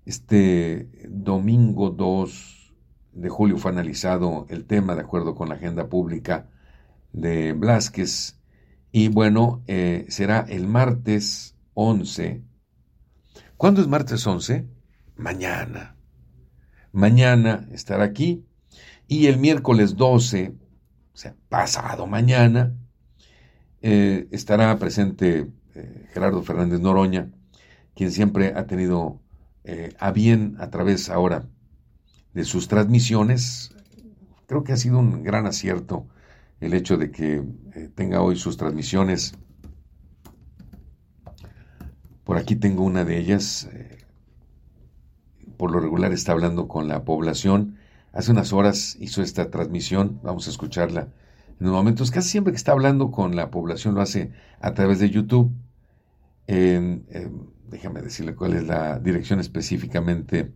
[0.06, 2.74] Este domingo 2
[3.14, 6.50] de julio fue analizado el tema de acuerdo con la agenda pública
[7.14, 8.42] de Blasquez
[8.92, 12.42] y bueno, eh, será el martes 11.
[13.56, 14.68] ¿Cuándo es martes 11?
[15.16, 15.96] Mañana.
[16.92, 18.46] Mañana estará aquí.
[19.08, 20.54] Y el miércoles 12,
[21.14, 22.76] o sea, pasado mañana,
[23.82, 27.32] eh, estará presente eh, Gerardo Fernández Noroña,
[27.96, 29.22] quien siempre ha tenido
[30.00, 31.46] a bien a través ahora
[32.34, 33.76] de sus transmisiones.
[34.48, 36.08] Creo que ha sido un gran acierto
[36.60, 37.44] el hecho de que
[37.74, 39.34] eh, tenga hoy sus transmisiones.
[42.24, 43.68] Por aquí tengo una de ellas.
[43.74, 43.98] Eh,
[45.58, 47.78] por lo regular está hablando con la población.
[48.14, 50.20] Hace unas horas hizo esta transmisión.
[50.24, 51.08] Vamos a escucharla
[51.60, 52.12] en los momentos.
[52.12, 55.52] Casi siempre que está hablando con la población lo hace a través de YouTube.
[57.72, 60.54] Déjame decirle cuál es la dirección específicamente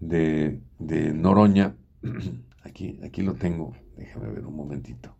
[0.00, 1.76] de, de Noroña.
[2.64, 3.76] Aquí, aquí lo tengo.
[3.96, 5.16] Déjame ver un momentito.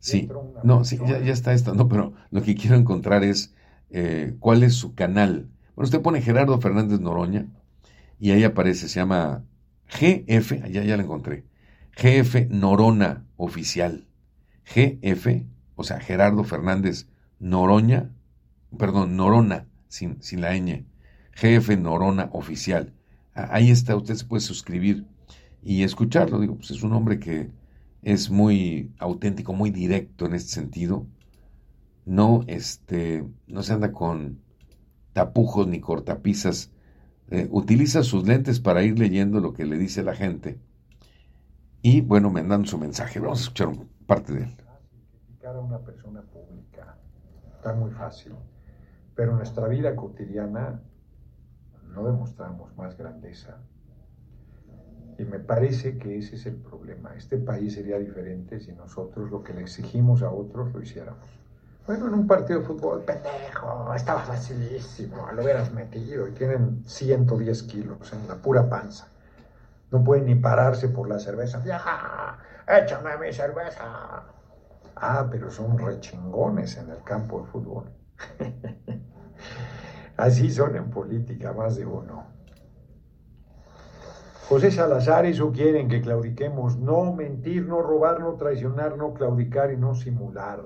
[0.00, 0.28] Sí,
[0.64, 3.54] no, sí, ya, está esto, no, pero lo que quiero encontrar es
[3.90, 5.50] eh, cuál es su canal.
[5.76, 7.46] Bueno, usted pone Gerardo Fernández Noroña
[8.18, 9.44] y ahí aparece, se llama
[9.88, 11.44] GF, ya, ya lo encontré,
[11.96, 14.06] GF Norona Oficial.
[14.64, 15.44] GF,
[15.74, 17.06] o sea, Gerardo Fernández
[17.38, 18.10] Noroña,
[18.78, 20.86] perdón, Norona, sin, sin la ñ,
[21.34, 22.94] GF Norona Oficial.
[23.34, 25.06] Ahí está, usted se puede suscribir
[25.62, 26.40] y escucharlo.
[26.40, 27.50] Digo, pues es un hombre que
[28.02, 31.06] es muy auténtico, muy directo en este sentido.
[32.06, 34.40] No, este, no se anda con
[35.12, 36.70] tapujos ni cortapisas.
[37.30, 40.58] Eh, utiliza sus lentes para ir leyendo lo que le dice la gente.
[41.82, 43.20] Y bueno, me dan su mensaje.
[43.20, 43.70] Vamos a escuchar
[44.06, 44.56] parte de él.
[45.26, 46.96] Criticar a una persona pública
[47.56, 48.32] está muy fácil,
[49.20, 50.80] pero en nuestra vida cotidiana
[51.94, 53.58] no demostramos más grandeza,
[55.18, 57.12] y me parece que ese es el problema.
[57.14, 61.28] Este país sería diferente si nosotros lo que le exigimos a otros lo hiciéramos.
[61.86, 67.62] Bueno, en un partido de fútbol, pendejo, estaba facilísimo, lo hubieras metido y tienen 110
[67.64, 69.06] kilos en la pura panza.
[69.90, 71.58] No pueden ni pararse por la cerveza.
[71.58, 72.38] ¡Vieja!
[72.66, 74.24] ¡Échame mi cerveza!
[74.96, 77.99] Ah, pero son rechingones en el campo de fútbol.
[80.16, 82.24] Así son en política, más de uno.
[84.48, 89.76] José Salazar, eso quieren que claudiquemos, no mentir, no robar, no traicionar, no claudicar y
[89.76, 90.60] no simular.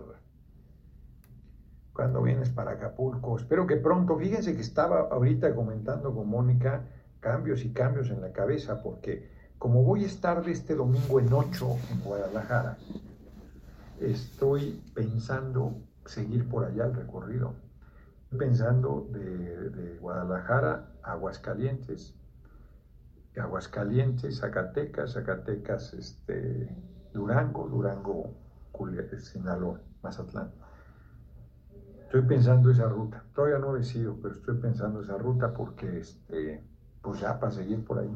[1.92, 6.82] Cuando vienes para Acapulco, espero que pronto, fíjense que estaba ahorita comentando con Mónica
[7.20, 9.28] cambios y cambios en la cabeza, porque
[9.58, 12.78] como voy a estar de este domingo en 8 en Guadalajara,
[14.00, 15.74] estoy pensando
[16.06, 17.54] seguir por allá el recorrido.
[18.36, 22.14] Pensando de, Guadalajara a Aguascalientes,
[23.36, 26.68] Aguascalientes, Zacatecas, Zacatecas, este,
[27.12, 28.34] Durango, Durango,
[29.18, 30.50] Sinaloa, Mazatlán.
[32.04, 33.24] Estoy pensando esa ruta.
[33.34, 36.64] Todavía no decido, pero estoy pensando esa ruta porque, este,
[37.02, 38.10] pues ya para seguir por ahí.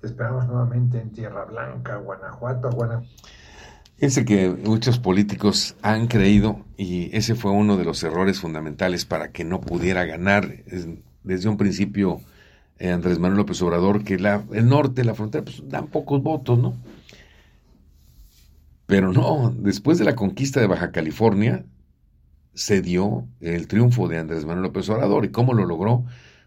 [0.00, 3.08] Te esperamos nuevamente en Tierra Blanca, Guanajuato, Guanajuato.
[3.98, 9.32] Ese que muchos políticos han creído, y ese fue uno de los errores fundamentales para
[9.32, 10.64] que no pudiera ganar
[11.22, 12.20] desde un principio
[12.78, 16.58] eh, Andrés Manuel López Obrador, que la, el norte, la frontera, pues dan pocos votos,
[16.58, 16.76] ¿no?
[18.84, 21.64] Pero no, después de la conquista de Baja California,
[22.52, 25.24] se dio el triunfo de Andrés Manuel López Obrador.
[25.24, 26.04] ¿Y cómo lo logró?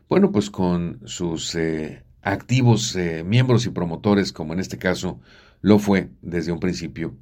[0.07, 5.19] Bueno, pues con sus eh, activos eh, miembros y promotores, como en este caso
[5.61, 7.15] lo fue desde un principio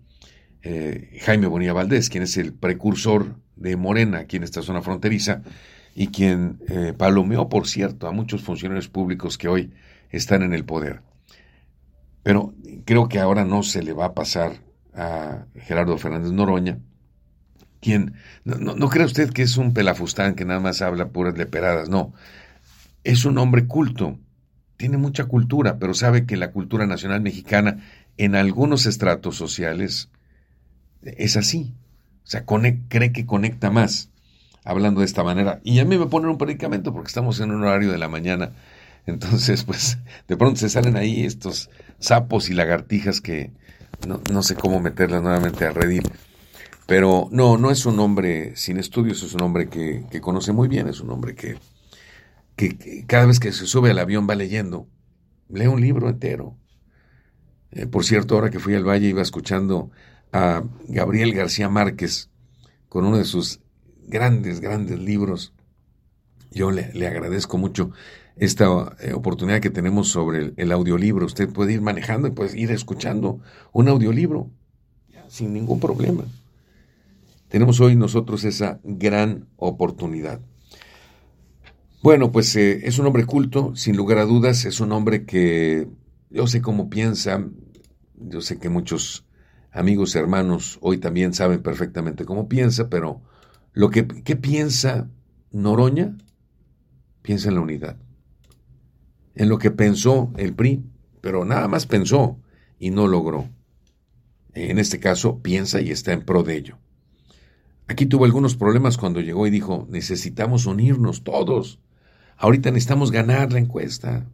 [1.21, 5.41] Jaime Bonilla Valdés, quien es el precursor de Morena aquí en esta zona fronteriza,
[5.95, 9.73] y quien eh, palomeó, por cierto, a muchos funcionarios públicos que hoy
[10.09, 11.01] están en el poder.
[12.23, 12.53] Pero
[12.85, 14.61] creo que ahora no se le va a pasar
[14.93, 16.79] a Gerardo Fernández Noroña,
[17.79, 18.13] quien,
[18.43, 22.13] no, no, cree usted que es un pelafustán que nada más habla puras leperadas, no,
[23.03, 24.19] es un hombre culto,
[24.77, 27.83] tiene mucha cultura, pero sabe que la cultura nacional mexicana
[28.17, 30.09] en algunos estratos sociales
[31.17, 31.73] es así,
[32.23, 32.45] o sea,
[32.89, 34.09] cree que conecta más
[34.67, 35.61] hablando de esta manera.
[35.63, 38.51] Y a mí me ponen un predicamento porque estamos en un horario de la mañana.
[39.05, 39.97] Entonces, pues,
[40.27, 41.69] de pronto se salen ahí estos
[41.99, 43.51] sapos y lagartijas que
[44.05, 46.03] no, no sé cómo meterlas nuevamente a redil.
[46.85, 50.67] Pero no, no es un hombre sin estudios, es un hombre que, que conoce muy
[50.67, 51.57] bien, es un hombre que,
[52.55, 54.87] que, cada vez que se sube al avión va leyendo,
[55.49, 56.57] lee un libro entero.
[57.71, 59.91] Eh, por cierto, ahora que fui al valle iba escuchando
[60.31, 62.29] a Gabriel García Márquez
[62.89, 63.59] con uno de sus
[64.07, 65.53] grandes, grandes libros.
[66.51, 67.91] Yo le, le agradezco mucho
[68.39, 71.25] esta eh, oportunidad que tenemos sobre el, audiolibro.
[71.25, 73.39] Usted puede ir manejando y puede ir escuchando
[73.73, 74.49] un audiolibro
[75.27, 76.23] sin ningún problema.
[77.49, 80.39] Tenemos hoy nosotros esa gran oportunidad.
[82.03, 85.87] Bueno, pues eh, es un hombre culto, sin lugar a dudas, es un hombre que
[86.29, 87.45] yo sé cómo piensa,
[88.15, 89.25] yo sé que muchos
[89.77, 93.21] amigos, hermanos, hoy también saben perfectamente cómo piensa, pero
[93.73, 95.07] lo que ¿qué piensa
[95.51, 96.17] Noroña,
[97.21, 97.97] piensa en la unidad,
[99.35, 100.83] en lo que pensó el PRI,
[101.21, 102.39] pero nada más pensó
[102.79, 103.49] y no logró.
[104.53, 106.77] En este caso, piensa y está en pro de ello.
[107.87, 111.79] Aquí tuvo algunos problemas cuando llegó y dijo, necesitamos unirnos todos.
[112.35, 114.27] Ahorita necesitamos ganar la encuesta.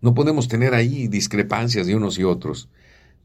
[0.00, 2.68] No podemos tener ahí discrepancias de unos y otros.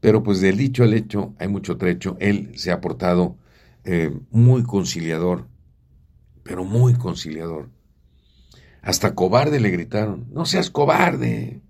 [0.00, 2.16] Pero pues del dicho al hecho hay mucho trecho.
[2.20, 3.36] Él se ha portado
[3.84, 5.48] eh, muy conciliador,
[6.42, 7.70] pero muy conciliador.
[8.82, 11.60] Hasta cobarde le gritaron, no seas cobarde.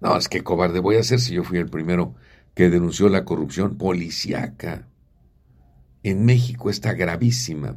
[0.00, 2.14] No, es que cobarde voy a ser si yo fui el primero
[2.54, 4.88] que denunció la corrupción policíaca
[6.04, 7.76] en México está gravísima.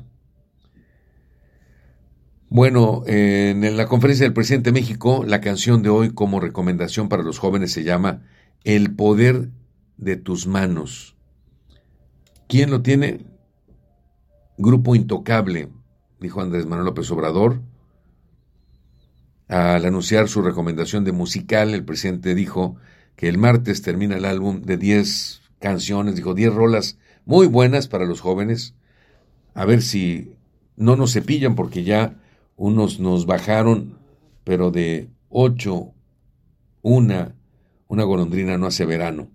[2.50, 7.24] Bueno, en la conferencia del presidente de México, la canción de hoy como recomendación para
[7.24, 8.24] los jóvenes se llama
[8.64, 9.50] El poder
[9.98, 11.16] de tus manos.
[12.48, 13.26] ¿Quién lo tiene?
[14.58, 15.70] Grupo Intocable,
[16.20, 17.62] dijo Andrés Manuel López Obrador.
[19.48, 22.76] Al anunciar su recomendación de musical, el presidente dijo
[23.16, 28.06] que el martes termina el álbum de 10 canciones, dijo 10 rolas muy buenas para
[28.06, 28.74] los jóvenes.
[29.54, 30.36] A ver si
[30.76, 32.16] no nos cepillan porque ya
[32.56, 33.98] unos nos bajaron,
[34.44, 35.94] pero de ocho,
[36.82, 37.36] una,
[37.88, 39.28] una golondrina no hace verano.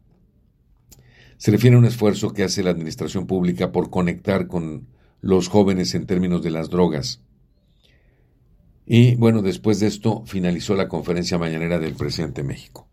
[1.43, 4.87] Se refiere a un esfuerzo que hace la administración pública por conectar con
[5.21, 7.21] los jóvenes en términos de las drogas.
[8.87, 12.87] Y bueno, después de esto finalizó la conferencia mañanera del presidente de México.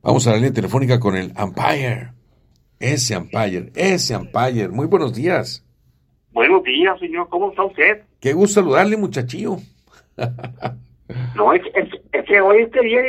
[0.00, 2.12] Vamos a la línea telefónica con el Empire.
[2.78, 4.68] Ese Empire, ese Empire.
[4.68, 5.66] Muy buenos días.
[6.30, 7.28] Buenos días, señor.
[7.30, 8.02] ¿Cómo está usted?
[8.20, 9.56] Qué gusto saludarle, muchachillo.
[11.34, 11.62] no, es,
[12.28, 13.00] que hoy es el día,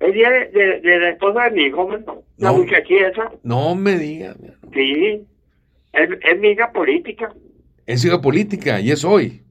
[0.00, 3.30] el día de, la esposa de mi hijo, no, muchachilla esa.
[3.44, 4.34] No me diga.
[4.72, 5.24] Sí,
[5.92, 7.32] es, es mi hija política.
[7.86, 9.42] Es hija política y es hoy.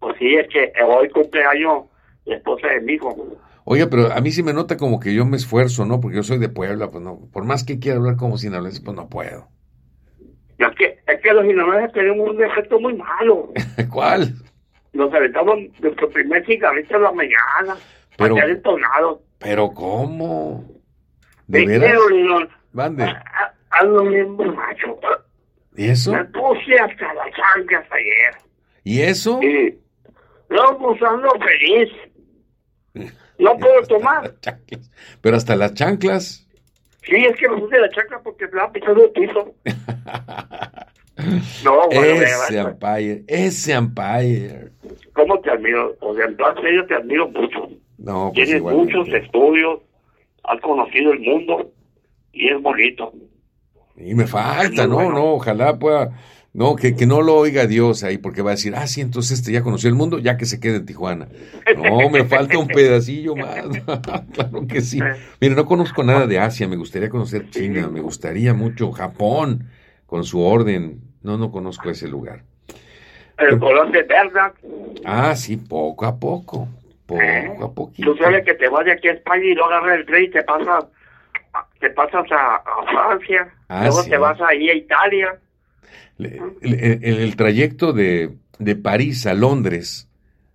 [0.00, 1.84] Pues sí, es que hoy cumpleaños
[2.24, 3.38] la esposa de mi hijo.
[3.64, 6.00] Oye, pero a mí sí me nota como que yo me esfuerzo, ¿no?
[6.00, 7.28] Porque yo soy de Puebla, pues no.
[7.32, 9.48] Por más que quiera hablar como sinaloense, pues no puedo.
[10.58, 13.52] Es que, es que los sinaloenses tenemos un defecto muy malo.
[13.92, 14.34] ¿Cuál?
[14.92, 17.76] Nos aventamos nuestro primer cigarrito en la mañana.
[18.16, 19.22] Pero, detonado.
[19.38, 20.64] pero ¿cómo?
[21.46, 21.98] ¿De veras?
[22.72, 23.12] Mande.
[23.70, 24.98] Ando bien borracho.
[25.76, 26.12] ¿Y eso?
[26.12, 28.34] Me puse hasta las chanclas ayer.
[28.84, 29.38] ¿Y eso?
[29.42, 29.78] Sí.
[30.48, 31.92] No, pues ando feliz.
[33.38, 34.34] No puedo tomar.
[35.20, 36.46] Pero hasta las chanclas.
[37.02, 39.54] Sí, es que me puse la chancla porque me ha pisado el piso.
[41.64, 44.70] No, bueno, ese Empire, ese Empire.
[45.14, 45.96] ¿Cómo te admiro?
[46.00, 47.70] O sea, en serio te admiro mucho.
[47.96, 49.80] No, pues Tienes muchos estudios,
[50.46, 51.72] has conocido el mundo
[52.32, 53.12] y es bonito.
[53.96, 56.12] Y me falta, no, no, ojalá pueda
[56.56, 59.40] no, que, que no lo oiga Dios ahí, porque va a decir, ah, sí, entonces
[59.40, 61.28] este ya conoció el mundo, ya que se quede en Tijuana.
[61.76, 63.66] No, me falta un pedacillo más.
[64.32, 64.98] claro que sí.
[65.38, 69.68] Mire, no conozco nada de Asia, me gustaría conocer China, me gustaría mucho Japón,
[70.06, 71.02] con su orden.
[71.20, 72.44] No, no conozco ese lugar.
[73.36, 74.54] El colón de verdad.
[75.04, 76.68] Ah, sí, poco a poco.
[77.06, 78.12] Poco a poquito.
[78.12, 80.30] Tú sabes que te vas de aquí a España y luego agarras el tren y
[80.30, 80.86] te pasas,
[81.80, 83.48] te pasas a, Francia.
[83.68, 84.10] Ah, luego sí.
[84.10, 85.38] te vas ahí a Italia
[86.18, 90.08] el, el, el, trayecto de de París a Londres.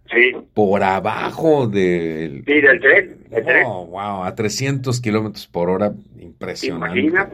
[0.09, 0.33] Sí.
[0.53, 2.43] Por abajo del...
[2.45, 3.17] Sí, del tren.
[3.31, 3.63] El tren.
[3.65, 5.93] Oh, wow, a 300 kilómetros por hora.
[6.19, 6.99] Impresionante.
[6.99, 7.29] Imagina.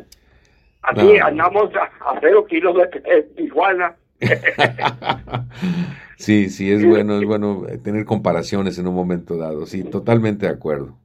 [0.84, 1.26] Aquí No.
[1.26, 3.96] andamos a, a cero de, de Tijuana.
[6.18, 9.66] Sí, sí, es bueno, es bueno eh, tener comparaciones en un momento dado.
[9.66, 10.98] Sí, totalmente de acuerdo.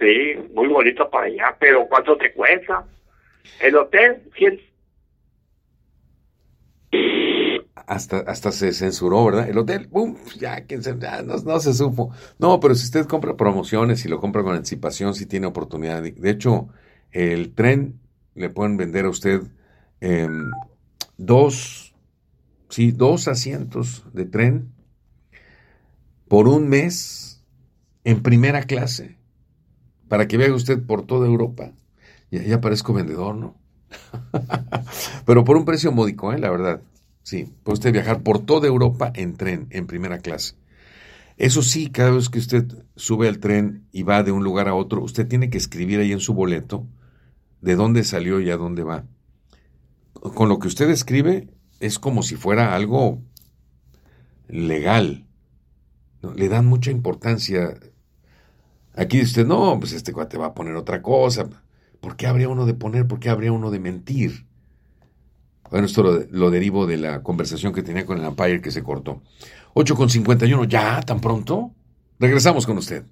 [0.00, 2.84] Sí, muy bonito para allá, pero ¿cuánto te cuesta?
[3.60, 4.60] El hotel, 100.
[7.74, 9.48] Hasta, hasta se censuró, ¿verdad?
[9.48, 10.16] El hotel, ¡pum!
[10.38, 12.10] Ya, quién se- ya no, no se supo.
[12.38, 16.02] No, pero si usted compra promociones y lo compra con anticipación, sí tiene oportunidad.
[16.02, 16.68] De, de hecho,
[17.12, 18.00] el tren
[18.34, 19.42] le pueden vender a usted
[20.00, 20.50] em,
[21.16, 21.85] dos,
[22.68, 24.72] sí, dos asientos de tren
[26.28, 27.44] por un mes
[28.04, 29.16] en primera clase
[30.08, 31.72] para que viaje usted por toda Europa.
[32.30, 33.56] Ya, ya parezco vendedor, ¿no?
[35.26, 36.38] Pero por un precio módico, ¿eh?
[36.38, 36.82] La verdad.
[37.22, 40.54] Sí, puede usted viajar por toda Europa en tren, en primera clase.
[41.36, 44.74] Eso sí, cada vez que usted sube al tren y va de un lugar a
[44.74, 46.86] otro, usted tiene que escribir ahí en su boleto
[47.60, 49.04] de dónde salió y a dónde va.
[50.14, 51.48] Con lo que usted escribe
[51.80, 53.20] es como si fuera algo
[54.48, 55.26] legal.
[56.34, 57.78] Le dan mucha importancia.
[58.94, 61.48] Aquí dice usted, no, pues este cuate va a poner otra cosa.
[62.00, 63.06] ¿Por qué habría uno de poner?
[63.06, 64.46] ¿Por qué habría uno de mentir?
[65.70, 68.82] Bueno, esto lo, lo derivo de la conversación que tenía con el Empire que se
[68.82, 69.22] cortó.
[69.74, 71.00] 8 con 51, ¿ya?
[71.02, 71.72] ¿Tan pronto?
[72.18, 73.04] Regresamos con usted.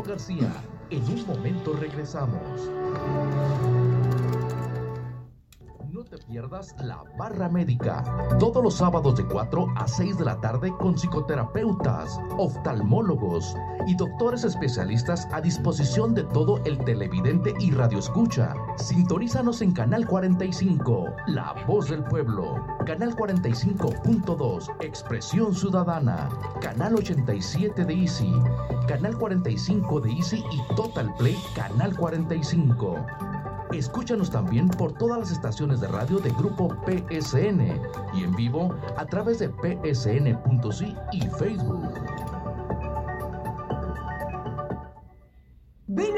[0.00, 0.50] García.
[0.88, 2.70] En un momento regresamos.
[6.32, 8.02] Pierdas la barra médica.
[8.40, 13.54] Todos los sábados de 4 a 6 de la tarde con psicoterapeutas, oftalmólogos
[13.86, 18.54] y doctores especialistas a disposición de todo el televidente y radioescucha.
[18.78, 22.64] Sintonízanos en Canal 45, La Voz del Pueblo.
[22.86, 26.30] Canal 45.2, Expresión Ciudadana.
[26.62, 28.32] Canal 87 de Easy.
[28.88, 33.41] Canal 45 de Easy y Total Play, Canal 45.
[33.72, 37.80] Escúchanos también por todas las estaciones de radio de Grupo PSN
[38.14, 42.01] y en vivo a través de psn.si y Facebook.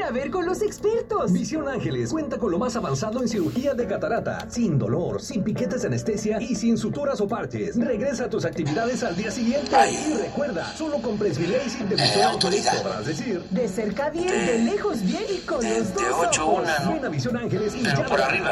[0.05, 1.31] A ver con los expertos.
[1.31, 5.81] Visión Ángeles cuenta con lo más avanzado en cirugía de catarata, sin dolor, sin piquetes
[5.81, 7.75] de anestesia y sin suturas o parches.
[7.75, 9.75] Regresa a tus actividades al día siguiente.
[9.91, 15.01] Y recuerda, solo con Presbylacy de Visión Ángeles podrás decir De cerca bien, de lejos
[15.01, 16.63] bien y con los dos ocho ojos.
[16.63, 16.93] una, ¿no?
[16.93, 18.51] Ven a Visión Ángeles y Pero ya por arriba,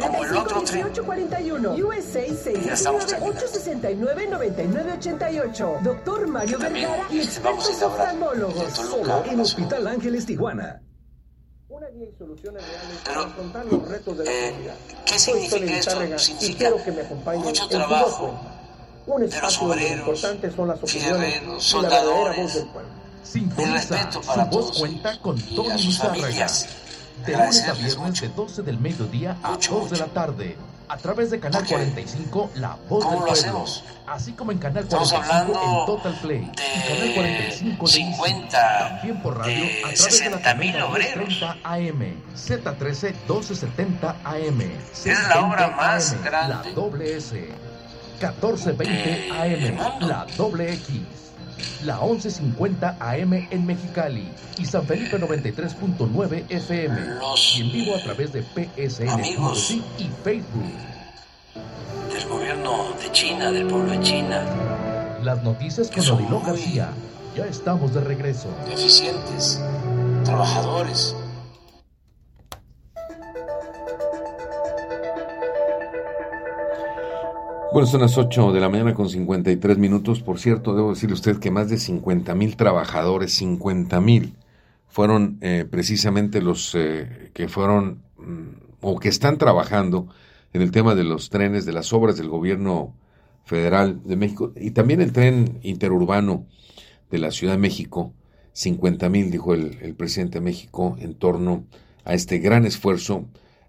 [0.00, 0.84] como el otro tren.
[0.84, 1.74] 1841.
[1.74, 2.26] USA
[2.64, 5.78] Ya estamos 669 869 9988.
[5.82, 8.72] Doctor Mario Vergara y expertos oftalmólogos.
[8.72, 10.80] Solo en Hospital Ángeles Tijuana.
[11.74, 14.74] Una guía y soluciones reales para afrontar los retos de la eh, comunidad.
[15.04, 15.90] ¿qué Soy significa esto?
[15.90, 18.60] Tárrega y Significa quiero que me acompañen mucho en tu trabajo voz cuenta.
[19.06, 22.42] Un de los obreros, importante son las opiniones fierreros, y la verdadera soldadores.
[22.44, 22.90] voz del pueblo.
[23.24, 24.20] Sintoniza su
[24.50, 25.98] voz cuenta con Tony.
[27.26, 30.56] De lunes a viernes de 12 del mediodía a 2 de la tarde.
[30.88, 33.64] A través de Canal 45, La Voz ¿Cómo del lo Pueblo.
[34.06, 36.52] Así como en Canal Estamos 45 hablando en Total Play.
[36.52, 40.42] y Canal 45 de 50, También por radio de a través de la 60,000
[40.72, 41.28] cadena obreros.
[41.28, 42.22] 1030 AM.
[42.36, 44.60] Z13 1270 AM.
[44.60, 47.48] Es la obra 620 más AM, grande La doble S.
[48.20, 50.06] 1420 AM.
[50.06, 51.00] La doble X.
[51.84, 54.28] La 1150 AM en Mexicali
[54.58, 56.96] y San Felipe 93.9 FM.
[57.56, 60.72] y en vivo a través de PSN.si y Facebook.
[62.12, 64.42] del gobierno de China, del pueblo de China,
[65.22, 66.90] Las noticias con Odilon García.
[67.36, 68.48] Ya estamos de regreso.
[68.70, 69.60] eficientes,
[70.24, 71.16] trabajadores.
[77.74, 80.20] Bueno, son las 8 de la mañana con 53 minutos.
[80.20, 84.36] Por cierto, debo decirle a usted que más de 50 mil trabajadores, 50 mil,
[84.86, 90.06] fueron eh, precisamente los eh, que fueron mm, o que están trabajando
[90.52, 92.94] en el tema de los trenes, de las obras del gobierno
[93.44, 96.46] federal de México y también el tren interurbano
[97.10, 98.12] de la Ciudad de México.
[98.52, 101.64] 50 mil, dijo el, el presidente de México, en torno
[102.04, 103.24] a este gran esfuerzo,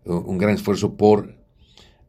[0.05, 1.34] un gran esfuerzo por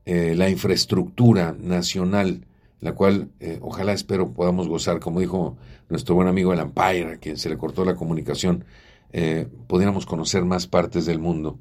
[0.06, 2.46] eh, la infraestructura nacional,
[2.80, 5.56] la cual eh, ojalá espero podamos gozar, como dijo
[5.88, 8.64] nuestro buen amigo el Empire, a quien se le cortó la comunicación,
[9.12, 11.58] eh, pudiéramos conocer más partes del mundo.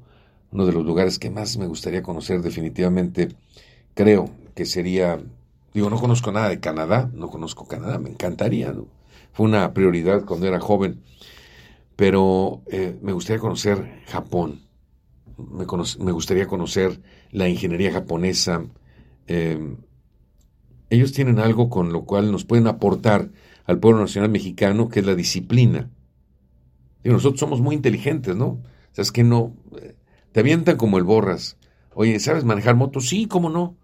[0.52, 3.30] Uno de los lugares que más me gustaría conocer definitivamente,
[3.94, 5.20] creo que sería,
[5.74, 8.72] digo, no conozco nada de Canadá, no conozco Canadá, me encantaría,
[9.32, 11.02] fue una prioridad cuando era joven.
[11.96, 14.60] Pero eh, me gustaría conocer Japón,
[15.36, 15.66] me,
[15.98, 17.00] me, gustaría conocer
[17.36, 18.64] la ingeniería japonesa.
[19.26, 19.76] Eh,
[20.88, 23.28] ellos tienen algo con lo cual nos pueden aportar
[23.66, 25.90] al pueblo nacional mexicano, que es la disciplina.
[27.04, 28.46] Y nosotros somos muy inteligentes, ¿no?
[28.46, 29.54] O sea, es que no,
[30.32, 31.58] te avientan como el borras.
[31.92, 33.00] Oye, ¿sabes manejar moto?
[33.00, 33.76] Sí, ¿cómo no?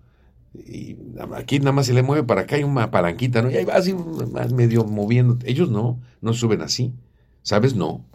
[0.55, 0.97] Y
[1.35, 3.51] aquí nada más se le mueve para acá, hay una palanquita, ¿no?
[3.51, 3.95] Y ahí va así
[4.55, 5.37] medio moviendo.
[5.45, 6.95] Ellos no, no suben así.
[7.43, 7.77] ¿Sabes?
[7.77, 8.07] No.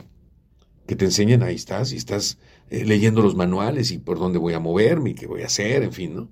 [0.87, 4.53] Que te enseñen, ahí estás, y estás eh, leyendo los manuales y por dónde voy
[4.53, 6.29] a moverme y qué voy a hacer, en fin, ¿no?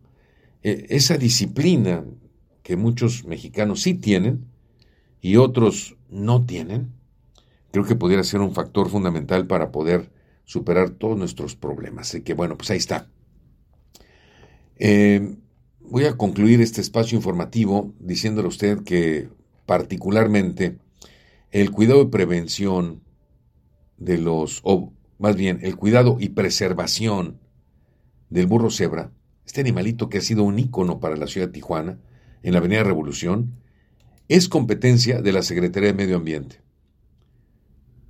[0.64, 2.04] E, esa disciplina
[2.64, 4.46] que muchos mexicanos sí tienen
[5.22, 6.92] y otros no tienen,
[7.72, 10.12] creo que pudiera ser un factor fundamental para poder
[10.46, 12.10] superar todos nuestros problemas.
[12.10, 13.10] Así que bueno, pues ahí está.
[14.78, 15.36] Eh,
[15.80, 19.30] voy a concluir este espacio informativo diciéndole a usted que
[19.66, 20.78] particularmente
[21.52, 23.02] el cuidado y prevención
[23.98, 24.62] de los,
[25.18, 27.40] más bien el cuidado y preservación
[28.30, 29.12] del burro cebra,
[29.46, 32.00] este animalito que ha sido un ícono para la ciudad de Tijuana,
[32.44, 33.54] en la Avenida Revolución,
[34.28, 36.62] es competencia de la Secretaría de Medio Ambiente.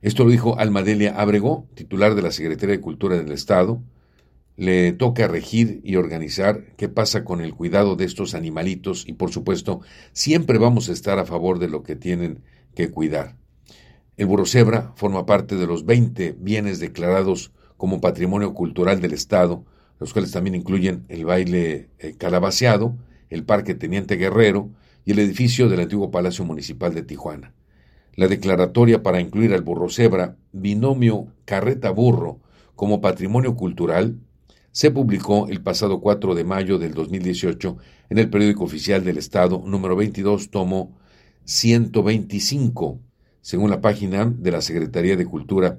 [0.01, 3.81] Esto lo dijo Almadelia Abrego, titular de la Secretaría de Cultura del Estado.
[4.55, 9.31] Le toca regir y organizar qué pasa con el cuidado de estos animalitos y por
[9.31, 9.81] supuesto
[10.13, 12.43] siempre vamos a estar a favor de lo que tienen
[12.75, 13.35] que cuidar.
[14.17, 19.65] El burro cebra forma parte de los 20 bienes declarados como patrimonio cultural del Estado,
[19.99, 22.95] los cuales también incluyen el baile eh, calabaceado,
[23.29, 24.69] el Parque Teniente Guerrero
[25.03, 27.53] y el edificio del antiguo Palacio Municipal de Tijuana.
[28.15, 32.39] La declaratoria para incluir al burro cebra, binomio carreta-burro,
[32.75, 34.17] como patrimonio cultural,
[34.71, 37.77] se publicó el pasado 4 de mayo del 2018
[38.09, 40.97] en el periódico oficial del Estado número 22, tomo
[41.45, 42.99] 125,
[43.45, 45.77] según la página de la Secretaría de Cultura,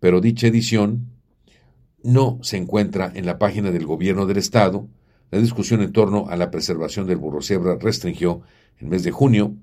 [0.00, 1.10] pero dicha edición
[2.02, 4.88] no se encuentra en la página del Gobierno del Estado.
[5.30, 8.40] La discusión en torno a la preservación del burro cebra restringió
[8.78, 9.54] el mes de junio,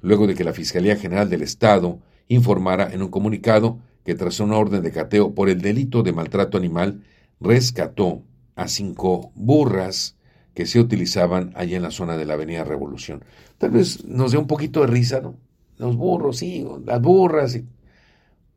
[0.00, 1.98] luego de que la Fiscalía General del Estado
[2.28, 6.56] informara en un comunicado que tras una orden de cateo por el delito de maltrato
[6.56, 7.02] animal,
[7.42, 8.22] rescató
[8.54, 10.16] a cinco burras
[10.54, 13.22] que se utilizaban allí en la zona de la Avenida Revolución.
[13.58, 15.36] Tal vez nos dé un poquito de risa, ¿no?
[15.78, 17.58] Los burros, sí, las burras,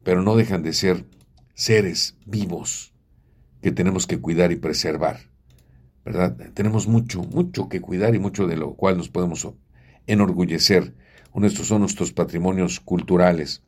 [0.03, 1.05] pero no dejan de ser
[1.53, 2.93] seres vivos
[3.61, 5.19] que tenemos que cuidar y preservar,
[6.05, 6.37] ¿verdad?
[6.53, 9.47] Tenemos mucho, mucho que cuidar y mucho de lo cual nos podemos
[10.07, 10.93] enorgullecer.
[11.63, 13.61] Son nuestros patrimonios culturales.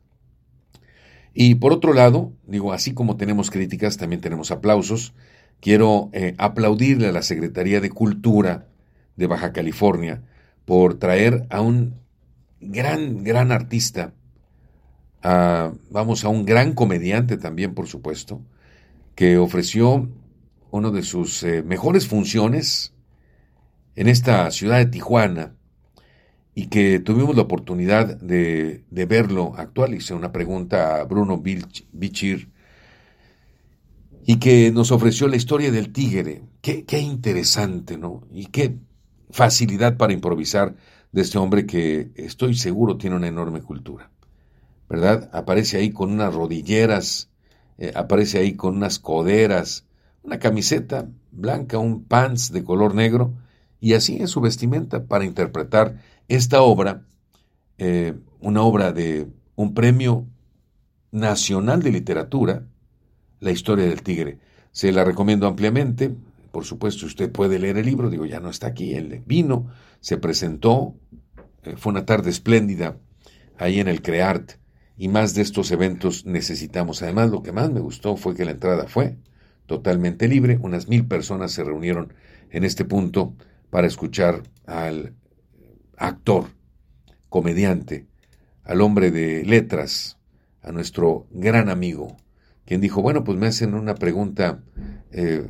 [1.32, 5.14] Y por otro lado, digo, así como tenemos críticas, también tenemos aplausos.
[5.60, 8.68] Quiero eh, aplaudirle a la Secretaría de Cultura
[9.16, 10.22] de Baja California
[10.64, 12.01] por traer a un
[12.62, 14.14] gran, gran artista,
[15.22, 18.40] vamos, a un gran comediante también, por supuesto,
[19.14, 20.08] que ofreció
[20.70, 22.94] una de sus eh, mejores funciones
[23.94, 25.54] en esta ciudad de Tijuana
[26.54, 29.94] y que tuvimos la oportunidad de, verlo actual.
[29.94, 32.50] Hice una pregunta a Bruno Bichir
[34.24, 36.42] y que nos ofreció la historia del tigre.
[36.60, 38.26] Qué, qué interesante, ¿no?
[38.32, 38.76] Y qué
[39.30, 40.74] facilidad para improvisar
[41.12, 44.10] de este hombre que estoy seguro tiene una enorme cultura,
[44.88, 45.30] ¿verdad?
[45.32, 47.30] Aparece ahí con unas rodilleras,
[47.78, 49.84] eh, aparece ahí con unas coderas,
[50.22, 53.34] una camiseta blanca, un pants de color negro,
[53.80, 57.04] y así es su vestimenta para interpretar esta obra,
[57.78, 60.26] eh, una obra de un premio
[61.10, 62.64] nacional de literatura,
[63.40, 64.38] La historia del tigre.
[64.70, 66.14] Se la recomiendo ampliamente,
[66.52, 69.68] por supuesto, usted puede leer el libro, digo, ya no está aquí, él vino,
[70.00, 70.94] se presentó,
[71.64, 72.98] eh, fue una tarde espléndida
[73.58, 74.52] ahí en el CREART
[74.96, 77.02] y más de estos eventos necesitamos.
[77.02, 79.16] Además, lo que más me gustó fue que la entrada fue
[79.66, 82.12] totalmente libre, unas mil personas se reunieron
[82.50, 83.34] en este punto
[83.70, 85.14] para escuchar al
[85.96, 86.48] actor,
[87.30, 88.06] comediante,
[88.64, 90.18] al hombre de letras,
[90.60, 92.16] a nuestro gran amigo,
[92.66, 94.62] quien dijo, bueno, pues me hacen una pregunta
[95.10, 95.46] eh,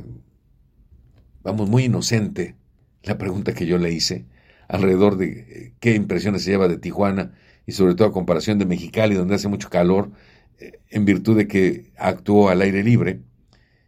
[1.43, 2.55] vamos, muy inocente
[3.03, 4.25] la pregunta que yo le hice
[4.67, 7.33] alrededor de eh, qué impresiones se lleva de Tijuana
[7.65, 10.11] y sobre todo a comparación de Mexicali, donde hace mucho calor,
[10.59, 13.21] eh, en virtud de que actuó al aire libre,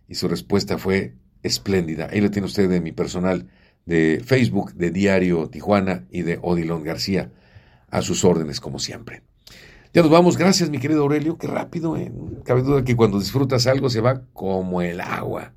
[0.07, 2.09] y su respuesta fue espléndida.
[2.11, 3.47] Ahí lo tiene usted de mi personal
[3.85, 7.31] de Facebook, de Diario Tijuana y de Odilon García,
[7.89, 9.23] a sus órdenes como siempre.
[9.93, 12.11] Ya nos vamos, gracias mi querido Aurelio, qué rápido, ¿eh?
[12.43, 15.53] cabe duda que cuando disfrutas algo se va como el agua.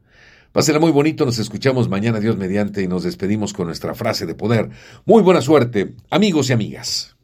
[0.59, 4.35] Pásela muy bonito, nos escuchamos mañana, Dios mediante, y nos despedimos con nuestra frase de
[4.35, 4.71] poder.
[5.05, 7.18] Muy buena suerte, amigos y amigas.